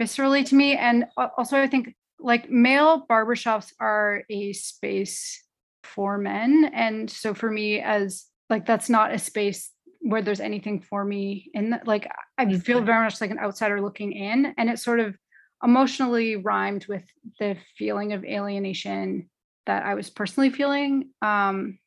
viscerally 0.00 0.44
to 0.46 0.54
me 0.54 0.76
and 0.76 1.06
also 1.36 1.58
i 1.60 1.66
think 1.66 1.94
like 2.18 2.48
male 2.50 3.04
barbershops 3.08 3.72
are 3.80 4.22
a 4.30 4.52
space 4.52 5.44
for 5.82 6.16
men 6.18 6.70
and 6.72 7.10
so 7.10 7.34
for 7.34 7.50
me 7.50 7.80
as 7.80 8.26
like 8.48 8.64
that's 8.64 8.88
not 8.88 9.12
a 9.12 9.18
space 9.18 9.70
where 10.00 10.22
there's 10.22 10.40
anything 10.40 10.80
for 10.80 11.04
me 11.04 11.50
in 11.54 11.70
the, 11.70 11.80
like 11.84 12.08
i 12.38 12.44
feel 12.58 12.80
Mhm. 12.80 12.86
very 12.86 13.04
much 13.04 13.20
like 13.20 13.30
an 13.30 13.38
outsider 13.38 13.80
looking 13.80 14.12
in 14.12 14.54
and 14.56 14.70
it 14.70 14.78
sort 14.78 15.00
of 15.00 15.16
emotionally 15.62 16.36
rhymed 16.36 16.86
with 16.86 17.04
the 17.38 17.56
feeling 17.76 18.12
of 18.12 18.24
alienation 18.24 19.28
that 19.66 19.84
i 19.84 19.94
was 19.94 20.10
personally 20.10 20.50
feeling 20.50 21.10
um 21.22 21.78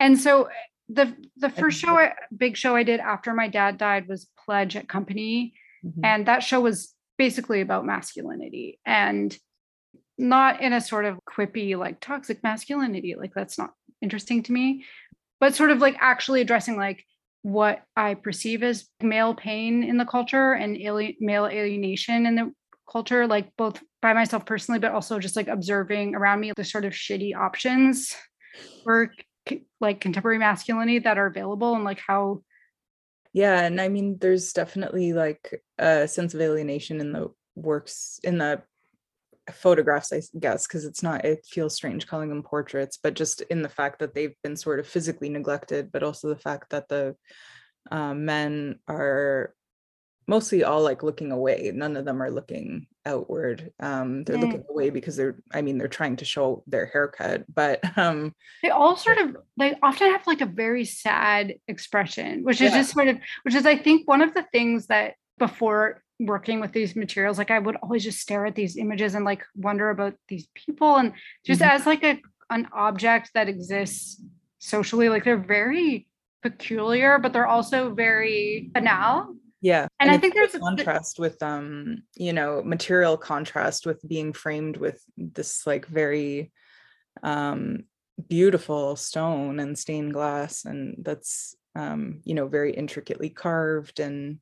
and 0.00 0.18
so 0.18 0.48
the 0.88 1.14
the 1.36 1.50
first 1.50 1.78
show 1.80 1.98
I, 1.98 2.14
big 2.36 2.56
show 2.56 2.74
i 2.76 2.82
did 2.82 3.00
after 3.00 3.34
my 3.34 3.48
dad 3.48 3.78
died 3.78 4.08
was 4.08 4.28
pledge 4.44 4.76
at 4.76 4.88
company 4.88 5.54
Mhm. 5.84 6.00
and 6.02 6.26
that 6.26 6.42
show 6.42 6.60
was 6.60 6.92
basically 7.18 7.60
about 7.60 7.86
masculinity 7.86 8.80
and 8.84 9.36
not 10.18 10.60
in 10.60 10.72
a 10.72 10.80
sort 10.80 11.04
of 11.04 11.20
quippy 11.24 11.76
like 11.78 12.00
toxic 12.00 12.42
masculinity 12.42 13.14
like 13.14 13.32
that's 13.32 13.58
not 13.58 13.74
interesting 14.02 14.42
to 14.42 14.52
me 14.52 14.84
but 15.38 15.54
sort 15.54 15.70
of 15.70 15.78
like 15.78 15.96
actually 16.00 16.40
addressing 16.40 16.76
like 16.76 17.04
what 17.42 17.82
i 17.96 18.14
perceive 18.14 18.64
as 18.64 18.88
male 19.00 19.34
pain 19.34 19.84
in 19.84 19.96
the 19.98 20.04
culture 20.04 20.52
and 20.52 20.76
alien, 20.76 21.14
male 21.20 21.46
alienation 21.46 22.26
in 22.26 22.34
the 22.34 22.52
culture 22.90 23.26
like 23.26 23.50
both 23.56 23.82
by 24.00 24.12
myself 24.12 24.46
personally 24.46 24.78
but 24.78 24.92
also 24.92 25.18
just 25.18 25.36
like 25.36 25.48
observing 25.48 26.14
around 26.14 26.40
me 26.40 26.52
the 26.56 26.64
sort 26.64 26.84
of 26.84 26.92
shitty 26.92 27.34
options 27.36 28.14
for 28.84 29.12
like 29.80 30.00
contemporary 30.00 30.38
masculinity 30.38 30.98
that 30.98 31.18
are 31.18 31.26
available 31.26 31.74
and 31.74 31.84
like 31.84 32.00
how 32.06 32.42
Yeah, 33.32 33.60
and 33.60 33.80
I 33.80 33.88
mean, 33.88 34.18
there's 34.20 34.52
definitely 34.52 35.12
like 35.12 35.62
a 35.78 36.08
sense 36.08 36.34
of 36.34 36.40
alienation 36.40 37.00
in 37.00 37.12
the 37.12 37.28
works 37.54 38.20
in 38.22 38.38
the 38.38 38.62
photographs, 39.52 40.12
I 40.12 40.20
guess, 40.38 40.66
because 40.66 40.84
it's 40.84 41.02
not. 41.02 41.24
It 41.24 41.46
feels 41.46 41.74
strange 41.74 42.06
calling 42.06 42.28
them 42.28 42.42
portraits, 42.42 42.98
but 43.02 43.14
just 43.14 43.40
in 43.42 43.62
the 43.62 43.68
fact 43.68 43.98
that 44.00 44.14
they've 44.14 44.34
been 44.42 44.56
sort 44.56 44.80
of 44.80 44.86
physically 44.86 45.28
neglected, 45.28 45.92
but 45.92 46.02
also 46.02 46.28
the 46.28 46.36
fact 46.36 46.70
that 46.70 46.88
the 46.88 47.16
uh, 47.90 48.14
men 48.14 48.78
are 48.86 49.54
mostly 50.28 50.62
all 50.62 50.82
like 50.82 51.02
looking 51.02 51.32
away. 51.32 51.72
None 51.74 51.96
of 51.96 52.04
them 52.04 52.22
are 52.22 52.30
looking 52.30 52.86
outward. 53.04 53.72
Um, 53.80 54.22
they're 54.24 54.36
Mm. 54.36 54.42
looking 54.42 54.64
away 54.70 54.90
because 54.90 55.16
they're. 55.16 55.36
I 55.52 55.62
mean, 55.62 55.78
they're 55.78 55.88
trying 55.88 56.16
to 56.16 56.24
show 56.24 56.62
their 56.68 56.86
haircut, 56.86 57.44
but 57.52 57.80
um, 57.98 58.34
they 58.62 58.70
all 58.70 58.96
sort 58.96 59.18
of 59.18 59.36
they 59.56 59.74
often 59.82 60.12
have 60.12 60.26
like 60.26 60.42
a 60.42 60.46
very 60.46 60.84
sad 60.84 61.54
expression 61.66 62.44
which 62.44 62.60
is 62.60 62.70
Yeah. 62.72 62.78
just 62.78 62.92
sort 62.92 63.08
of 63.08 63.16
which 63.44 63.54
is 63.54 63.64
i 63.66 63.76
think 63.76 64.06
one 64.06 64.20
of 64.22 64.34
the 64.34 64.44
things 64.52 64.86
that 64.88 65.14
before 65.38 66.02
working 66.20 66.60
with 66.60 66.72
these 66.72 66.94
materials 66.96 67.38
like 67.38 67.50
i 67.52 67.58
would 67.58 67.76
always 67.76 68.02
just 68.04 68.18
stare 68.20 68.44
at 68.46 68.54
these 68.56 68.76
images 68.76 69.14
and 69.14 69.24
like 69.24 69.42
wonder 69.54 69.90
about 69.90 70.14
these 70.28 70.48
people 70.54 70.96
and 70.96 71.12
just 71.44 71.60
Mhm. 71.62 71.70
as 71.70 71.86
like 71.86 72.02
a 72.04 72.20
an 72.50 72.66
object 72.72 73.30
that 73.34 73.48
exists 73.48 74.20
socially 74.58 75.08
like 75.08 75.24
they're 75.24 75.36
very 75.60 76.08
peculiar 76.42 77.18
but 77.18 77.32
they're 77.32 77.46
also 77.56 77.94
very 77.94 78.70
banal 78.74 79.34
yeah 79.60 79.88
And 80.00 80.10
I 80.10 80.18
think 80.18 80.34
there's 80.34 80.54
a- 80.54 80.60
contrast 80.60 81.18
with 81.18 81.42
um 81.42 82.02
you 82.16 82.32
know 82.32 82.62
material 82.62 83.16
contrast 83.16 83.86
with 83.86 84.06
being 84.06 84.32
framed 84.32 84.76
with 84.76 85.02
this 85.16 85.66
like 85.66 85.86
very 85.86 86.52
um 87.22 87.84
beautiful 88.28 88.96
stone 88.96 89.60
and 89.60 89.78
stained 89.78 90.12
glass 90.12 90.64
and 90.64 90.96
that's 91.02 91.54
um 91.74 92.20
you 92.24 92.34
know 92.34 92.48
very 92.48 92.72
intricately 92.72 93.30
carved 93.30 94.00
and 94.00 94.38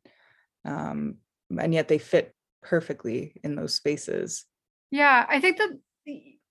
um 0.65 1.17
and 1.59 1.73
yet 1.75 1.89
they 1.89 1.99
fit 1.99 2.35
perfectly 2.63 3.41
in 3.45 3.55
those 3.55 3.75
spaces. 3.75 4.45
Yeah, 4.91 5.25
I 5.29 5.41
think 5.41 5.59
that 5.59 5.79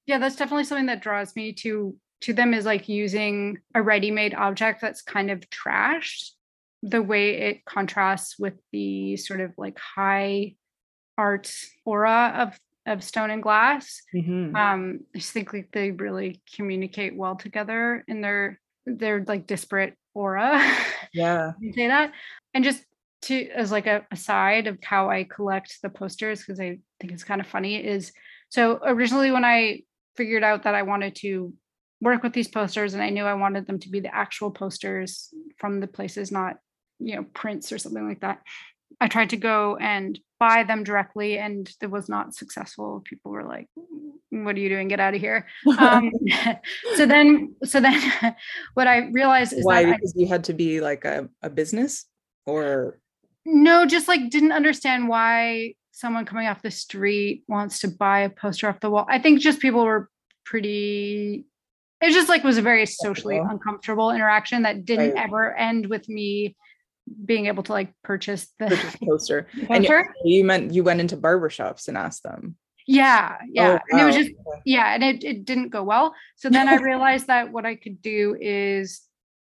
yeah, 0.06 0.20
that's 0.20 0.36
definitely 0.36 0.64
something 0.64 0.86
that 0.86 1.02
draws 1.02 1.36
me 1.36 1.54
to 1.54 1.96
to 2.22 2.34
them 2.34 2.54
is 2.54 2.66
like 2.66 2.88
using 2.88 3.60
a 3.76 3.82
ready-made 3.82 4.34
object 4.34 4.82
that's 4.82 5.02
kind 5.02 5.30
of 5.30 5.42
trashed 5.50 6.32
the 6.90 7.02
way 7.02 7.42
it 7.50 7.66
contrasts 7.66 8.38
with 8.38 8.54
the 8.72 9.18
sort 9.18 9.42
of 9.42 9.52
like 9.58 9.78
high 9.80 10.56
art 11.18 11.52
aura 11.86 12.34
of 12.38 12.60
of 12.86 13.04
stone 13.04 13.32
and 13.32 13.42
glass. 13.42 14.02
Mhm. 14.14 14.56
Um 14.56 15.00
I 15.14 15.18
just 15.18 15.32
think 15.32 15.52
like 15.52 15.70
they 15.72 15.92
really 15.92 16.42
communicate 16.56 17.16
well 17.16 17.36
together 17.36 18.04
in 18.08 18.22
their 18.22 18.60
their 18.86 19.24
like 19.28 19.48
disparate 19.48 19.96
aura. 20.14 20.62
Yeah. 21.12 21.54
you 21.60 21.74
say 21.74 21.88
that. 21.88 22.12
And 22.54 22.64
just 22.64 22.84
to 23.24 23.50
as 23.50 23.72
like 23.72 23.88
a 23.88 24.06
aside 24.12 24.68
of 24.68 24.78
how 24.84 25.10
I 25.10 25.24
collect 25.24 25.82
the 25.82 25.90
posters, 25.90 26.42
because 26.42 26.60
I 26.60 26.80
think 27.00 27.12
it's 27.14 27.24
kind 27.24 27.42
of 27.42 27.48
funny, 27.48 27.84
is 27.84 28.12
so 28.50 28.80
originally 28.84 29.32
when 29.32 29.44
I 29.46 29.82
figured 30.16 30.44
out 30.44 30.64
that 30.64 30.76
I 30.76 30.84
wanted 30.84 31.16
to 31.18 31.54
work 32.02 32.22
with 32.22 32.34
these 32.34 32.48
posters 32.48 32.94
and 32.94 33.02
I 33.02 33.10
knew 33.10 33.24
I 33.24 33.34
wanted 33.34 33.66
them 33.66 33.80
to 33.80 33.90
be 33.90 34.00
the 34.00 34.14
actual 34.14 34.52
posters 34.52 35.34
from 35.58 35.80
the 35.80 35.88
places, 35.88 36.32
not, 36.32 36.58
you 37.00 37.16
know, 37.16 37.26
prints 37.34 37.72
or 37.72 37.78
something 37.78 38.08
like 38.08 38.22
that. 38.22 38.42
I 39.02 39.08
tried 39.08 39.32
to 39.32 39.38
go 39.38 39.76
and 39.78 40.18
buy 40.40 40.64
them 40.64 40.84
directly 40.84 41.38
and 41.38 41.70
it 41.82 41.88
was 41.88 42.08
not 42.08 42.34
successful. 42.34 43.02
People 43.04 43.32
were 43.32 43.44
like, 43.44 43.68
what 44.30 44.56
are 44.56 44.60
you 44.60 44.70
doing? 44.70 44.88
Get 44.88 45.00
out 45.00 45.14
of 45.16 45.22
here. 45.22 45.48
Um, 45.78 46.12
so 46.96 47.06
then, 47.06 47.56
so 47.64 47.80
then 47.80 48.02
what 48.74 48.88
I 48.88 49.10
realized 49.10 49.54
is 49.54 49.66
Why? 49.66 49.84
that 49.84 49.90
I, 49.90 49.96
Because 49.96 50.14
you 50.16 50.28
had 50.28 50.46
to 50.46 50.54
be 50.54 50.82
like 50.82 51.06
a, 51.06 51.30
a 51.42 51.50
business 51.50 52.06
or 52.46 53.00
no, 53.46 53.86
just 53.86 54.08
like 54.08 54.30
didn't 54.30 54.54
understand 54.54 55.08
why 55.08 55.76
someone 55.92 56.26
coming 56.26 56.48
off 56.48 56.62
the 56.62 56.72
street 56.72 57.44
wants 57.48 57.80
to 57.80 57.88
buy 57.88 58.22
a 58.22 58.30
poster 58.30 58.68
off 58.68 58.80
the 58.80 58.90
wall. 58.90 59.06
I 59.10 59.20
think 59.20 59.40
just 59.40 59.60
people 59.60 59.86
were 59.86 60.10
pretty 60.46 61.46
it 62.02 62.12
just 62.12 62.30
like 62.30 62.44
was 62.44 62.58
a 62.58 62.62
very 62.62 62.86
socially 62.86 63.38
uncomfortable 63.38 64.12
interaction 64.12 64.64
that 64.64 64.86
didn't 64.86 65.14
Right. 65.16 65.24
ever 65.26 65.56
end 65.56 65.88
with 65.88 66.08
me 66.10 66.56
being 67.26 67.48
able 67.48 67.64
to 67.64 67.72
like 67.72 67.94
purchase 68.04 68.48
the 68.60 68.68
purchase 68.68 68.96
poster. 68.98 69.48
And 69.70 69.84
you, 69.86 70.04
you 70.24 70.44
meant 70.44 70.74
you 70.74 70.84
went 70.84 71.02
into 71.02 71.18
barbershops 71.18 71.88
and 71.88 71.98
asked 71.98 72.24
them. 72.24 72.56
Yeah, 72.88 73.38
yeah. 73.52 73.80
Oh, 73.80 73.86
And 73.90 74.02
it 74.02 74.06
was 74.06 74.16
just 74.16 74.32
yeah, 74.66 74.94
and 74.94 75.04
it, 75.04 75.24
it 75.24 75.46
didn't 75.46 75.70
go 75.70 75.84
well. 75.84 76.14
So 76.36 76.50
then 76.50 76.68
I 76.68 76.76
realized 76.82 77.28
that 77.28 77.52
what 77.52 77.66
I 77.66 77.76
could 77.76 78.02
do 78.02 78.38
is 78.40 79.02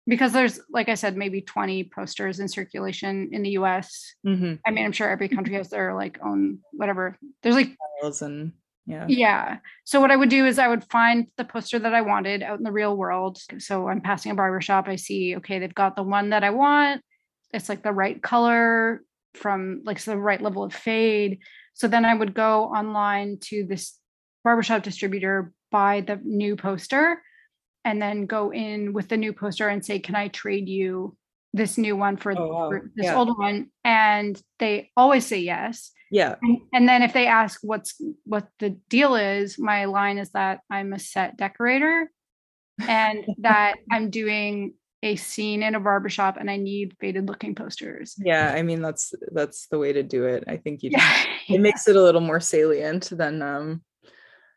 because 0.06 0.34
there's 0.34 0.60
like 0.72 0.90
I 0.90 0.96
said, 0.96 1.16
maybe 1.16 1.42
20 1.42 1.86
posters 1.96 2.40
in 2.40 2.48
circulation 2.48 3.30
in 3.32 3.42
the 3.42 3.52
US. 3.52 4.14
Mhm. 4.26 4.60
I 4.66 4.72
mean, 4.72 4.86
I'm 4.86 4.92
sure 4.92 5.10
every 5.10 5.30
country 5.30 5.56
has 5.56 5.70
their 5.70 5.96
like 5.96 6.20
own 6.24 6.60
whatever. 6.72 7.18
There's 7.42 7.56
like 7.56 7.76
And 8.22 8.54
yeah. 8.86 9.06
Yeah. 9.08 9.58
So 9.86 10.02
what 10.02 10.12
I 10.12 10.16
would 10.16 10.30
do 10.30 10.46
is 10.46 10.60
I 10.60 10.68
would 10.68 10.84
find 10.84 11.28
the 11.38 11.46
poster 11.46 11.80
that 11.80 11.94
I 11.94 12.02
wanted 12.02 12.44
out 12.44 12.58
in 12.58 12.64
the 12.64 12.72
real 12.72 12.96
world. 12.96 13.40
So 13.60 13.88
I'm 13.88 14.02
passing 14.02 14.32
a 14.32 14.36
barber 14.36 14.60
shop. 14.62 14.88
I 14.88 14.98
see, 14.98 15.38
okay, 15.38 15.60
they've 15.60 15.74
got 15.74 15.96
the 15.96 16.04
one 16.04 16.32
that 16.32 16.44
I 16.44 16.50
want. 16.50 17.02
It's 17.54 17.70
like 17.70 17.84
the 17.84 17.92
right 17.92 18.22
color 18.22 19.04
from 19.36 19.82
like 19.86 20.00
so 20.00 20.12
the 20.12 20.18
right 20.18 20.42
level 20.42 20.64
of 20.64 20.74
fade. 20.74 21.40
So 21.74 21.88
then 21.88 22.06
I 22.06 22.14
would 22.14 22.34
go 22.34 22.66
online 22.66 23.38
to 23.46 23.66
this 23.66 23.98
barbershop 24.44 24.84
distributor, 24.84 25.54
buy 25.72 26.02
the 26.02 26.20
new 26.24 26.56
poster, 26.56 27.22
and 27.86 28.02
then 28.02 28.26
go 28.26 28.52
in 28.52 28.94
with 28.94 29.08
the 29.10 29.18
new 29.18 29.34
poster 29.34 29.68
and 29.70 29.84
say, 29.84 30.00
Can 30.00 30.16
I 30.16 30.28
trade 30.28 30.68
you 30.70 31.16
this 31.54 31.78
new 31.78 31.96
one 31.96 32.18
for, 32.18 32.34
Oh, 32.38 32.48
wow. 32.48 32.70
for 32.70 32.92
this 32.96 33.06
Yeah. 33.06 33.18
old 33.18 33.38
one? 33.38 33.72
And 33.84 34.42
they 34.60 34.92
always 34.98 35.26
say 35.26 35.40
yes. 35.40 35.92
Yeah. 36.12 36.36
And, 36.42 36.58
and 36.74 36.90
then 36.90 37.02
if 37.02 37.14
they 37.14 37.26
ask 37.26 37.60
what's 37.64 38.00
what 38.24 38.48
the 38.60 38.72
deal 38.90 39.16
is, 39.16 39.58
my 39.58 39.86
line 39.86 40.20
is 40.20 40.30
that 40.32 40.60
I'm 40.70 40.94
a 40.94 41.00
set 41.00 41.38
decorator 41.38 42.12
and 42.88 43.26
that 43.40 43.76
I'm 43.92 44.12
doing 44.12 44.76
a 45.04 45.16
scene 45.18 45.62
in 45.64 45.76
a 45.76 45.80
barbershop 45.80 46.38
and 46.38 46.50
I 46.50 46.58
need 46.58 46.96
faded 47.00 47.28
looking 47.28 47.54
posters. 47.56 48.16
Yeah. 48.18 48.54
I 48.56 48.62
mean 48.64 48.82
that's 48.82 49.14
that's 49.32 49.68
the 49.68 49.78
way 49.78 49.94
to 49.94 50.02
do 50.02 50.26
it. 50.26 50.44
I 50.48 50.58
think 50.58 50.82
you 50.82 50.90
Yeah. 50.94 51.24
it 51.50 51.60
makes 51.62 51.88
it 51.88 51.96
a 51.96 52.02
little 52.02 52.22
more 52.22 52.40
salient 52.40 53.10
than 53.12 53.42
um 53.42 53.84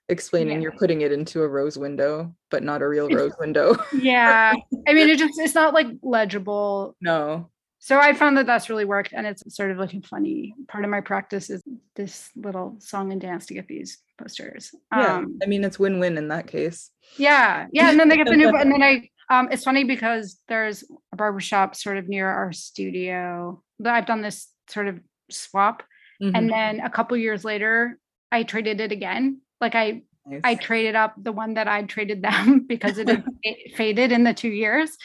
explaining 0.09 0.59
Yeah. 0.59 0.63
you're 0.63 0.79
putting 0.79 1.01
it 1.01 1.11
into 1.13 1.43
a 1.43 1.49
rose 1.49 1.77
window, 1.77 2.35
but 2.51 2.63
not 2.63 2.81
a 2.81 2.89
real 2.89 3.09
rose 3.09 3.33
window. 3.41 3.77
yeah. 4.01 4.55
I 4.89 4.93
mean, 4.95 5.09
it 5.09 5.19
just, 5.19 5.39
it's 5.39 5.55
not 5.55 5.75
like 5.75 5.89
legible. 6.03 6.97
no. 7.01 7.51
So 7.79 8.01
I 8.01 8.15
found 8.15 8.37
that 8.37 8.47
that's 8.47 8.69
really 8.69 8.85
worked. 8.85 9.13
And 9.13 9.27
it's 9.29 9.43
sort 9.55 9.71
of 9.71 9.79
like 9.79 9.95
a 9.95 10.01
funny 10.01 10.55
part 10.67 10.83
of 10.85 10.91
my 10.91 11.01
practice 11.01 11.51
is 11.51 11.63
this 11.95 12.31
little 12.35 12.77
song 12.81 13.13
and 13.13 13.21
dance 13.21 13.47
to 13.47 13.55
get 13.55 13.69
these 13.69 13.99
posters. 14.19 14.75
Yeah. 14.93 15.17
Um, 15.17 15.39
I 15.43 15.47
mean 15.47 15.63
it's 15.63 15.79
win-win 15.79 16.19
in 16.19 16.29
that 16.29 16.47
case. 16.49 16.91
Yeah, 17.17 17.67
yeah, 17.73 17.91
and 17.91 18.01
then 18.01 18.09
they 18.09 18.17
get 18.17 18.27
the 18.27 18.37
new, 18.37 18.49
and 18.63 18.73
then 18.73 18.83
I, 18.83 19.09
um, 19.29 19.49
it's 19.51 19.65
funny 19.65 19.85
because 19.85 20.39
there's 20.49 20.85
a 21.13 21.17
barbershop 21.17 21.75
sort 21.75 21.97
of 21.99 22.09
near 22.09 22.29
our 22.29 22.53
studio 22.53 23.63
that 23.81 23.95
I've 23.95 24.07
done 24.07 24.23
this 24.23 24.49
sort 24.69 24.89
of 24.89 25.01
swap, 25.31 25.83
Mhm. 26.23 26.33
and 26.35 26.51
then 26.51 26.81
a 26.81 26.89
couple 26.91 27.17
years 27.17 27.45
later, 27.45 27.99
I 28.33 28.43
traded 28.45 28.81
it 28.81 28.91
again. 28.93 29.41
Like 29.61 29.75
I, 29.75 30.03
I 30.45 30.55
traded 30.55 30.95
up 30.97 31.15
the 31.23 31.33
one 31.33 31.55
that 31.55 31.69
I 31.69 31.83
traded 31.83 32.23
them 32.23 32.61
because 32.69 32.99
it 32.99 33.09
had 33.09 33.25
fa- 33.45 33.71
faded 33.77 34.13
in 34.13 34.25
the 34.25 34.35
two 34.35 34.49
years. 34.51 34.97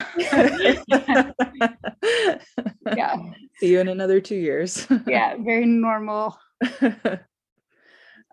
Yeah, 2.96 3.16
See 3.58 3.72
you 3.72 3.80
in 3.80 3.88
another 3.88 4.20
two 4.20 4.36
years. 4.36 4.86
yeah, 5.06 5.36
very 5.38 5.66
normal. 5.66 6.38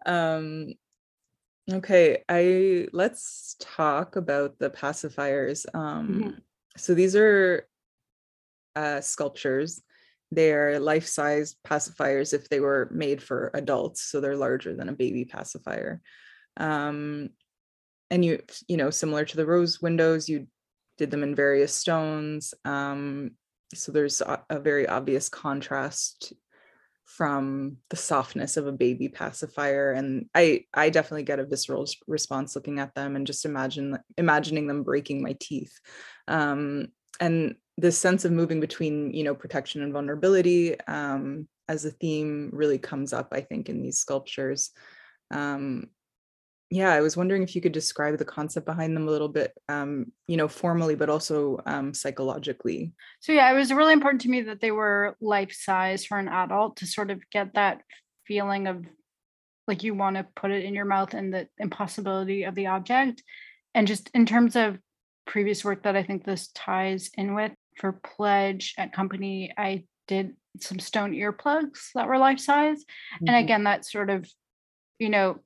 um 0.06 0.74
okay 1.72 2.24
i 2.30 2.88
let's 2.94 3.56
talk 3.60 4.16
about 4.16 4.58
the 4.60 4.70
pacifiers 4.70 5.66
um 5.74 6.08
Mhm. 6.08 6.42
so 6.78 6.94
these 6.94 7.16
are 7.16 7.68
uh 8.76 9.02
sculptures 9.02 9.82
they're 10.32 10.80
life-size 10.80 11.56
pacifiers 11.66 12.34
if 12.34 12.50
they 12.50 12.60
were 12.60 12.90
made 12.92 13.22
for 13.22 13.52
adults 13.54 14.02
so 14.02 14.20
they're 14.20 14.36
larger 14.36 14.76
than 14.76 14.90
a 14.90 14.94
baby 14.94 15.26
pacifier 15.26 16.02
um 16.58 17.30
and 18.12 18.24
you 18.26 18.42
you 18.68 18.78
know 18.78 18.90
similar 18.90 19.26
to 19.26 19.38
the 19.38 19.46
rose 19.46 19.82
windows 19.82 20.30
you 20.30 20.48
did 20.98 21.10
them 21.12 21.24
in 21.24 21.36
various 21.36 21.74
stones 21.74 22.54
um 22.66 23.32
so 23.74 23.92
there's 23.92 24.22
a, 24.22 24.44
a 24.50 24.60
very 24.60 24.88
obvious 24.88 25.30
contrast 25.30 26.34
from 27.06 27.78
the 27.90 27.96
softness 27.96 28.58
of 28.58 28.66
a 28.66 28.72
baby 28.72 29.08
pacifier 29.08 29.92
and 29.92 30.26
i 30.34 30.66
i 30.74 30.90
definitely 30.90 31.24
get 31.24 31.40
a 31.40 31.46
visceral 31.46 31.86
response 32.08 32.56
looking 32.56 32.80
at 32.80 32.94
them 32.96 33.16
and 33.16 33.28
just 33.28 33.46
imagine 33.46 33.98
imagining 34.18 34.68
them 34.68 34.84
breaking 34.84 35.22
my 35.22 35.36
teeth. 35.40 35.80
Um 36.28 36.88
and 37.20 37.56
this 37.78 37.98
sense 37.98 38.26
of 38.26 38.32
moving 38.32 38.60
between 38.60 39.14
you 39.14 39.24
know 39.24 39.36
protection 39.36 39.84
and 39.84 39.94
vulnerability 39.94 40.80
um 40.82 41.48
as 41.68 41.86
a 41.86 41.92
theme 41.92 42.50
really 42.54 42.78
comes 42.78 43.14
up 43.14 43.30
i 43.32 43.42
think 43.42 43.70
in 43.70 43.82
these 43.82 44.00
sculptures. 44.00 44.72
Um 45.32 45.90
yeah 46.70 46.92
i 46.92 47.02
was 47.02 47.16
wondering 47.16 47.44
if 47.44 47.56
you 47.56 47.62
could 47.62 47.72
describe 47.72 48.18
the 48.18 48.26
concept 48.26 48.66
behind 48.66 48.96
them 48.96 49.08
a 49.08 49.12
little 49.12 49.30
bit 49.30 49.54
um 49.70 50.12
you 50.28 50.38
know 50.38 50.48
formally 50.48 50.96
but 50.96 51.10
also 51.10 51.60
um 51.66 51.94
psychologically 51.94 52.94
So 53.20 53.32
yeah, 53.32 53.52
it 53.52 53.56
was 53.56 53.72
really 53.72 53.94
important 53.94 54.22
to 54.22 54.30
me 54.30 54.42
that 54.42 54.62
they 54.62 54.72
were 54.72 55.16
life 55.20 55.54
size 55.54 56.06
for 56.06 56.18
an 56.18 56.28
adult 56.28 56.78
to 56.78 56.88
sort 56.88 57.12
of 57.12 57.22
get 57.30 57.54
that 57.54 57.82
feeling 58.28 58.68
of 58.68 58.86
like 59.68 59.84
you 59.84 59.96
want 59.96 60.16
to 60.18 60.28
put 60.36 60.52
it 60.52 60.64
in 60.64 60.76
your 60.76 60.86
mouth 60.86 61.14
and 61.14 61.34
the 61.34 61.48
impossibility 61.58 62.44
of 62.44 62.54
the 62.56 62.68
object. 62.68 63.24
And 63.74 63.88
just 63.88 64.10
in 64.14 64.26
terms 64.26 64.56
of 64.56 64.78
previous 65.26 65.66
work 65.66 65.84
that 65.84 65.96
I 65.96 66.04
think 66.04 66.24
this 66.24 66.50
ties 66.54 67.10
in 67.16 67.34
with 67.34 67.52
for 67.80 67.94
Pledge 67.94 68.76
at 68.78 68.94
company, 68.94 69.52
I 69.58 69.86
did 70.08 70.36
some 70.60 70.80
stone 70.80 71.14
earplugs 71.14 71.90
that 71.96 72.08
were 72.08 72.18
life 72.20 72.40
size. 72.40 72.86
And 73.20 73.30
Mhm. 73.30 73.44
again, 73.44 73.64
that 73.64 73.86
sort 73.86 74.10
of, 74.10 74.30
you 75.00 75.10
know, 75.10 75.40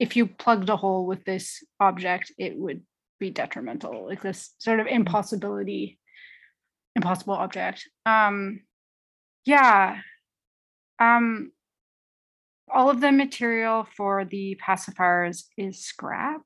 if 0.00 0.16
you 0.16 0.26
plugged 0.26 0.68
a 0.70 0.76
hole 0.76 1.06
with 1.06 1.24
this 1.24 1.62
object, 1.78 2.32
it 2.38 2.56
would 2.56 2.82
be 3.20 3.30
detrimental, 3.30 4.06
like 4.06 4.22
this 4.22 4.54
sort 4.58 4.80
of 4.80 4.86
impossibility 4.86 5.98
impossible 6.96 7.34
object. 7.34 7.86
Um 8.06 8.62
yeah. 9.44 10.00
Um 10.98 11.52
all 12.72 12.88
of 12.88 13.00
the 13.00 13.12
material 13.12 13.86
for 13.96 14.24
the 14.24 14.58
pacifiers 14.64 15.44
is 15.56 15.84
scrap. 15.84 16.42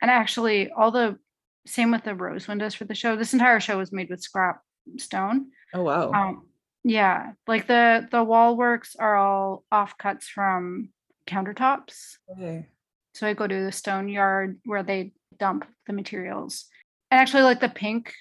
And 0.00 0.10
actually 0.10 0.70
all 0.70 0.90
the 0.90 1.18
same 1.66 1.92
with 1.92 2.04
the 2.04 2.14
rose 2.14 2.46
windows 2.46 2.74
for 2.74 2.84
the 2.84 2.94
show 2.94 3.16
this 3.16 3.32
entire 3.32 3.60
show 3.60 3.78
was 3.78 3.92
made 3.92 4.10
with 4.10 4.20
scrap 4.20 4.60
stone. 4.98 5.46
Oh 5.72 5.82
wow. 5.82 6.12
Um 6.12 6.46
yeah 6.84 7.32
like 7.46 7.66
the 7.66 8.06
the 8.10 8.22
wall 8.22 8.56
works 8.56 8.96
are 8.96 9.16
all 9.16 9.64
offcuts 9.72 10.24
from 10.24 10.90
countertops. 11.26 12.16
Okay. 12.30 12.66
So 13.14 13.26
I 13.26 13.34
go 13.34 13.46
to 13.46 13.64
the 13.64 13.72
stone 13.72 14.08
yard 14.08 14.58
where 14.64 14.82
they 14.82 15.12
dump 15.38 15.66
the 15.86 15.92
materials. 15.92 16.66
And 17.10 17.20
actually 17.20 17.42
like 17.42 17.60
the 17.60 17.68
pink 17.68 18.14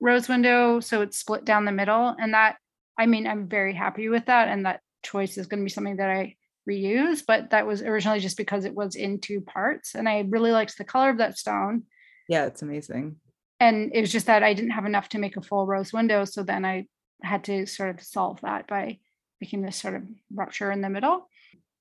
rose 0.00 0.28
window, 0.28 0.80
so 0.80 1.02
it's 1.02 1.18
split 1.18 1.44
down 1.44 1.64
the 1.64 1.72
middle. 1.72 2.14
And 2.18 2.34
that 2.34 2.56
I 2.98 3.06
mean, 3.06 3.26
I'm 3.26 3.48
very 3.48 3.74
happy 3.74 4.08
with 4.08 4.26
that. 4.26 4.48
And 4.48 4.64
that 4.64 4.80
choice 5.02 5.36
is 5.36 5.46
going 5.46 5.60
to 5.60 5.64
be 5.64 5.70
something 5.70 5.96
that 5.96 6.10
I 6.10 6.36
reuse, 6.68 7.22
but 7.26 7.50
that 7.50 7.66
was 7.66 7.82
originally 7.82 8.20
just 8.20 8.36
because 8.36 8.64
it 8.64 8.74
was 8.74 8.96
in 8.96 9.20
two 9.20 9.40
parts. 9.40 9.94
And 9.94 10.08
I 10.08 10.24
really 10.28 10.50
liked 10.50 10.76
the 10.78 10.84
color 10.84 11.10
of 11.10 11.18
that 11.18 11.38
stone. 11.38 11.84
yeah 12.28 12.46
it's 12.46 12.62
amazing 12.62 13.16
And 13.60 13.90
it 13.94 14.00
was 14.00 14.12
just 14.12 14.26
that 14.26 14.42
I 14.42 14.54
didn't 14.54 14.72
have 14.72 14.86
enough 14.86 15.08
to 15.10 15.18
make 15.18 15.36
a 15.36 15.42
full 15.42 15.66
rose 15.66 15.92
window. 15.92 16.24
So 16.24 16.42
then 16.42 16.64
I 16.64 16.86
had 17.22 17.44
to 17.44 17.66
sort 17.66 17.90
of 17.90 18.04
solve 18.04 18.40
that 18.42 18.66
by 18.66 18.98
making 19.40 19.62
this 19.62 19.76
sort 19.76 19.94
of 19.94 20.02
rupture 20.34 20.70
in 20.72 20.80
the 20.80 20.90
middle. 20.90 21.28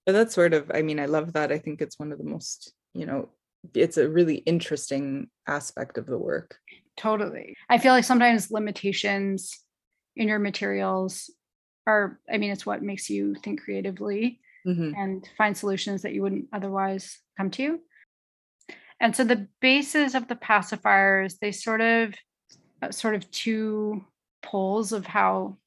But 0.06 0.12
that's 0.14 0.36
sort 0.36 0.54
of, 0.54 0.72
I 0.74 0.82
mean, 0.82 1.00
I 1.00 1.06
love 1.08 1.34
that. 1.34 1.52
I 1.52 1.58
think 1.58 1.82
it's 1.82 1.98
one 2.00 2.12
of 2.12 2.18
the 2.18 2.24
most, 2.24 2.74
you 2.94 3.06
know, 3.06 3.30
it's 3.74 3.98
a 3.98 4.08
really 4.10 4.36
interesting 4.36 5.30
aspect 5.48 5.98
of 5.98 6.06
the 6.06 6.18
work. 6.18 6.58
totally. 6.98 7.54
I 7.70 7.78
feel 7.78 7.92
like 7.92 8.06
sometimes 8.06 8.52
limitations 8.52 9.60
in 10.16 10.28
your 10.30 10.40
materials 10.40 11.30
are, 11.86 12.20
I 12.32 12.38
mean, 12.38 12.52
it's 12.52 12.66
what 12.66 12.82
makes 12.82 13.10
you 13.10 13.36
think 13.44 13.62
creatively 13.64 14.40
Mhm. 14.66 14.94
and 14.98 15.30
find 15.38 15.58
solutions 15.58 16.04
that 16.04 16.14
you 16.14 16.22
wouldn't 16.22 16.48
otherwise 16.54 17.20
come 17.38 17.52
to. 17.52 17.80
And 19.02 19.14
so 19.16 19.24
the 19.26 19.48
bases 19.62 20.16
of 20.16 20.28
the 20.30 20.36
pacifiers, 20.36 21.38
they 21.40 21.52
sort 21.52 21.82
of 21.82 22.14
uh, 22.82 22.92
sort 22.92 23.16
of 23.16 23.30
two 23.32 24.06
poles 24.42 24.92
of 24.94 25.06
how 25.06 25.58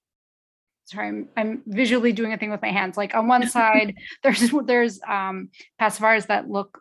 sorry, 0.88 1.08
I'm, 1.08 1.28
I'm 1.36 1.62
visually 1.66 2.12
doing 2.12 2.32
a 2.32 2.38
thing 2.38 2.50
with 2.50 2.62
my 2.62 2.70
hands. 2.70 2.96
Like 2.96 3.14
on 3.14 3.28
one 3.28 3.48
side, 3.48 3.94
there's 4.22 4.52
there's 4.64 5.00
um 5.08 5.50
pacifiers 5.80 6.26
that 6.26 6.48
look 6.48 6.80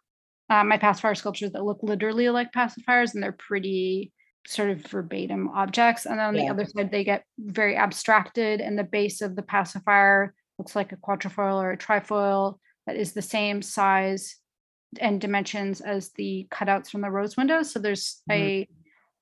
uh, 0.50 0.64
my 0.64 0.78
pacifier 0.78 1.16
sculptures 1.16 1.52
that 1.52 1.64
look 1.64 1.80
literally 1.82 2.30
like 2.30 2.54
pacifiers 2.54 3.14
and 3.14 3.22
they're 3.22 3.34
pretty 3.34 4.12
sort 4.46 4.70
of 4.70 4.86
verbatim 4.86 5.50
objects. 5.50 6.06
And 6.06 6.20
then 6.20 6.28
on 6.28 6.34
the 6.34 6.48
other 6.48 6.66
side, 6.66 6.90
they 6.90 7.04
get 7.04 7.26
very 7.38 7.76
abstracted, 7.76 8.62
and 8.62 8.80
the 8.80 8.84
base 8.84 9.22
of 9.22 9.36
the 9.36 9.42
pacifier 9.42 10.34
looks 10.58 10.76
like 10.76 10.92
a 10.92 10.98
quatrefoil 10.98 11.62
or 11.62 11.72
a 11.72 11.78
trifoil 11.78 12.58
that 12.88 12.96
is 12.96 13.12
the 13.12 13.22
same 13.22 13.62
size 13.62 14.38
and 15.02 15.20
dimensions 15.20 15.82
as 15.82 16.12
the 16.14 16.48
cutouts 16.50 16.90
from 16.90 17.02
the 17.02 17.12
rose 17.12 17.36
windows. 17.36 17.72
So 17.72 17.80
there's 17.80 18.22
a 18.32 18.68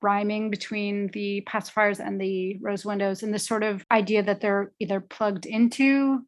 rhyming 0.06 0.50
between 0.50 1.10
the 1.14 1.44
pacifiers 1.50 2.00
and 2.00 2.22
the 2.22 2.58
rose 2.62 2.86
windows, 2.86 3.24
and 3.24 3.34
this 3.34 3.48
sort 3.48 3.64
of 3.64 3.84
idea 3.90 4.22
that 4.24 4.40
they're 4.42 4.72
either 4.80 5.00
plugged 5.00 5.46
into 5.46 6.20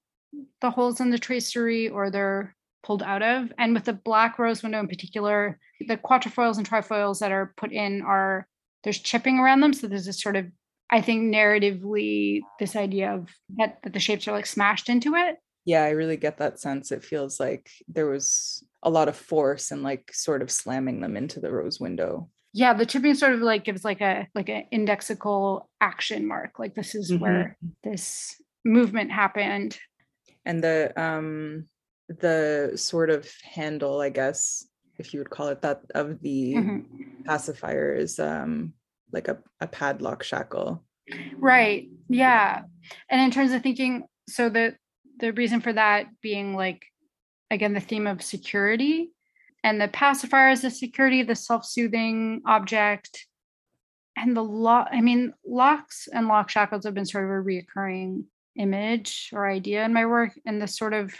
the 0.61 0.71
holes 0.71 0.99
in 0.99 1.09
the 1.11 1.19
tracery 1.19 1.87
or 1.89 2.09
they're 2.09 2.55
pulled 2.83 3.03
out 3.03 3.23
of. 3.23 3.51
And 3.57 3.73
with 3.73 3.85
the 3.85 3.93
black 3.93 4.39
rose 4.39 4.63
window 4.63 4.79
in 4.79 4.87
particular, 4.87 5.59
the 5.87 5.97
quatrefoils 5.97 6.57
and 6.57 6.67
trifoils 6.67 7.19
that 7.19 7.31
are 7.31 7.53
put 7.57 7.71
in 7.71 8.01
are 8.01 8.47
there's 8.83 8.99
chipping 8.99 9.39
around 9.39 9.61
them. 9.61 9.73
So 9.73 9.87
there's 9.87 10.05
this 10.05 10.21
sort 10.21 10.35
of, 10.35 10.45
I 10.89 11.01
think, 11.01 11.33
narratively, 11.33 12.41
this 12.59 12.75
idea 12.75 13.13
of 13.13 13.29
that, 13.57 13.79
that 13.83 13.93
the 13.93 13.99
shapes 13.99 14.27
are 14.27 14.31
like 14.31 14.45
smashed 14.45 14.89
into 14.89 15.15
it. 15.15 15.37
Yeah, 15.65 15.83
I 15.83 15.89
really 15.89 16.17
get 16.17 16.37
that 16.37 16.59
sense. 16.61 16.91
It 16.91 17.03
feels 17.03 17.39
like 17.39 17.69
there 17.89 18.09
was 18.09 18.63
a 18.83 18.89
lot 18.89 19.09
of 19.09 19.17
force 19.17 19.71
and 19.71 19.83
like 19.83 20.11
sort 20.13 20.41
of 20.41 20.49
slamming 20.49 21.01
them 21.01 21.17
into 21.17 21.41
the 21.41 21.51
rose 21.51 21.79
window. 21.79 22.29
Yeah, 22.57 22.73
the 22.73 22.87
chipping 22.87 23.13
sort 23.13 23.33
of 23.33 23.41
like 23.41 23.65
gives 23.65 23.85
like 23.85 24.01
a 24.01 24.27
like 24.33 24.49
an 24.49 24.63
indexical 24.73 25.65
action 25.79 26.27
mark. 26.27 26.57
Like 26.57 26.73
this 26.73 26.95
is 26.95 27.11
Mhm. 27.11 27.19
where 27.19 27.57
this 27.83 28.33
movement 28.65 29.11
happened. 29.11 29.77
And 30.43 30.63
the 30.63 30.91
um 30.99 31.67
the 32.09 32.71
sort 32.75 33.11
of 33.11 33.29
handle, 33.43 34.01
I 34.01 34.09
guess, 34.09 34.65
if 34.97 35.13
you 35.13 35.19
would 35.19 35.29
call 35.29 35.49
it 35.49 35.61
that, 35.61 35.83
of 35.93 36.19
the 36.21 36.55
Mhm. 36.55 36.85
pacifier 37.25 37.93
is 37.93 38.17
um 38.17 38.73
like 39.11 39.27
a, 39.27 39.37
a 39.61 39.67
padlock 39.67 40.23
shackle. 40.23 40.83
Right. 41.37 41.87
Yeah. 42.09 42.63
And 43.07 43.21
in 43.21 43.29
terms 43.29 43.51
of 43.51 43.61
thinking, 43.61 44.05
so 44.27 44.49
the 44.49 44.75
the 45.19 45.31
reason 45.33 45.61
for 45.61 45.73
that 45.73 46.07
being 46.23 46.55
like 46.55 46.81
again 47.51 47.73
the 47.75 47.85
theme 47.89 48.07
of 48.07 48.23
security 48.23 49.11
and 49.63 49.81
the 49.81 49.87
pacifier 49.87 50.49
is 50.51 50.61
the 50.61 50.71
security, 50.71 51.23
the 51.23 51.35
self-soothing 51.35 52.41
object, 52.45 53.25
and 54.15 54.35
the 54.35 54.43
lock. 54.43 54.87
I 54.91 55.01
mean, 55.01 55.33
locks 55.45 56.07
and 56.11 56.27
lock 56.27 56.49
shackles 56.49 56.85
have 56.85 56.93
been 56.93 57.05
sort 57.05 57.25
of 57.25 57.31
a 57.31 57.33
reoccurring 57.33 58.23
image 58.55 59.29
or 59.33 59.47
idea 59.49 59.83
in 59.85 59.93
my 59.93 60.05
work, 60.05 60.31
and 60.45 60.61
the 60.61 60.67
sort 60.67 60.93
of 60.93 61.13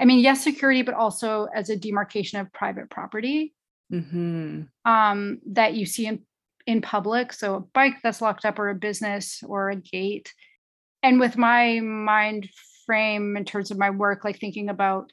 I 0.00 0.04
mean, 0.04 0.18
yes, 0.18 0.42
security, 0.42 0.82
but 0.82 0.94
also 0.94 1.46
as 1.54 1.70
a 1.70 1.76
demarcation 1.76 2.40
of 2.40 2.52
private 2.52 2.90
property 2.90 3.54
hmm 3.90 4.62
um, 4.86 5.38
that 5.46 5.74
you 5.74 5.84
see 5.86 6.06
in 6.06 6.20
in 6.66 6.80
public. 6.80 7.32
So 7.32 7.56
a 7.56 7.60
bike 7.60 7.96
that's 8.02 8.20
locked 8.20 8.44
up, 8.44 8.58
or 8.58 8.70
a 8.70 8.74
business, 8.74 9.42
or 9.46 9.70
a 9.70 9.76
gate. 9.76 10.32
And 11.02 11.20
with 11.20 11.36
my 11.36 11.80
mind 11.80 12.48
frame 12.86 13.36
in 13.36 13.44
terms 13.44 13.70
of 13.70 13.78
my 13.78 13.90
work, 13.90 14.24
like 14.24 14.38
thinking 14.38 14.68
about 14.68 15.10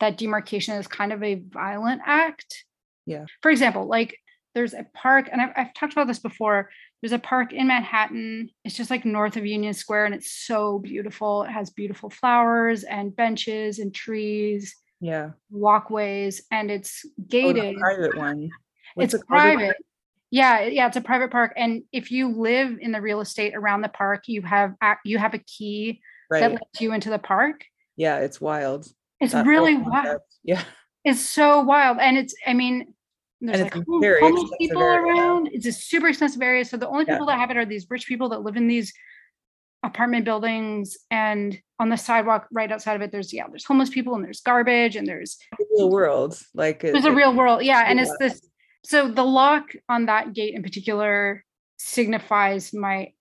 that 0.00 0.16
demarcation 0.18 0.76
is 0.76 0.86
kind 0.86 1.12
of 1.12 1.22
a 1.22 1.36
violent 1.36 2.00
act. 2.04 2.64
Yeah. 3.06 3.26
For 3.42 3.50
example, 3.50 3.86
like 3.86 4.16
there's 4.54 4.74
a 4.74 4.86
park, 4.94 5.28
and 5.30 5.40
I've, 5.40 5.50
I've 5.56 5.74
talked 5.74 5.92
about 5.92 6.06
this 6.08 6.18
before. 6.18 6.70
There's 7.00 7.12
a 7.12 7.18
park 7.18 7.52
in 7.52 7.68
Manhattan. 7.68 8.50
It's 8.64 8.76
just 8.76 8.90
like 8.90 9.04
north 9.04 9.36
of 9.36 9.46
Union 9.46 9.72
Square, 9.72 10.06
and 10.06 10.14
it's 10.14 10.30
so 10.30 10.78
beautiful. 10.78 11.44
It 11.44 11.50
has 11.50 11.70
beautiful 11.70 12.10
flowers 12.10 12.82
and 12.84 13.14
benches 13.14 13.78
and 13.78 13.94
trees, 13.94 14.74
Yeah. 15.00 15.30
walkways, 15.50 16.42
and 16.50 16.70
it's 16.70 17.04
Oh, 17.06 17.10
gated 17.28 17.76
private 17.78 18.16
one. 18.16 18.50
What's 18.94 19.14
it's 19.14 19.22
it 19.22 19.26
called 19.26 19.40
private. 19.40 19.76
Yeah, 20.32 20.62
yeah, 20.62 20.86
it's 20.86 20.96
a 20.96 21.00
private 21.00 21.30
park, 21.30 21.52
and 21.56 21.82
if 21.92 22.10
you 22.10 22.28
live 22.28 22.78
in 22.80 22.92
the 22.92 23.00
real 23.00 23.20
estate 23.20 23.54
around 23.54 23.80
the 23.82 23.88
park, 23.88 24.24
you 24.28 24.42
have 24.42 24.74
you 25.04 25.18
have 25.18 25.34
a 25.34 25.38
key 25.38 26.00
that 26.30 26.52
lets 26.52 26.80
you 26.80 26.92
into 26.92 27.10
the 27.10 27.18
park. 27.18 27.64
Yeah, 27.96 28.18
it's 28.18 28.40
wild. 28.40 28.86
It's 29.20 29.34
really 29.34 29.76
wild. 29.76 29.92
concept. 29.92 30.34
Yeah. 30.44 30.62
It's 31.04 31.20
so 31.20 31.60
wild, 31.60 31.98
and 32.00 32.16
it's 32.18 32.34
I 32.46 32.52
mean, 32.54 32.94
there's 33.40 33.60
it's 33.60 33.74
like 33.74 33.82
a 33.82 33.84
hom- 33.90 34.00
very 34.02 34.20
homeless 34.20 34.50
people 34.58 34.82
area. 34.82 35.00
around. 35.14 35.48
It's 35.52 35.66
a 35.66 35.72
super 35.72 36.08
expensive 36.08 36.42
area, 36.42 36.64
so 36.64 36.76
the 36.76 36.88
only 36.88 37.04
Yeah. 37.06 37.14
people 37.14 37.26
that 37.26 37.38
have 37.38 37.50
it 37.50 37.56
are 37.56 37.64
these 37.64 37.86
rich 37.90 38.06
people 38.06 38.28
that 38.30 38.42
live 38.42 38.56
in 38.56 38.66
these 38.68 38.92
apartment 39.82 40.26
buildings, 40.26 40.96
and 41.10 41.58
on 41.78 41.88
the 41.88 41.96
sidewalk 41.96 42.46
right 42.52 42.70
outside 42.70 42.96
of 42.96 43.02
it, 43.02 43.12
there's 43.12 43.32
yeah, 43.32 43.46
there's 43.48 43.64
homeless 43.64 43.88
people, 43.88 44.14
and 44.14 44.22
there's 44.24 44.40
garbage, 44.42 44.94
and 44.96 45.06
there's 45.06 45.38
The 45.58 45.64
real 45.78 45.90
world. 45.90 46.38
Like 46.54 46.84
it- 46.84 47.02
a 47.04 47.10
real 47.12 47.34
world 47.34 47.62
yeah 47.62 47.84
and 47.86 47.98
it's 47.98 48.14
this 48.18 48.46
so 48.84 49.08
the 49.10 49.24
lock 49.24 49.72
on 49.88 50.06
that 50.06 50.32
gate 50.34 50.54
in 50.54 50.62
particular 50.62 51.44
signifies 51.78 52.72
my 52.74 53.12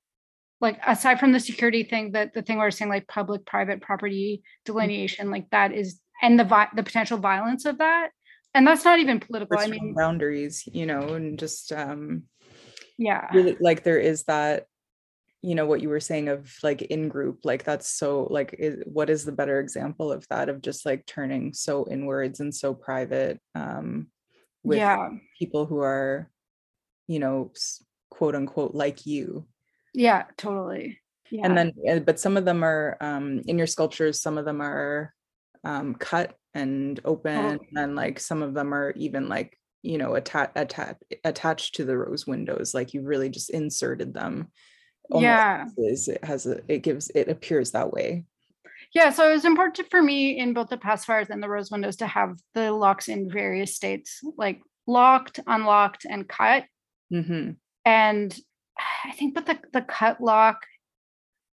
like 0.61 0.79
aside 0.85 1.19
from 1.19 1.31
the 1.31 1.39
security 1.39 1.83
thing 1.83 2.11
that 2.11 2.33
the 2.33 2.41
thing 2.41 2.57
was 2.57 2.75
saying 2.75 2.89
like 2.89 3.07
public 3.07 3.45
private 3.45 3.81
property 3.81 4.43
delineation 4.65 5.31
like 5.31 5.49
that 5.51 5.71
is 5.71 5.99
and 6.21 6.39
the 6.39 6.43
vi- 6.43 6.69
the 6.75 6.83
potential 6.83 7.17
violence 7.17 7.65
of 7.65 7.77
that 7.77 8.09
and 8.53 8.65
that's 8.65 8.85
not 8.85 8.99
even 8.99 9.19
political 9.19 9.57
i 9.59 9.67
mean 9.67 9.93
boundaries, 9.93 10.63
you 10.71 10.85
know, 10.85 11.13
and 11.13 11.39
just 11.39 11.71
um 11.71 12.23
yeah. 12.97 13.27
really 13.33 13.57
like 13.59 13.83
there 13.83 13.99
is 13.99 14.23
that 14.23 14.65
you 15.41 15.55
know 15.55 15.65
what 15.65 15.81
you 15.81 15.87
were 15.87 16.01
saying 16.01 16.27
of 16.27 16.53
like 16.63 16.81
in 16.81 17.07
group 17.07 17.39
like 17.45 17.63
that's 17.63 17.87
so 17.89 18.27
like 18.29 18.53
is, 18.59 18.83
what 18.85 19.09
is 19.09 19.23
the 19.23 19.31
better 19.31 19.59
example 19.59 20.11
of 20.11 20.27
that 20.29 20.49
of 20.49 20.61
just 20.61 20.85
like 20.85 21.05
turning 21.05 21.53
so 21.53 21.87
inwards 21.89 22.41
and 22.41 22.53
so 22.53 22.73
private 22.73 23.39
um 23.55 24.07
with 24.63 24.79
yeah. 24.79 25.09
people 25.37 25.65
who 25.65 25.79
are 25.79 26.29
you 27.07 27.19
know 27.19 27.53
quote 28.09 28.35
unquote 28.35 28.75
like 28.75 29.05
you 29.05 29.45
yeah 29.93 30.25
totally. 30.37 30.99
Yeah. 31.31 31.45
and 31.45 31.57
then 31.57 31.73
uh, 31.89 31.99
but 31.99 32.19
some 32.19 32.37
of 32.37 32.45
them 32.45 32.63
are 32.63 32.97
um 33.01 33.41
in 33.45 33.57
your 33.57 33.67
sculptures 33.67 34.19
some 34.19 34.37
of 34.37 34.45
them 34.45 34.61
are 34.61 35.13
um 35.63 35.93
cut 35.93 36.35
and 36.53 36.99
open 37.05 37.59
Totally. 37.59 37.69
and 37.75 37.95
like 37.95 38.19
some 38.19 38.41
of 38.41 38.53
them 38.53 38.73
are 38.73 38.91
even 38.91 39.29
like 39.29 39.55
you 39.83 39.97
know 39.97 40.15
attach 40.15 40.51
attach 40.55 40.97
attached 41.23 41.75
to 41.75 41.85
the 41.85 41.97
rose 41.97 42.25
windows 42.25 42.73
like 42.73 42.93
you 42.93 43.01
really 43.01 43.29
just 43.29 43.49
inserted 43.49 44.13
them. 44.13 44.47
Yeah. 45.11 45.65
it 45.77 46.23
has 46.23 46.45
a 46.45 46.61
it 46.67 46.79
gives 46.79 47.09
it 47.13 47.29
appears 47.29 47.71
that 47.71 47.91
way. 47.91 48.25
Yeah 48.93 49.11
so 49.11 49.29
it 49.29 49.33
was 49.33 49.45
important 49.45 49.89
for 49.91 50.01
me 50.01 50.37
in 50.37 50.53
both 50.53 50.69
the 50.69 50.77
pacifiers 50.77 51.29
and 51.29 51.41
the 51.41 51.49
rose 51.49 51.69
windows 51.71 51.97
to 51.97 52.07
have 52.07 52.37
the 52.55 52.71
locks 52.71 53.07
in 53.07 53.29
various 53.29 53.75
states 53.75 54.19
like 54.37 54.61
locked 54.87 55.39
unlocked 55.45 56.05
and 56.09 56.27
cut. 56.27 56.65
Hmm 57.11 57.51
and 57.85 58.37
I 59.05 59.11
think 59.13 59.35
but 59.35 59.45
the 59.45 59.59
the 59.73 59.81
cut 59.81 60.21
lock 60.21 60.65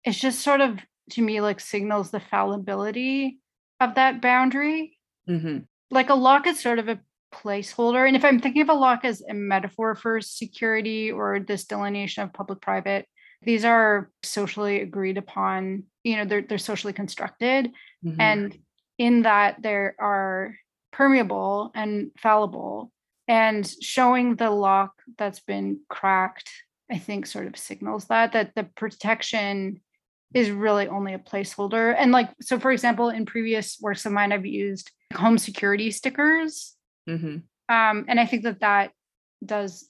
is 0.05 0.19
just 0.19 0.41
sort 0.41 0.61
of 0.61 0.79
to 1.11 1.21
me 1.21 1.41
like 1.41 1.59
signals 1.59 2.11
the 2.11 2.19
fallibility 2.19 3.39
of 3.79 3.95
that 3.95 4.21
boundary. 4.21 4.97
hmm 5.27 5.59
Like 5.89 6.09
a 6.09 6.15
lock 6.15 6.47
is 6.47 6.59
sort 6.59 6.79
of 6.79 6.87
a 6.87 6.99
placeholder. 7.33 8.05
And 8.05 8.15
if 8.15 8.25
I'm 8.25 8.39
thinking 8.39 8.61
of 8.61 8.69
a 8.69 8.73
lock 8.73 9.05
as 9.05 9.21
a 9.27 9.33
metaphor 9.33 9.95
for 9.95 10.21
security 10.21 11.11
or 11.11 11.39
this 11.39 11.65
delineation 11.65 12.23
of 12.23 12.33
public 12.33 12.61
private, 12.61 13.05
these 13.41 13.65
are 13.65 14.11
socially 14.23 14.81
agreed 14.81 15.17
upon, 15.17 15.83
you 16.03 16.17
know, 16.17 16.25
they're 16.25 16.41
they're 16.41 16.57
socially 16.57 16.93
constructed. 16.93 17.71
hmm 18.03 18.19
And 18.19 18.57
in 18.97 19.23
that 19.23 19.61
there 19.61 19.95
are 19.99 20.55
permeable 20.91 21.71
and 21.73 22.11
fallible. 22.17 22.91
And 23.27 23.65
showing 23.81 24.35
the 24.35 24.49
lock 24.51 24.91
that's 25.17 25.39
been 25.39 25.79
cracked, 25.89 26.49
I 26.91 26.97
think 26.97 27.25
sort 27.25 27.47
of 27.47 27.57
signals 27.57 28.05
that 28.05 28.33
that 28.33 28.53
the 28.55 28.65
protection 28.75 29.81
is 30.33 30.49
really 30.49 30.87
only 30.87 31.13
a 31.13 31.19
placeholder. 31.19 31.93
And 31.97 32.11
like, 32.11 32.29
so 32.41 32.59
for 32.59 32.71
example, 32.71 33.09
in 33.09 33.25
previous 33.25 33.77
works 33.81 34.05
of 34.05 34.13
mine, 34.13 34.31
I've 34.31 34.45
used 34.45 34.91
home 35.13 35.37
security 35.37 35.91
stickers. 35.91 36.75
hmm 37.07 37.37
Um, 37.69 38.05
and 38.07 38.19
I 38.19 38.25
think 38.25 38.43
that 38.43 38.61
that 38.61 38.91
does 39.45 39.89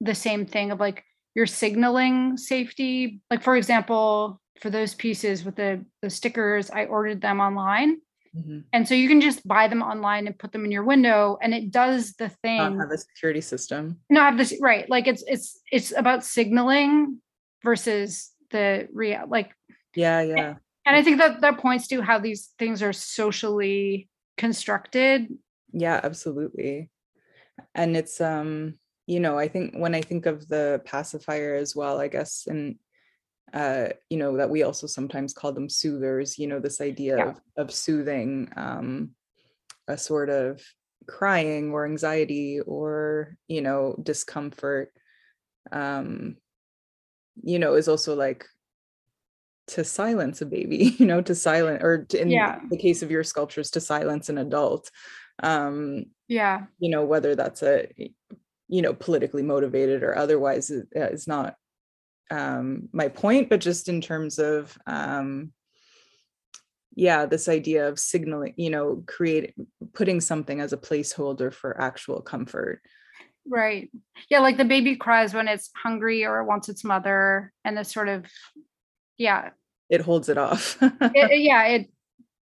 the 0.00 0.14
same 0.14 0.46
thing 0.46 0.70
of 0.70 0.80
like 0.80 1.04
you're 1.34 1.46
signaling 1.46 2.36
safety. 2.36 3.20
Like, 3.30 3.42
for 3.42 3.56
example, 3.56 4.40
for 4.60 4.70
those 4.70 4.94
pieces 4.94 5.44
with 5.44 5.56
the, 5.56 5.84
the 6.02 6.10
stickers, 6.10 6.70
I 6.70 6.84
ordered 6.86 7.20
them 7.20 7.40
online 7.40 7.98
Mhm. 8.36 8.64
And 8.72 8.86
so 8.86 8.94
you 8.94 9.08
can 9.08 9.20
just 9.20 9.46
buy 9.46 9.66
them 9.68 9.82
online 9.82 10.26
and 10.26 10.38
put 10.38 10.52
them 10.52 10.64
in 10.64 10.70
your 10.70 10.84
window 10.84 11.36
and 11.42 11.52
it 11.52 11.70
does 11.70 12.12
the 12.14 12.28
Not 12.28 12.36
thing. 12.42 12.78
have 12.78 12.90
a 12.90 12.98
security 12.98 13.40
system. 13.40 14.00
No, 14.08 14.20
I 14.20 14.26
have 14.26 14.38
this 14.38 14.56
right. 14.60 14.88
Like 14.88 15.06
it's 15.08 15.24
it's 15.26 15.60
it's 15.72 15.92
about 15.96 16.24
signaling 16.24 17.20
versus 17.64 18.30
the 18.50 18.88
real 18.92 19.24
like 19.28 19.52
Yeah, 19.94 20.22
yeah. 20.22 20.54
and 20.86 20.96
I 20.96 21.02
think 21.02 21.18
that 21.18 21.40
that 21.40 21.58
points 21.58 21.88
to 21.88 22.02
how 22.02 22.18
these 22.20 22.50
things 22.58 22.82
are 22.82 22.92
socially 22.92 24.08
constructed. 24.36 25.26
Yeah, 25.72 26.00
absolutely. 26.02 26.90
And 27.74 27.96
it's 27.96 28.20
um, 28.20 28.78
you 29.06 29.18
know, 29.18 29.36
I 29.38 29.48
think 29.48 29.74
when 29.74 29.94
I 29.94 30.02
think 30.02 30.26
of 30.26 30.46
the 30.48 30.80
pacifier 30.84 31.54
as 31.56 31.74
well, 31.74 32.00
I 32.00 32.06
guess, 32.08 32.46
and 32.46 32.76
uh, 33.52 33.88
you 34.08 34.16
know, 34.16 34.36
that 34.36 34.50
we 34.50 34.62
also 34.62 34.86
sometimes 34.86 35.32
call 35.34 35.52
them 35.52 35.68
soothers, 35.68 36.38
you 36.38 36.46
know, 36.46 36.60
this 36.60 36.80
idea 36.80 37.18
Yeah. 37.18 37.30
of 37.30 37.40
of 37.56 37.70
soothing 37.72 38.50
um 38.56 39.10
a 39.88 39.98
sort 39.98 40.30
of 40.30 40.62
crying 41.08 41.72
or 41.72 41.84
anxiety 41.84 42.60
or, 42.60 43.36
you 43.48 43.60
know, 43.62 43.96
discomfort. 44.02 44.92
Um, 45.72 46.36
you 47.42 47.58
know, 47.58 47.74
is 47.74 47.88
also 47.88 48.14
like 48.14 48.46
to 49.68 49.84
silence 49.84 50.42
a 50.42 50.46
baby, 50.46 50.94
you 50.98 51.06
know, 51.06 51.20
to 51.22 51.34
silence 51.34 51.82
or 51.82 52.04
to, 52.06 52.20
in 52.20 52.30
Yeah. 52.30 52.60
the 52.70 52.76
case 52.78 53.02
of 53.02 53.10
your 53.10 53.24
sculptures, 53.24 53.70
to 53.72 53.80
silence 53.80 54.28
an 54.28 54.38
adult. 54.38 54.90
Um, 55.42 56.06
Yeah. 56.28 56.66
you 56.78 56.90
know 56.90 57.04
whether 57.04 57.34
that's 57.34 57.62
a 57.62 57.88
you 58.68 58.82
know 58.82 58.94
politically 58.94 59.42
motivated 59.42 60.02
or 60.02 60.16
otherwise 60.16 60.70
is, 60.70 60.86
is 60.92 61.26
not 61.26 61.56
um 62.30 62.88
my 62.92 63.08
point 63.08 63.48
but 63.48 63.60
just 63.60 63.88
in 63.88 64.00
terms 64.00 64.38
of 64.38 64.76
um 64.86 65.52
yeah 66.94 67.26
this 67.26 67.48
idea 67.48 67.88
of 67.88 67.98
signaling 67.98 68.54
you 68.56 68.70
know 68.70 69.02
create 69.06 69.54
putting 69.94 70.20
something 70.20 70.60
as 70.60 70.72
a 70.72 70.76
placeholder 70.76 71.52
for 71.52 71.80
actual 71.80 72.20
comfort. 72.20 72.82
Right. 73.48 73.90
Yeah, 74.28 74.40
like 74.40 74.58
the 74.58 74.64
baby 74.64 74.96
cries 74.96 75.32
when 75.32 75.48
it's 75.48 75.70
hungry 75.74 76.24
or 76.24 76.40
it 76.40 76.46
wants 76.46 76.68
its 76.68 76.84
mother 76.84 77.52
and 77.64 77.76
this 77.76 77.90
sort 77.90 78.08
of 78.08 78.26
yeah, 79.16 79.50
it 79.88 80.00
holds 80.00 80.28
it 80.28 80.38
off. 80.38 80.78
It, 80.80 81.40
yeah, 81.40 81.66
it 81.66 81.90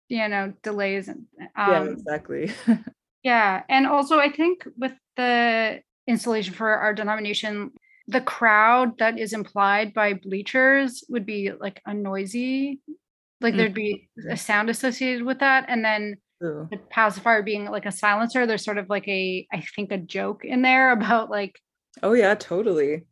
you 0.08 0.28
know, 0.28 0.52
delays 0.62 1.08
and 1.08 1.26
yeah 1.56 1.80
um 1.80 1.88
exactly. 1.88 2.52
Yeah, 3.22 3.62
and 3.68 3.86
also 3.86 4.18
I 4.18 4.30
think 4.30 4.66
with 4.76 4.92
the 5.16 5.80
installation 6.08 6.54
for 6.54 6.68
our 6.68 6.92
denomination, 6.92 7.70
the 8.08 8.20
crowd 8.20 8.98
that 8.98 9.18
is 9.18 9.32
implied 9.32 9.94
by 9.94 10.14
bleachers 10.14 11.04
would 11.08 11.26
be 11.26 11.50
like 11.52 11.80
a 11.86 11.94
noisy, 11.94 12.80
like 13.40 13.56
there'd 13.56 13.74
be 13.74 14.08
a 14.28 14.36
sound 14.36 14.70
associated 14.70 15.24
with 15.24 15.40
that, 15.40 15.66
and 15.68 15.84
then 15.84 16.16
True. 16.40 16.68
the 16.70 16.78
pacifier 16.78 17.42
being 17.42 17.66
like 17.66 17.86
a 17.86 17.92
silencer. 17.92 18.46
There's 18.46 18.64
sort 18.64 18.78
of 18.78 18.88
like 18.88 19.06
a, 19.08 19.46
I 19.52 19.62
think, 19.74 19.92
a 19.92 19.98
joke 19.98 20.44
in 20.44 20.62
there 20.62 20.92
about 20.92 21.30
like, 21.30 21.58
oh 22.02 22.12
yeah 22.12 22.34
totally 22.34 23.02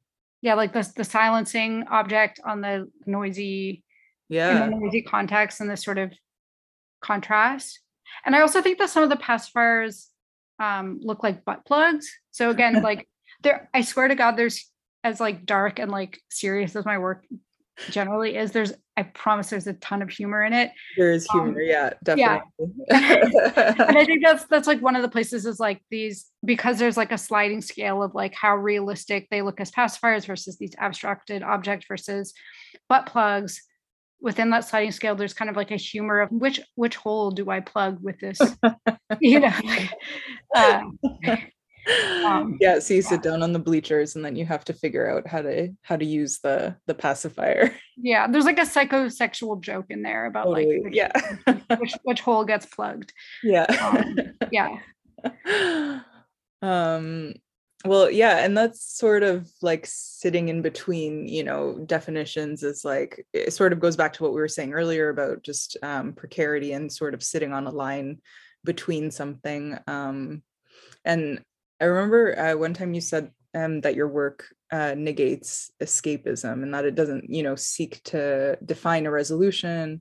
yeah, 0.42 0.54
like 0.54 0.72
the 0.72 0.90
the 0.96 1.04
silencing 1.04 1.84
object 1.90 2.40
on 2.44 2.60
the 2.60 2.90
noisy 3.06 3.82
in 4.30 4.36
yeah 4.36 4.66
the 4.66 4.76
noisy 4.76 5.02
context 5.02 5.60
and 5.60 5.68
this 5.68 5.84
sort 5.84 5.98
of 5.98 6.12
contrast. 7.02 7.80
And 8.24 8.34
I 8.34 8.40
also 8.40 8.62
think 8.62 8.78
that 8.78 8.90
some 8.90 9.02
of 9.02 9.10
the 9.10 9.16
pacifiers 9.16 10.06
um, 10.58 10.98
look 11.02 11.22
like 11.22 11.44
butt 11.44 11.64
plugs. 11.66 12.10
So 12.30 12.50
again, 12.50 12.82
like 12.82 13.08
there, 13.42 13.68
I 13.74 13.82
swear 13.82 14.08
to 14.08 14.14
God, 14.14 14.36
there's 14.36 14.69
as 15.04 15.20
like 15.20 15.46
dark 15.46 15.78
and 15.78 15.90
like 15.90 16.20
serious 16.30 16.76
as 16.76 16.84
my 16.84 16.98
work 16.98 17.24
generally 17.88 18.36
is. 18.36 18.52
There's, 18.52 18.72
I 18.96 19.04
promise, 19.04 19.50
there's 19.50 19.66
a 19.66 19.72
ton 19.74 20.02
of 20.02 20.10
humor 20.10 20.44
in 20.44 20.52
it. 20.52 20.70
there 20.96 21.12
is 21.12 21.26
um, 21.32 21.40
humor 21.40 21.62
yeah 21.62 21.90
yeah. 22.16 22.40
definitely 22.58 22.78
And 22.90 23.98
I 23.98 24.04
think 24.04 24.22
that's 24.22 24.44
that's 24.50 24.66
like 24.66 24.80
one 24.80 24.96
of 24.96 25.02
the 25.02 25.08
places 25.08 25.46
is 25.46 25.58
like 25.58 25.82
these 25.90 26.26
because 26.44 26.78
there's 26.78 26.96
like 26.96 27.12
a 27.12 27.18
sliding 27.18 27.62
scale 27.62 28.02
of 28.02 28.14
like 28.14 28.34
how 28.34 28.56
realistic 28.56 29.28
they 29.30 29.42
look 29.42 29.60
as 29.60 29.70
pacifiers 29.70 30.26
versus 30.26 30.58
these 30.58 30.74
abstracted 30.78 31.42
objects 31.42 31.86
versus 31.88 32.34
butt 32.88 33.06
plugs 33.06 33.62
within 34.20 34.50
that 34.50 34.68
sliding 34.68 34.92
scale 34.92 35.14
there's 35.14 35.32
kind 35.32 35.48
of 35.48 35.56
like 35.56 35.70
a 35.70 35.76
humor 35.76 36.20
of 36.20 36.30
which 36.30 36.60
which 36.74 36.96
hole 36.96 37.30
do 37.30 37.48
i 37.48 37.60
plug 37.60 37.98
with 38.02 38.18
this 38.20 38.38
you 39.20 39.40
know 39.40 39.52
uh, 40.54 40.82
Um, 42.24 42.58
yeah 42.60 42.78
so 42.78 42.94
you 42.94 43.02
sit 43.02 43.22
down 43.22 43.42
on 43.42 43.52
the 43.52 43.58
bleachers 43.58 44.14
and 44.14 44.24
then 44.24 44.36
you 44.36 44.44
have 44.44 44.64
to 44.64 44.72
figure 44.72 45.10
out 45.10 45.26
how 45.26 45.42
to 45.42 45.70
how 45.82 45.96
to 45.96 46.04
use 46.04 46.38
the 46.40 46.76
the 46.86 46.94
pacifier. 46.94 47.74
Yeah 48.02 48.26
there's 48.28 48.46
like 48.46 48.58
a 48.58 48.62
psychosexual 48.62 49.60
joke 49.60 49.86
in 49.90 50.00
there 50.00 50.24
about 50.24 50.44
totally 50.44 50.76
like 50.76 50.84
which, 50.84 50.94
yeah. 50.94 51.12
which 51.76 51.94
which 52.04 52.20
hole 52.22 52.46
gets 52.46 52.64
plugged. 52.64 53.12
Yeah. 53.42 53.64
Um, 53.64 54.16
yeah. 54.50 54.78
Um 56.62 57.34
well 57.86 58.10
yeah 58.10 58.44
and 58.44 58.56
that's 58.56 58.82
sort 58.98 59.22
of 59.22 59.50
like 59.62 59.86
sitting 59.86 60.50
in 60.50 60.60
between 60.60 61.26
you 61.26 61.42
know 61.42 61.78
definitions 61.86 62.62
is 62.62 62.84
like 62.84 63.26
it 63.32 63.52
sort 63.52 63.72
of 63.72 63.80
goes 63.80 63.96
back 63.96 64.12
to 64.12 64.22
what 64.22 64.32
we 64.32 64.40
were 64.40 64.48
saying 64.48 64.74
earlier 64.74 65.08
about 65.08 65.42
just 65.42 65.78
um 65.82 66.12
precarity 66.12 66.72
and 66.72 66.92
sort 66.92 67.14
of 67.14 67.22
sitting 67.22 67.52
on 67.52 67.66
a 67.66 67.70
line 67.70 68.20
between 68.64 69.10
something 69.10 69.78
um 69.86 70.42
and 71.04 71.42
i 71.80 71.84
remember 71.84 72.38
uh, 72.38 72.56
one 72.56 72.74
time 72.74 72.94
you 72.94 73.00
said 73.00 73.30
um 73.54 73.80
that 73.80 73.94
your 73.94 74.08
work 74.08 74.46
uh, 74.72 74.94
negates 74.96 75.72
escapism 75.82 76.62
and 76.62 76.72
that 76.72 76.84
it 76.84 76.94
doesn't 76.94 77.28
you 77.28 77.42
know 77.42 77.56
seek 77.56 78.02
to 78.04 78.56
define 78.64 79.06
a 79.06 79.10
resolution 79.10 80.00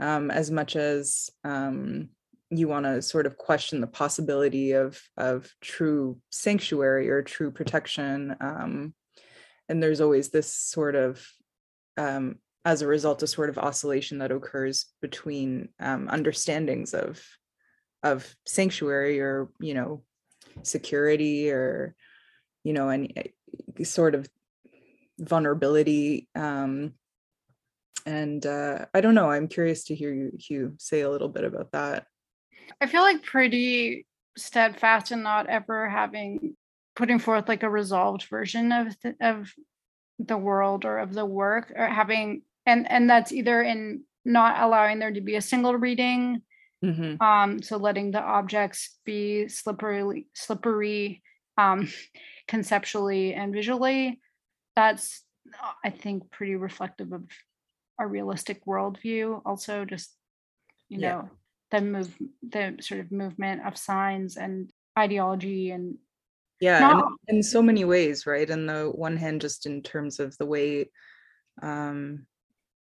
um 0.00 0.30
as 0.30 0.50
much 0.50 0.76
as 0.76 1.30
um 1.44 2.08
you 2.50 2.66
want 2.66 2.84
to 2.84 3.00
sort 3.00 3.26
of 3.26 3.38
question 3.38 3.80
the 3.80 3.86
possibility 3.86 4.72
of 4.72 5.00
of 5.16 5.52
true 5.60 6.18
sanctuary 6.30 7.08
or 7.08 7.22
true 7.22 7.50
protection 7.50 8.36
um, 8.40 8.92
and 9.68 9.82
there's 9.82 10.00
always 10.00 10.30
this 10.30 10.52
sort 10.52 10.96
of 10.96 11.24
um, 11.96 12.36
as 12.64 12.82
a 12.82 12.86
result 12.86 13.22
a 13.22 13.26
sort 13.26 13.48
of 13.48 13.58
oscillation 13.58 14.18
that 14.18 14.32
occurs 14.32 14.86
between 15.00 15.68
um, 15.78 16.08
understandings 16.08 16.92
of 16.92 17.22
of 18.02 18.34
sanctuary 18.46 19.20
or 19.20 19.48
you 19.60 19.74
know 19.74 20.02
security 20.62 21.50
or 21.50 21.94
you 22.64 22.72
know 22.72 22.88
any 22.88 23.12
eh, 23.16 23.84
sort 23.84 24.14
of 24.14 24.28
vulnerability 25.18 26.28
um, 26.34 26.92
and 28.06 28.46
uh, 28.46 28.86
i 28.94 29.00
don't 29.00 29.14
know 29.14 29.30
i'm 29.30 29.48
curious 29.48 29.84
to 29.84 29.94
hear 29.94 30.12
you 30.12 30.32
hugh 30.38 30.74
say 30.78 31.00
a 31.00 31.10
little 31.10 31.28
bit 31.28 31.44
about 31.44 31.72
that. 31.72 32.06
I 32.80 32.86
feel 32.86 33.02
like 33.02 33.22
pretty 33.22 34.06
steadfast 34.36 35.12
in 35.12 35.22
not 35.22 35.48
ever 35.48 35.88
having 35.88 36.56
putting 36.96 37.18
forth 37.18 37.48
like 37.48 37.62
a 37.62 37.70
resolved 37.70 38.24
version 38.24 38.72
of 38.72 38.96
of 39.20 39.52
the 40.18 40.36
world 40.36 40.84
or 40.84 40.98
of 40.98 41.14
the 41.14 41.24
work 41.24 41.72
or 41.74 41.86
having 41.86 42.42
and 42.66 42.90
and 42.90 43.08
that's 43.08 43.32
either 43.32 43.62
in 43.62 44.02
not 44.24 44.60
allowing 44.60 44.98
there 44.98 45.12
to 45.12 45.20
be 45.20 45.36
a 45.36 45.40
single 45.40 45.74
reading 45.74 46.42
Mhm. 46.82 47.20
um 47.20 47.62
so 47.62 47.76
letting 47.76 48.10
the 48.10 48.20
objects 48.20 48.98
be 49.04 49.48
slippery 49.48 50.28
slippery 50.34 51.22
um 51.58 51.88
conceptually 52.48 53.34
and 53.34 53.52
visually 53.52 54.20
that's 54.76 55.24
uh, 55.62 55.72
i 55.84 55.90
think 55.90 56.30
pretty 56.30 56.56
reflective 56.56 57.12
of 57.12 57.24
a 58.00 58.06
realistic 58.06 58.64
worldview 58.66 59.42
also 59.44 59.84
just 59.84 60.16
you 60.88 60.98
Yeah. 60.98 61.12
know 61.12 61.30
the 61.70 61.80
move 61.80 62.16
the 62.42 62.76
sort 62.80 63.00
of 63.00 63.12
movement 63.12 63.66
of 63.66 63.76
signs 63.76 64.36
and 64.36 64.70
ideology 64.98 65.70
and 65.70 65.98
yeah 66.60 66.80
Not- 66.80 66.90
and 66.90 67.18
in 67.28 67.42
so 67.42 67.62
many 67.62 67.84
ways 67.84 68.26
right 68.26 68.48
and 68.48 68.68
the 68.68 68.90
one 68.94 69.16
hand 69.16 69.40
just 69.40 69.66
in 69.66 69.82
terms 69.82 70.20
of 70.20 70.36
the 70.38 70.46
way 70.46 70.90
um 71.62 72.26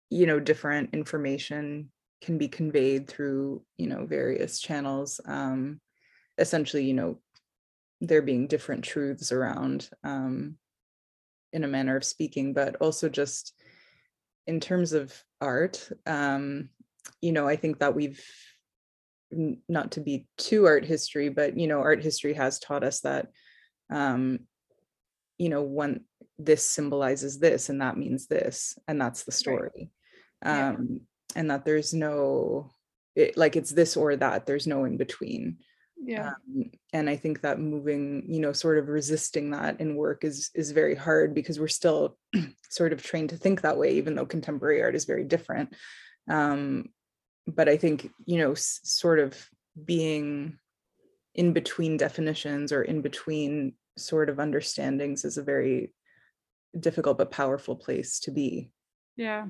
you 0.09 0.25
know 0.27 0.39
different 0.39 0.93
information 0.93 1.91
can 2.21 2.37
be 2.37 2.47
conveyed 2.47 3.07
through 3.07 3.63
you 3.77 3.87
know 3.87 4.05
various 4.05 4.59
channels 4.59 5.21
um 5.25 5.79
essentially 6.37 6.83
you 6.83 6.93
know 6.93 7.19
there 8.01 8.21
being 8.21 8.47
different 8.47 8.83
truths 8.83 9.31
around 9.31 9.89
um 10.03 10.57
in 11.53 11.63
a 11.63 11.67
manner 11.67 11.95
of 11.95 12.03
speaking 12.03 12.53
but 12.53 12.75
also 12.77 13.09
just 13.09 13.53
in 14.45 14.59
terms 14.59 14.93
of 14.93 15.13
art 15.41 15.89
um 16.05 16.69
you 17.21 17.31
know 17.31 17.47
i 17.47 17.55
think 17.55 17.79
that 17.79 17.95
we've 17.95 18.23
not 19.67 19.91
to 19.91 19.99
be 19.99 20.27
too 20.37 20.65
art 20.65 20.85
history 20.85 21.29
but 21.29 21.57
you 21.57 21.67
know 21.67 21.79
art 21.79 22.01
history 22.01 22.33
has 22.33 22.59
taught 22.59 22.83
us 22.83 23.01
that 23.01 23.27
um 23.91 24.39
you 25.37 25.49
know 25.49 25.61
one 25.61 26.01
this 26.39 26.63
symbolizes 26.63 27.39
this 27.39 27.69
and 27.69 27.81
that 27.81 27.97
means 27.97 28.27
this 28.27 28.77
and 28.87 28.99
that's 28.99 29.23
the 29.23 29.31
story 29.31 29.91
Yeah. 30.43 30.69
um 30.69 31.01
and 31.37 31.49
that 31.49 31.63
there's 31.63 31.93
no 31.93 32.69
it, 33.15 33.37
like 33.37 33.55
it's 33.55 33.71
this 33.71 33.95
or 33.95 34.15
that 34.15 34.45
there's 34.45 34.67
no 34.67 34.83
in 34.83 34.97
between 34.97 35.57
yeah 36.03 36.31
um, 36.55 36.69
and 36.93 37.09
i 37.09 37.15
think 37.15 37.41
that 37.41 37.59
moving 37.59 38.25
you 38.27 38.39
know 38.39 38.51
sort 38.51 38.77
of 38.77 38.89
resisting 38.89 39.51
that 39.51 39.79
in 39.79 39.95
work 39.95 40.23
is 40.23 40.51
is 40.53 40.71
very 40.71 40.95
hard 40.95 41.33
because 41.33 41.59
we're 41.59 41.67
still 41.67 42.17
sort 42.69 42.93
of 42.93 43.01
trained 43.01 43.29
to 43.29 43.37
think 43.37 43.61
that 43.61 43.77
way 43.77 43.93
even 43.93 44.13
though 44.15 44.25
contemporary 44.25 44.81
art 44.81 44.95
is 44.95 45.05
very 45.05 45.23
different 45.23 45.73
um 46.29 46.89
but 47.47 47.69
I 47.69 47.77
think, 47.77 48.11
you 48.25 48.37
know, 48.37 48.51
s- 48.51 48.81
sort 48.83 49.19
of 49.19 49.49
being 49.85 50.59
in 51.33 51.53
between 51.53 51.97
definitions 51.97 52.71
or 52.71 52.83
in 52.83 53.01
between 53.01 53.73
sort 53.97 54.29
of 54.29 54.39
understandings 54.39 55.23
is 55.23 55.37
a 55.37 55.43
very 55.43 55.93
difficult 56.77 57.17
but 57.17 57.31
powerful 57.31 57.75
place 57.75 58.19
to 58.21 58.31
be. 58.31 58.71
Yeah. 59.15 59.47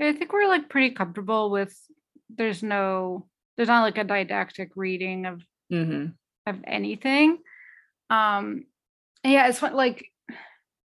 I 0.00 0.12
think 0.12 0.32
we're 0.32 0.48
like 0.48 0.68
pretty 0.68 0.94
comfortable 0.94 1.50
with 1.50 1.76
there's 2.34 2.62
no 2.62 3.26
there's 3.56 3.68
not 3.68 3.82
like 3.82 3.98
a 3.98 4.04
didactic 4.04 4.72
reading 4.76 5.26
of 5.26 5.42
hmm 5.70 6.06
of 6.46 6.58
anything. 6.64 7.38
Um 8.08 8.64
yeah, 9.24 9.48
it's 9.48 9.58
fun 9.58 9.74
like 9.74 10.06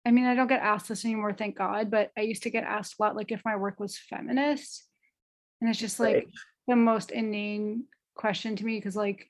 I 0.08 0.12
mean, 0.12 0.26
I 0.26 0.36
don't 0.36 0.48
get 0.48 0.62
asked 0.62 0.88
this 0.88 1.04
anymore, 1.04 1.34
thank 1.34 1.58
God, 1.58 1.90
but 1.90 2.12
I 2.16 2.22
used 2.22 2.44
to 2.44 2.52
get 2.52 2.64
asked 2.64 2.96
a 3.00 3.02
lot 3.02 3.16
like 3.16 3.32
if 3.32 3.42
my 3.44 3.56
work 3.56 3.80
was 3.80 3.98
feminist. 3.98 4.84
And 5.62 5.70
it's 5.70 5.80
just 5.80 6.00
like 6.00 6.16
Right. 6.16 6.28
the 6.68 6.76
most 6.76 7.12
inane 7.12 7.86
question 8.16 8.56
to 8.56 8.66
me 8.66 8.78
because 8.78 8.96
like 8.96 9.30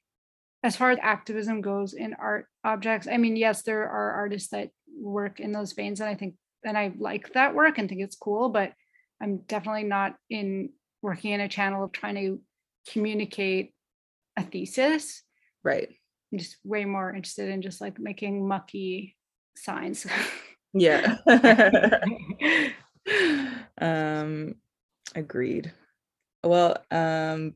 as 0.63 0.75
far 0.75 0.91
as 0.91 0.97
activism 1.01 1.61
goes 1.61 1.93
in 1.93 2.13
art 2.15 2.47
objects, 2.63 3.07
I 3.07 3.17
mean, 3.17 3.35
yes, 3.35 3.61
there 3.61 3.87
are 3.87 4.11
artists 4.13 4.49
that 4.49 4.69
work 4.99 5.39
in 5.39 5.51
those 5.51 5.73
veins, 5.73 5.99
and 6.01 6.09
I 6.09 6.15
think 6.15 6.35
and 6.63 6.77
I 6.77 6.93
like 6.97 7.33
that 7.33 7.53
work 7.55 7.77
and 7.77 7.87
think 7.87 8.01
it's 8.01 8.15
cool, 8.15 8.49
but 8.49 8.73
I'm 9.21 9.37
definitely 9.47 9.83
not 9.83 10.15
in 10.29 10.69
working 11.01 11.31
in 11.31 11.41
a 11.41 11.47
channel 11.47 11.83
of 11.83 11.91
trying 11.91 12.15
to 12.15 12.41
communicate 12.91 13.73
a 14.37 14.43
thesis. 14.43 15.23
Right. 15.63 15.89
I'm 16.31 16.39
just 16.39 16.57
way 16.63 16.85
more 16.85 17.09
interested 17.13 17.49
in 17.49 17.61
just 17.61 17.81
like 17.81 17.99
making 17.99 18.47
mucky 18.47 19.15
signs. 19.55 20.05
Yeah. 20.77 21.15
um 23.79 24.55
agreed. 25.15 25.71
Well, 26.43 26.75
um 26.91 27.55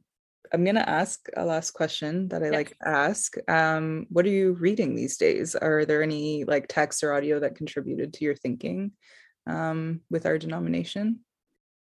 I'm 0.54 0.64
gonna 0.64 0.80
ask 0.80 1.28
a 1.36 1.46
last 1.46 1.72
question 1.72 2.30
that 2.30 2.42
I 2.44 2.46
Yes. 2.46 2.54
like 2.54 2.70
to 2.70 2.88
ask. 2.88 3.36
Um, 3.50 4.08
what 4.10 4.26
are 4.26 4.30
you 4.30 4.54
reading 4.54 4.96
these 4.96 5.18
days? 5.18 5.54
Are 5.56 5.86
there 5.86 6.02
any 6.02 6.44
like 6.46 6.68
text 6.70 7.04
or 7.04 7.14
audio 7.14 7.40
that 7.40 7.56
contributed 7.56 8.14
to 8.14 8.26
your 8.26 8.36
thinking 8.36 8.94
um, 9.46 10.02
with 10.10 10.26
our 10.26 10.38
denomination? 10.38 11.20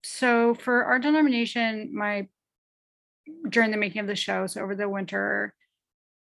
So 0.06 0.54
for 0.54 0.84
our 0.84 0.98
denomination, 0.98 1.90
my 1.94 2.28
during 3.48 3.72
the 3.72 3.76
making 3.76 4.00
of 4.00 4.06
the 4.06 4.14
show, 4.14 4.46
so 4.46 4.62
over 4.62 4.74
the 4.76 4.88
winter, 4.88 5.52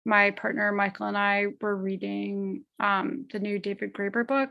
my 0.05 0.31
partner 0.31 0.71
Michael 0.71 1.07
and 1.07 1.17
I 1.17 1.47
were 1.61 1.75
reading 1.75 2.63
um, 2.79 3.27
the 3.31 3.39
new 3.39 3.59
David 3.59 3.93
Graeber 3.93 4.25
book. 4.25 4.49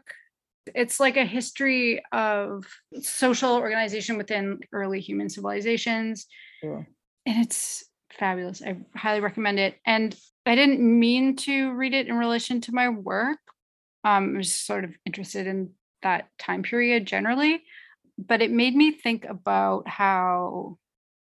It's 0.75 1.01
like 1.01 1.17
a 1.17 1.25
history 1.25 2.03
of 2.13 2.65
social 3.01 3.55
organization 3.55 4.17
within 4.17 4.61
early 4.73 5.01
human 5.01 5.29
civilizations, 5.29 6.27
Cool. 6.63 6.85
and 7.25 7.45
it's 7.45 7.85
fabulous. 8.19 8.63
I 8.63 8.77
highly 8.95 9.21
recommend 9.21 9.59
it. 9.59 9.77
And 9.85 10.17
I 10.45 10.55
didn't 10.55 10.81
mean 10.81 11.37
to 11.37 11.73
read 11.73 11.95
it 11.95 12.07
in 12.09 12.15
relation 12.17 12.61
to 12.63 12.73
my 12.75 12.89
work. 12.89 13.39
Um, 14.05 14.35
I 14.35 14.39
was 14.39 14.55
sort 14.55 14.85
of 14.85 14.95
interested 15.05 15.47
in 15.47 15.71
that 16.03 16.29
time 16.39 16.63
period 16.63 17.07
generally, 17.07 17.63
but 18.19 18.43
it 18.43 18.51
made 18.51 18.75
me 18.75 18.91
think 18.93 19.25
about 19.25 19.89
how 19.89 20.79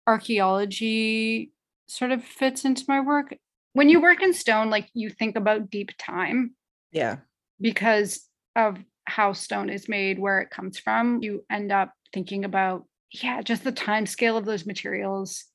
archaeology 0.08 1.52
sort 1.88 2.12
of 2.12 2.24
fits 2.24 2.66
into 2.66 2.86
my 2.88 3.00
work. 3.00 3.36
When 3.74 3.90
you 3.90 4.02
work 4.02 4.22
in 4.22 4.34
stone, 4.34 4.70
like 4.70 4.90
you 4.94 5.10
think 5.10 5.36
about 5.36 5.70
deep 5.70 5.92
time 6.00 6.56
Yeah. 6.92 7.18
because 7.60 8.28
of 8.56 8.78
how 9.06 9.34
stone 9.34 9.70
is 9.70 9.88
made, 9.90 10.18
where 10.18 10.40
it 10.40 10.50
comes 10.50 10.80
from. 10.80 11.22
You 11.22 11.46
end 11.50 11.72
up 11.72 11.94
thinking 12.14 12.46
about, 12.46 12.86
yeah, 13.12 13.42
just 13.42 13.64
the 13.64 13.72
time 13.72 14.06
scale 14.06 14.38
of 14.38 14.46
those 14.46 14.66
materials. 14.66 15.46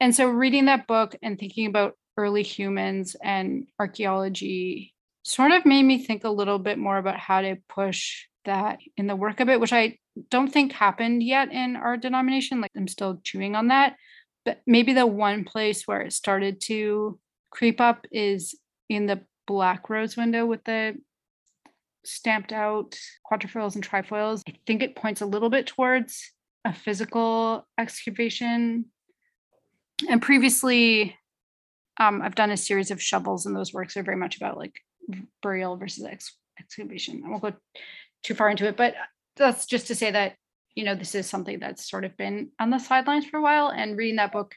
And 0.00 0.14
so 0.14 0.26
reading 0.28 0.64
that 0.66 0.86
book 0.86 1.14
and 1.22 1.38
thinking 1.38 1.66
about 1.66 1.96
early 2.16 2.42
humans 2.42 3.14
and 3.22 3.66
archaeology 3.78 4.94
sort 5.22 5.52
of 5.52 5.66
made 5.66 5.82
me 5.82 5.98
think 6.04 6.24
a 6.24 6.30
little 6.30 6.58
bit 6.58 6.78
more 6.78 6.96
about 6.98 7.18
how 7.18 7.42
to 7.42 7.56
push 7.68 8.24
that 8.44 8.78
in 8.96 9.06
the 9.06 9.16
work 9.16 9.40
of 9.40 9.48
it, 9.48 9.60
which 9.60 9.72
I 9.72 9.98
don't 10.30 10.52
think 10.52 10.72
happened 10.72 11.22
yet 11.22 11.52
in 11.52 11.76
our 11.76 11.96
denomination. 11.96 12.60
Like 12.60 12.72
I'm 12.76 12.88
still 12.88 13.20
chewing 13.22 13.54
on 13.54 13.68
that. 13.68 13.96
But 14.44 14.62
maybe 14.66 14.92
the 14.92 15.06
one 15.06 15.44
place 15.44 15.86
where 15.86 16.02
it 16.02 16.12
started 16.12 16.60
to 16.62 17.18
creep 17.50 17.80
up 17.80 18.06
is 18.12 18.54
in 18.88 19.06
the 19.06 19.22
black 19.46 19.90
rose 19.90 20.16
window 20.16 20.46
with 20.46 20.64
the 20.64 20.96
stamped 22.04 22.52
out 22.52 22.96
quatrefoils 23.24 23.74
and 23.74 23.86
trifoils. 23.86 24.42
I 24.48 24.54
think 24.66 24.82
it 24.82 24.96
points 24.96 25.20
a 25.20 25.26
little 25.26 25.50
bit 25.50 25.66
towards 25.66 26.32
a 26.64 26.72
physical 26.72 27.66
excavation. 27.78 28.86
And 30.08 30.22
previously, 30.22 31.16
um, 31.98 32.22
I've 32.22 32.34
done 32.34 32.50
a 32.50 32.56
series 32.56 32.90
of 32.90 33.02
shovels, 33.02 33.46
and 33.46 33.56
those 33.56 33.72
works 33.72 33.96
are 33.96 34.02
very 34.02 34.16
much 34.16 34.36
about 34.36 34.58
like 34.58 34.74
burial 35.42 35.76
versus 35.76 36.04
ex- 36.04 36.36
excavation. 36.60 37.22
I 37.24 37.30
won't 37.30 37.42
go 37.42 37.52
too 38.22 38.34
far 38.34 38.50
into 38.50 38.66
it, 38.66 38.76
but 38.76 38.94
that's 39.44 39.66
just 39.66 39.88
to 39.88 39.94
say 39.94 40.10
that 40.10 40.36
you 40.74 40.84
know 40.84 40.94
this 40.94 41.14
is 41.14 41.26
something 41.26 41.58
that's 41.58 41.88
sort 41.88 42.04
of 42.04 42.16
been 42.16 42.50
on 42.58 42.70
the 42.70 42.78
sidelines 42.78 43.26
for 43.26 43.38
a 43.38 43.42
while. 43.42 43.68
And 43.68 43.96
reading 43.96 44.16
that 44.16 44.32
book 44.32 44.54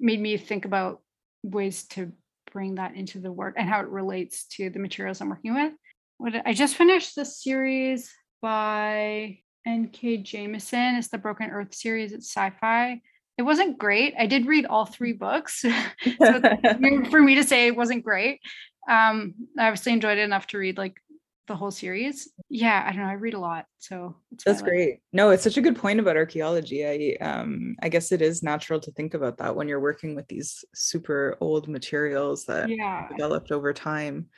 made 0.00 0.20
me 0.20 0.36
think 0.36 0.64
about 0.64 1.00
ways 1.42 1.84
to 1.88 2.12
bring 2.52 2.76
that 2.76 2.94
into 2.94 3.18
the 3.18 3.32
work 3.32 3.54
and 3.58 3.68
how 3.68 3.80
it 3.80 3.88
relates 3.88 4.46
to 4.46 4.70
the 4.70 4.78
materials 4.78 5.20
I'm 5.20 5.28
working 5.28 5.54
with. 5.54 5.72
What 6.18 6.34
I 6.46 6.54
just 6.54 6.76
finished 6.76 7.14
the 7.14 7.24
series 7.24 8.12
by 8.40 9.38
N.K. 9.66 10.18
Jemisin. 10.22 10.98
It's 10.98 11.08
the 11.08 11.18
Broken 11.18 11.50
Earth 11.50 11.74
series. 11.74 12.12
It's 12.12 12.30
sci-fi. 12.30 13.00
It 13.36 13.42
wasn't 13.42 13.78
great. 13.78 14.14
I 14.18 14.26
did 14.26 14.46
read 14.46 14.66
all 14.66 14.84
three 14.84 15.12
books. 15.12 15.60
so 16.18 16.40
for 17.10 17.20
me 17.20 17.34
to 17.36 17.44
say 17.44 17.66
it 17.66 17.76
wasn't 17.76 18.04
great. 18.04 18.40
Um, 18.88 19.34
I 19.58 19.66
obviously 19.66 19.92
enjoyed 19.92 20.18
it 20.18 20.22
enough 20.22 20.46
to 20.48 20.58
read 20.58 20.78
like 20.78 21.00
the 21.46 21.56
whole 21.56 21.70
series. 21.70 22.28
Yeah, 22.48 22.84
I 22.86 22.90
don't 22.92 23.02
know. 23.02 23.08
I 23.08 23.14
read 23.14 23.34
a 23.34 23.38
lot, 23.38 23.66
so 23.78 24.16
That's 24.46 24.62
life. 24.62 24.68
great. 24.70 25.00
No, 25.12 25.30
it's 25.30 25.42
such 25.42 25.56
a 25.56 25.62
good 25.62 25.76
point 25.76 26.00
about 26.00 26.16
archaeology. 26.16 26.86
I 26.86 27.16
um 27.24 27.76
I 27.82 27.88
guess 27.88 28.12
it 28.12 28.22
is 28.22 28.42
natural 28.42 28.80
to 28.80 28.92
think 28.92 29.14
about 29.14 29.38
that 29.38 29.56
when 29.56 29.68
you're 29.68 29.80
working 29.80 30.14
with 30.14 30.26
these 30.28 30.64
super 30.74 31.36
old 31.40 31.68
materials 31.68 32.46
that 32.46 32.68
Yeah, 32.70 33.08
developed 33.08 33.52
over 33.52 33.72
time. 33.72 34.28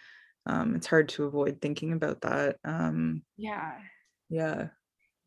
Um, 0.47 0.77
it's 0.77 0.87
hard 0.87 1.09
to 1.11 1.25
avoid 1.25 1.61
thinking 1.61 1.93
about 1.93 2.21
that. 2.23 2.59
Um, 2.65 3.25
yeah. 3.37 3.81
yeah. 4.29 4.69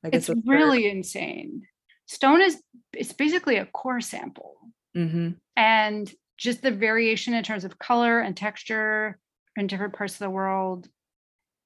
I 0.03 0.09
guess 0.11 0.30
It's 0.30 0.47
really 0.47 0.89
insane. 0.89 1.63
Stone 2.07 2.41
is 2.41 2.61
it's 2.93 3.13
basically 3.13 3.57
a 3.57 3.65
core 3.67 4.01
sample. 4.01 4.57
Mhm. 4.97 5.38
and 5.55 6.11
just 6.38 6.61
the 6.63 6.71
variation 6.71 7.34
in 7.36 7.43
terms 7.43 7.63
of 7.65 7.77
color 7.80 8.19
and 8.21 8.36
texture 8.36 9.19
in 9.57 9.67
different 9.67 9.93
parts 9.93 10.13
of 10.15 10.19
the 10.19 10.30
world. 10.30 10.89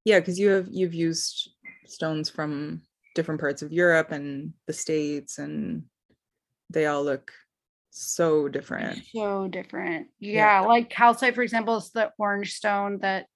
Yeah, 0.06 0.20
because 0.20 0.40
you 0.40 0.50
have 0.50 0.68
you've 0.70 0.94
used 0.94 1.50
stones 1.86 2.30
from 2.30 2.82
different 3.16 3.40
parts 3.40 3.62
of 3.62 3.72
Europe 3.72 4.12
and 4.12 4.54
the 4.68 4.74
States, 4.74 5.38
and 5.38 5.84
they 6.70 6.86
all 6.88 7.04
look 7.04 7.32
so 7.92 8.48
different. 8.50 9.00
So 9.14 9.48
different. 9.48 10.08
Yeah. 10.20 10.62
Yeah, 10.62 10.68
like 10.68 10.90
calcite, 10.90 11.36
for 11.36 11.44
example, 11.44 11.78
is 11.78 11.92
the 11.92 12.12
orange 12.18 12.54
stone 12.54 13.00
that 13.00 13.28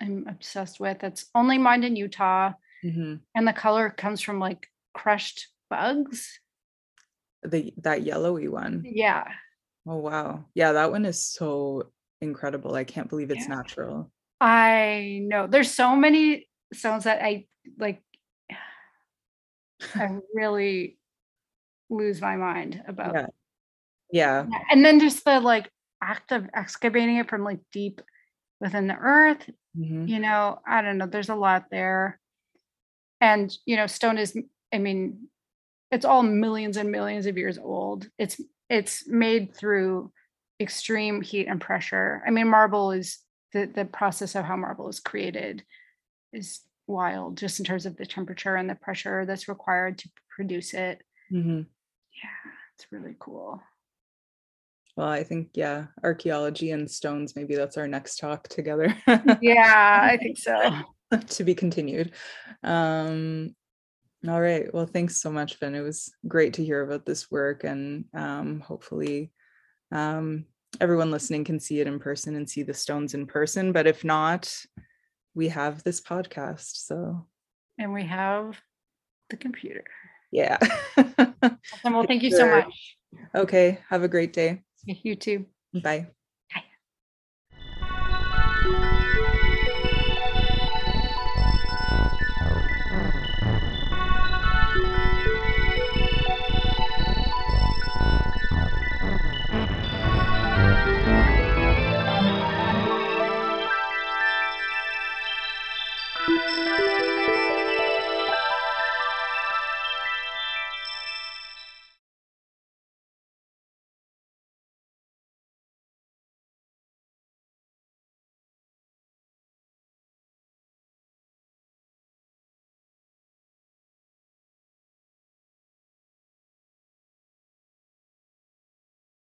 I'm 0.00 0.26
obsessed 0.28 0.80
with. 0.80 1.02
It's 1.04 1.26
only 1.34 1.58
mined 1.58 1.84
in 1.84 1.96
Utah, 1.96 2.52
Mhm. 2.84 3.20
and 3.34 3.48
the 3.48 3.52
color 3.52 3.90
comes 3.90 4.20
from 4.20 4.38
like 4.40 4.66
crushed 4.94 5.48
bugs. 5.70 6.40
The 7.42 7.72
that 7.78 8.02
yellowy 8.02 8.48
one. 8.48 8.84
Yeah. 8.84 9.24
Oh 9.86 9.96
wow. 9.96 10.44
Yeah, 10.54 10.72
that 10.72 10.90
one 10.90 11.06
is 11.06 11.24
so 11.24 11.92
incredible. 12.20 12.74
I 12.74 12.84
can't 12.84 13.08
believe 13.08 13.30
it's 13.30 13.48
Yeah. 13.48 13.54
natural. 13.54 14.12
I 14.40 15.20
know. 15.22 15.46
There's 15.46 15.70
so 15.70 15.94
many 15.96 16.48
stones 16.72 17.04
that 17.04 17.22
I 17.22 17.46
like 17.78 18.02
I 19.94 20.18
really 20.34 20.98
lose 21.88 22.20
my 22.20 22.36
mind 22.36 22.82
about. 22.86 23.14
Yeah. 23.14 23.26
Yeah. 24.12 24.46
And 24.70 24.84
then 24.84 25.00
just 25.00 25.24
the 25.24 25.40
like 25.40 25.70
act 26.02 26.32
of 26.32 26.48
excavating 26.54 27.16
it 27.16 27.28
from 27.28 27.44
like 27.44 27.60
deep 27.72 28.00
within 28.60 28.86
the 28.86 28.96
earth 28.96 29.48
Mhm. 29.78 30.08
you 30.08 30.18
know 30.18 30.58
i 30.66 30.82
don't 30.82 30.98
know 30.98 31.06
there's 31.06 31.28
a 31.28 31.34
lot 31.36 31.66
there 31.70 32.18
and 33.20 33.56
you 33.66 33.76
know 33.76 33.86
stone 33.86 34.18
is 34.18 34.36
i 34.74 34.78
mean 34.78 35.28
it's 35.92 36.04
all 36.04 36.24
millions 36.24 36.76
and 36.76 36.90
millions 36.90 37.26
of 37.26 37.38
years 37.38 37.56
old 37.56 38.08
it's 38.18 38.40
it's 38.68 39.06
made 39.06 39.54
through 39.54 40.10
extreme 40.60 41.22
heat 41.22 41.46
and 41.46 41.60
pressure 41.60 42.20
i 42.26 42.30
mean 42.30 42.48
marble 42.48 42.90
is 42.90 43.18
the 43.52 43.66
the 43.66 43.84
process 43.84 44.34
of 44.34 44.44
how 44.44 44.56
marble 44.56 44.88
is 44.88 45.00
created 45.00 45.62
is 46.32 46.60
wild 46.86 47.36
just 47.38 47.58
in 47.58 47.64
terms 47.64 47.86
of 47.86 47.96
the 47.96 48.06
temperature 48.06 48.56
and 48.56 48.68
the 48.68 48.74
pressure 48.74 49.24
that's 49.26 49.48
required 49.48 49.98
to 49.98 50.08
produce 50.34 50.74
it 50.74 51.02
Mhm. 51.32 51.66
yeah 52.22 52.50
it's 52.74 52.86
really 52.90 53.14
cool 53.18 53.60
Well, 54.96 55.08
I 55.08 55.22
think 55.24 55.50
yeah, 55.54 55.86
archaeology 56.02 56.72
and 56.72 56.90
stones. 56.90 57.34
Maybe 57.36 57.54
that's 57.54 57.78
our 57.78 57.86
next 57.88 58.16
talk 58.18 58.48
together. 58.48 58.94
yeah 59.40 60.00
i 60.02 60.16
think 60.20 60.36
so 60.36 60.56
to 61.36 61.44
be 61.44 61.54
continued. 61.54 62.12
Um, 62.62 63.54
All 64.28 64.40
right. 64.40 64.68
Well, 64.74 64.86
thanks 64.86 65.20
so 65.22 65.30
much, 65.32 65.54
Fin. 65.56 65.74
It 65.74 65.80
was 65.80 66.12
great 66.28 66.54
to 66.54 66.64
hear 66.64 66.82
about 66.82 67.06
this 67.06 67.30
work 67.30 67.64
and 67.64 68.04
um, 68.14 68.60
hopefully 68.60 69.32
um, 69.92 70.44
everyone 70.80 71.10
listening 71.10 71.44
can 71.44 71.58
see 71.58 71.80
it 71.80 71.86
in 71.86 71.98
person 71.98 72.36
and 72.36 72.48
see 72.48 72.62
the 72.62 72.74
stones 72.74 73.14
in 73.14 73.26
person. 73.26 73.72
But 73.72 73.86
if 73.86 74.04
not, 74.04 74.54
we 75.34 75.48
have 75.48 75.82
this 75.82 76.00
podcast. 76.00 76.76
So 76.86 77.26
And 77.78 77.92
we 77.92 78.04
have 78.04 78.60
the 79.30 79.36
computer. 79.36 79.84
yeah. 80.32 80.58
Awesome. 80.96 81.58
Well, 81.94 82.04
thank 82.06 82.22
you 82.22 82.30
so 82.30 82.48
much. 82.48 82.96
okay. 83.34 83.78
Have 83.88 84.02
a 84.02 84.08
great 84.08 84.32
day. 84.32 84.62
You 84.84 85.14
too. 85.16 85.46
Bye. 85.82 86.08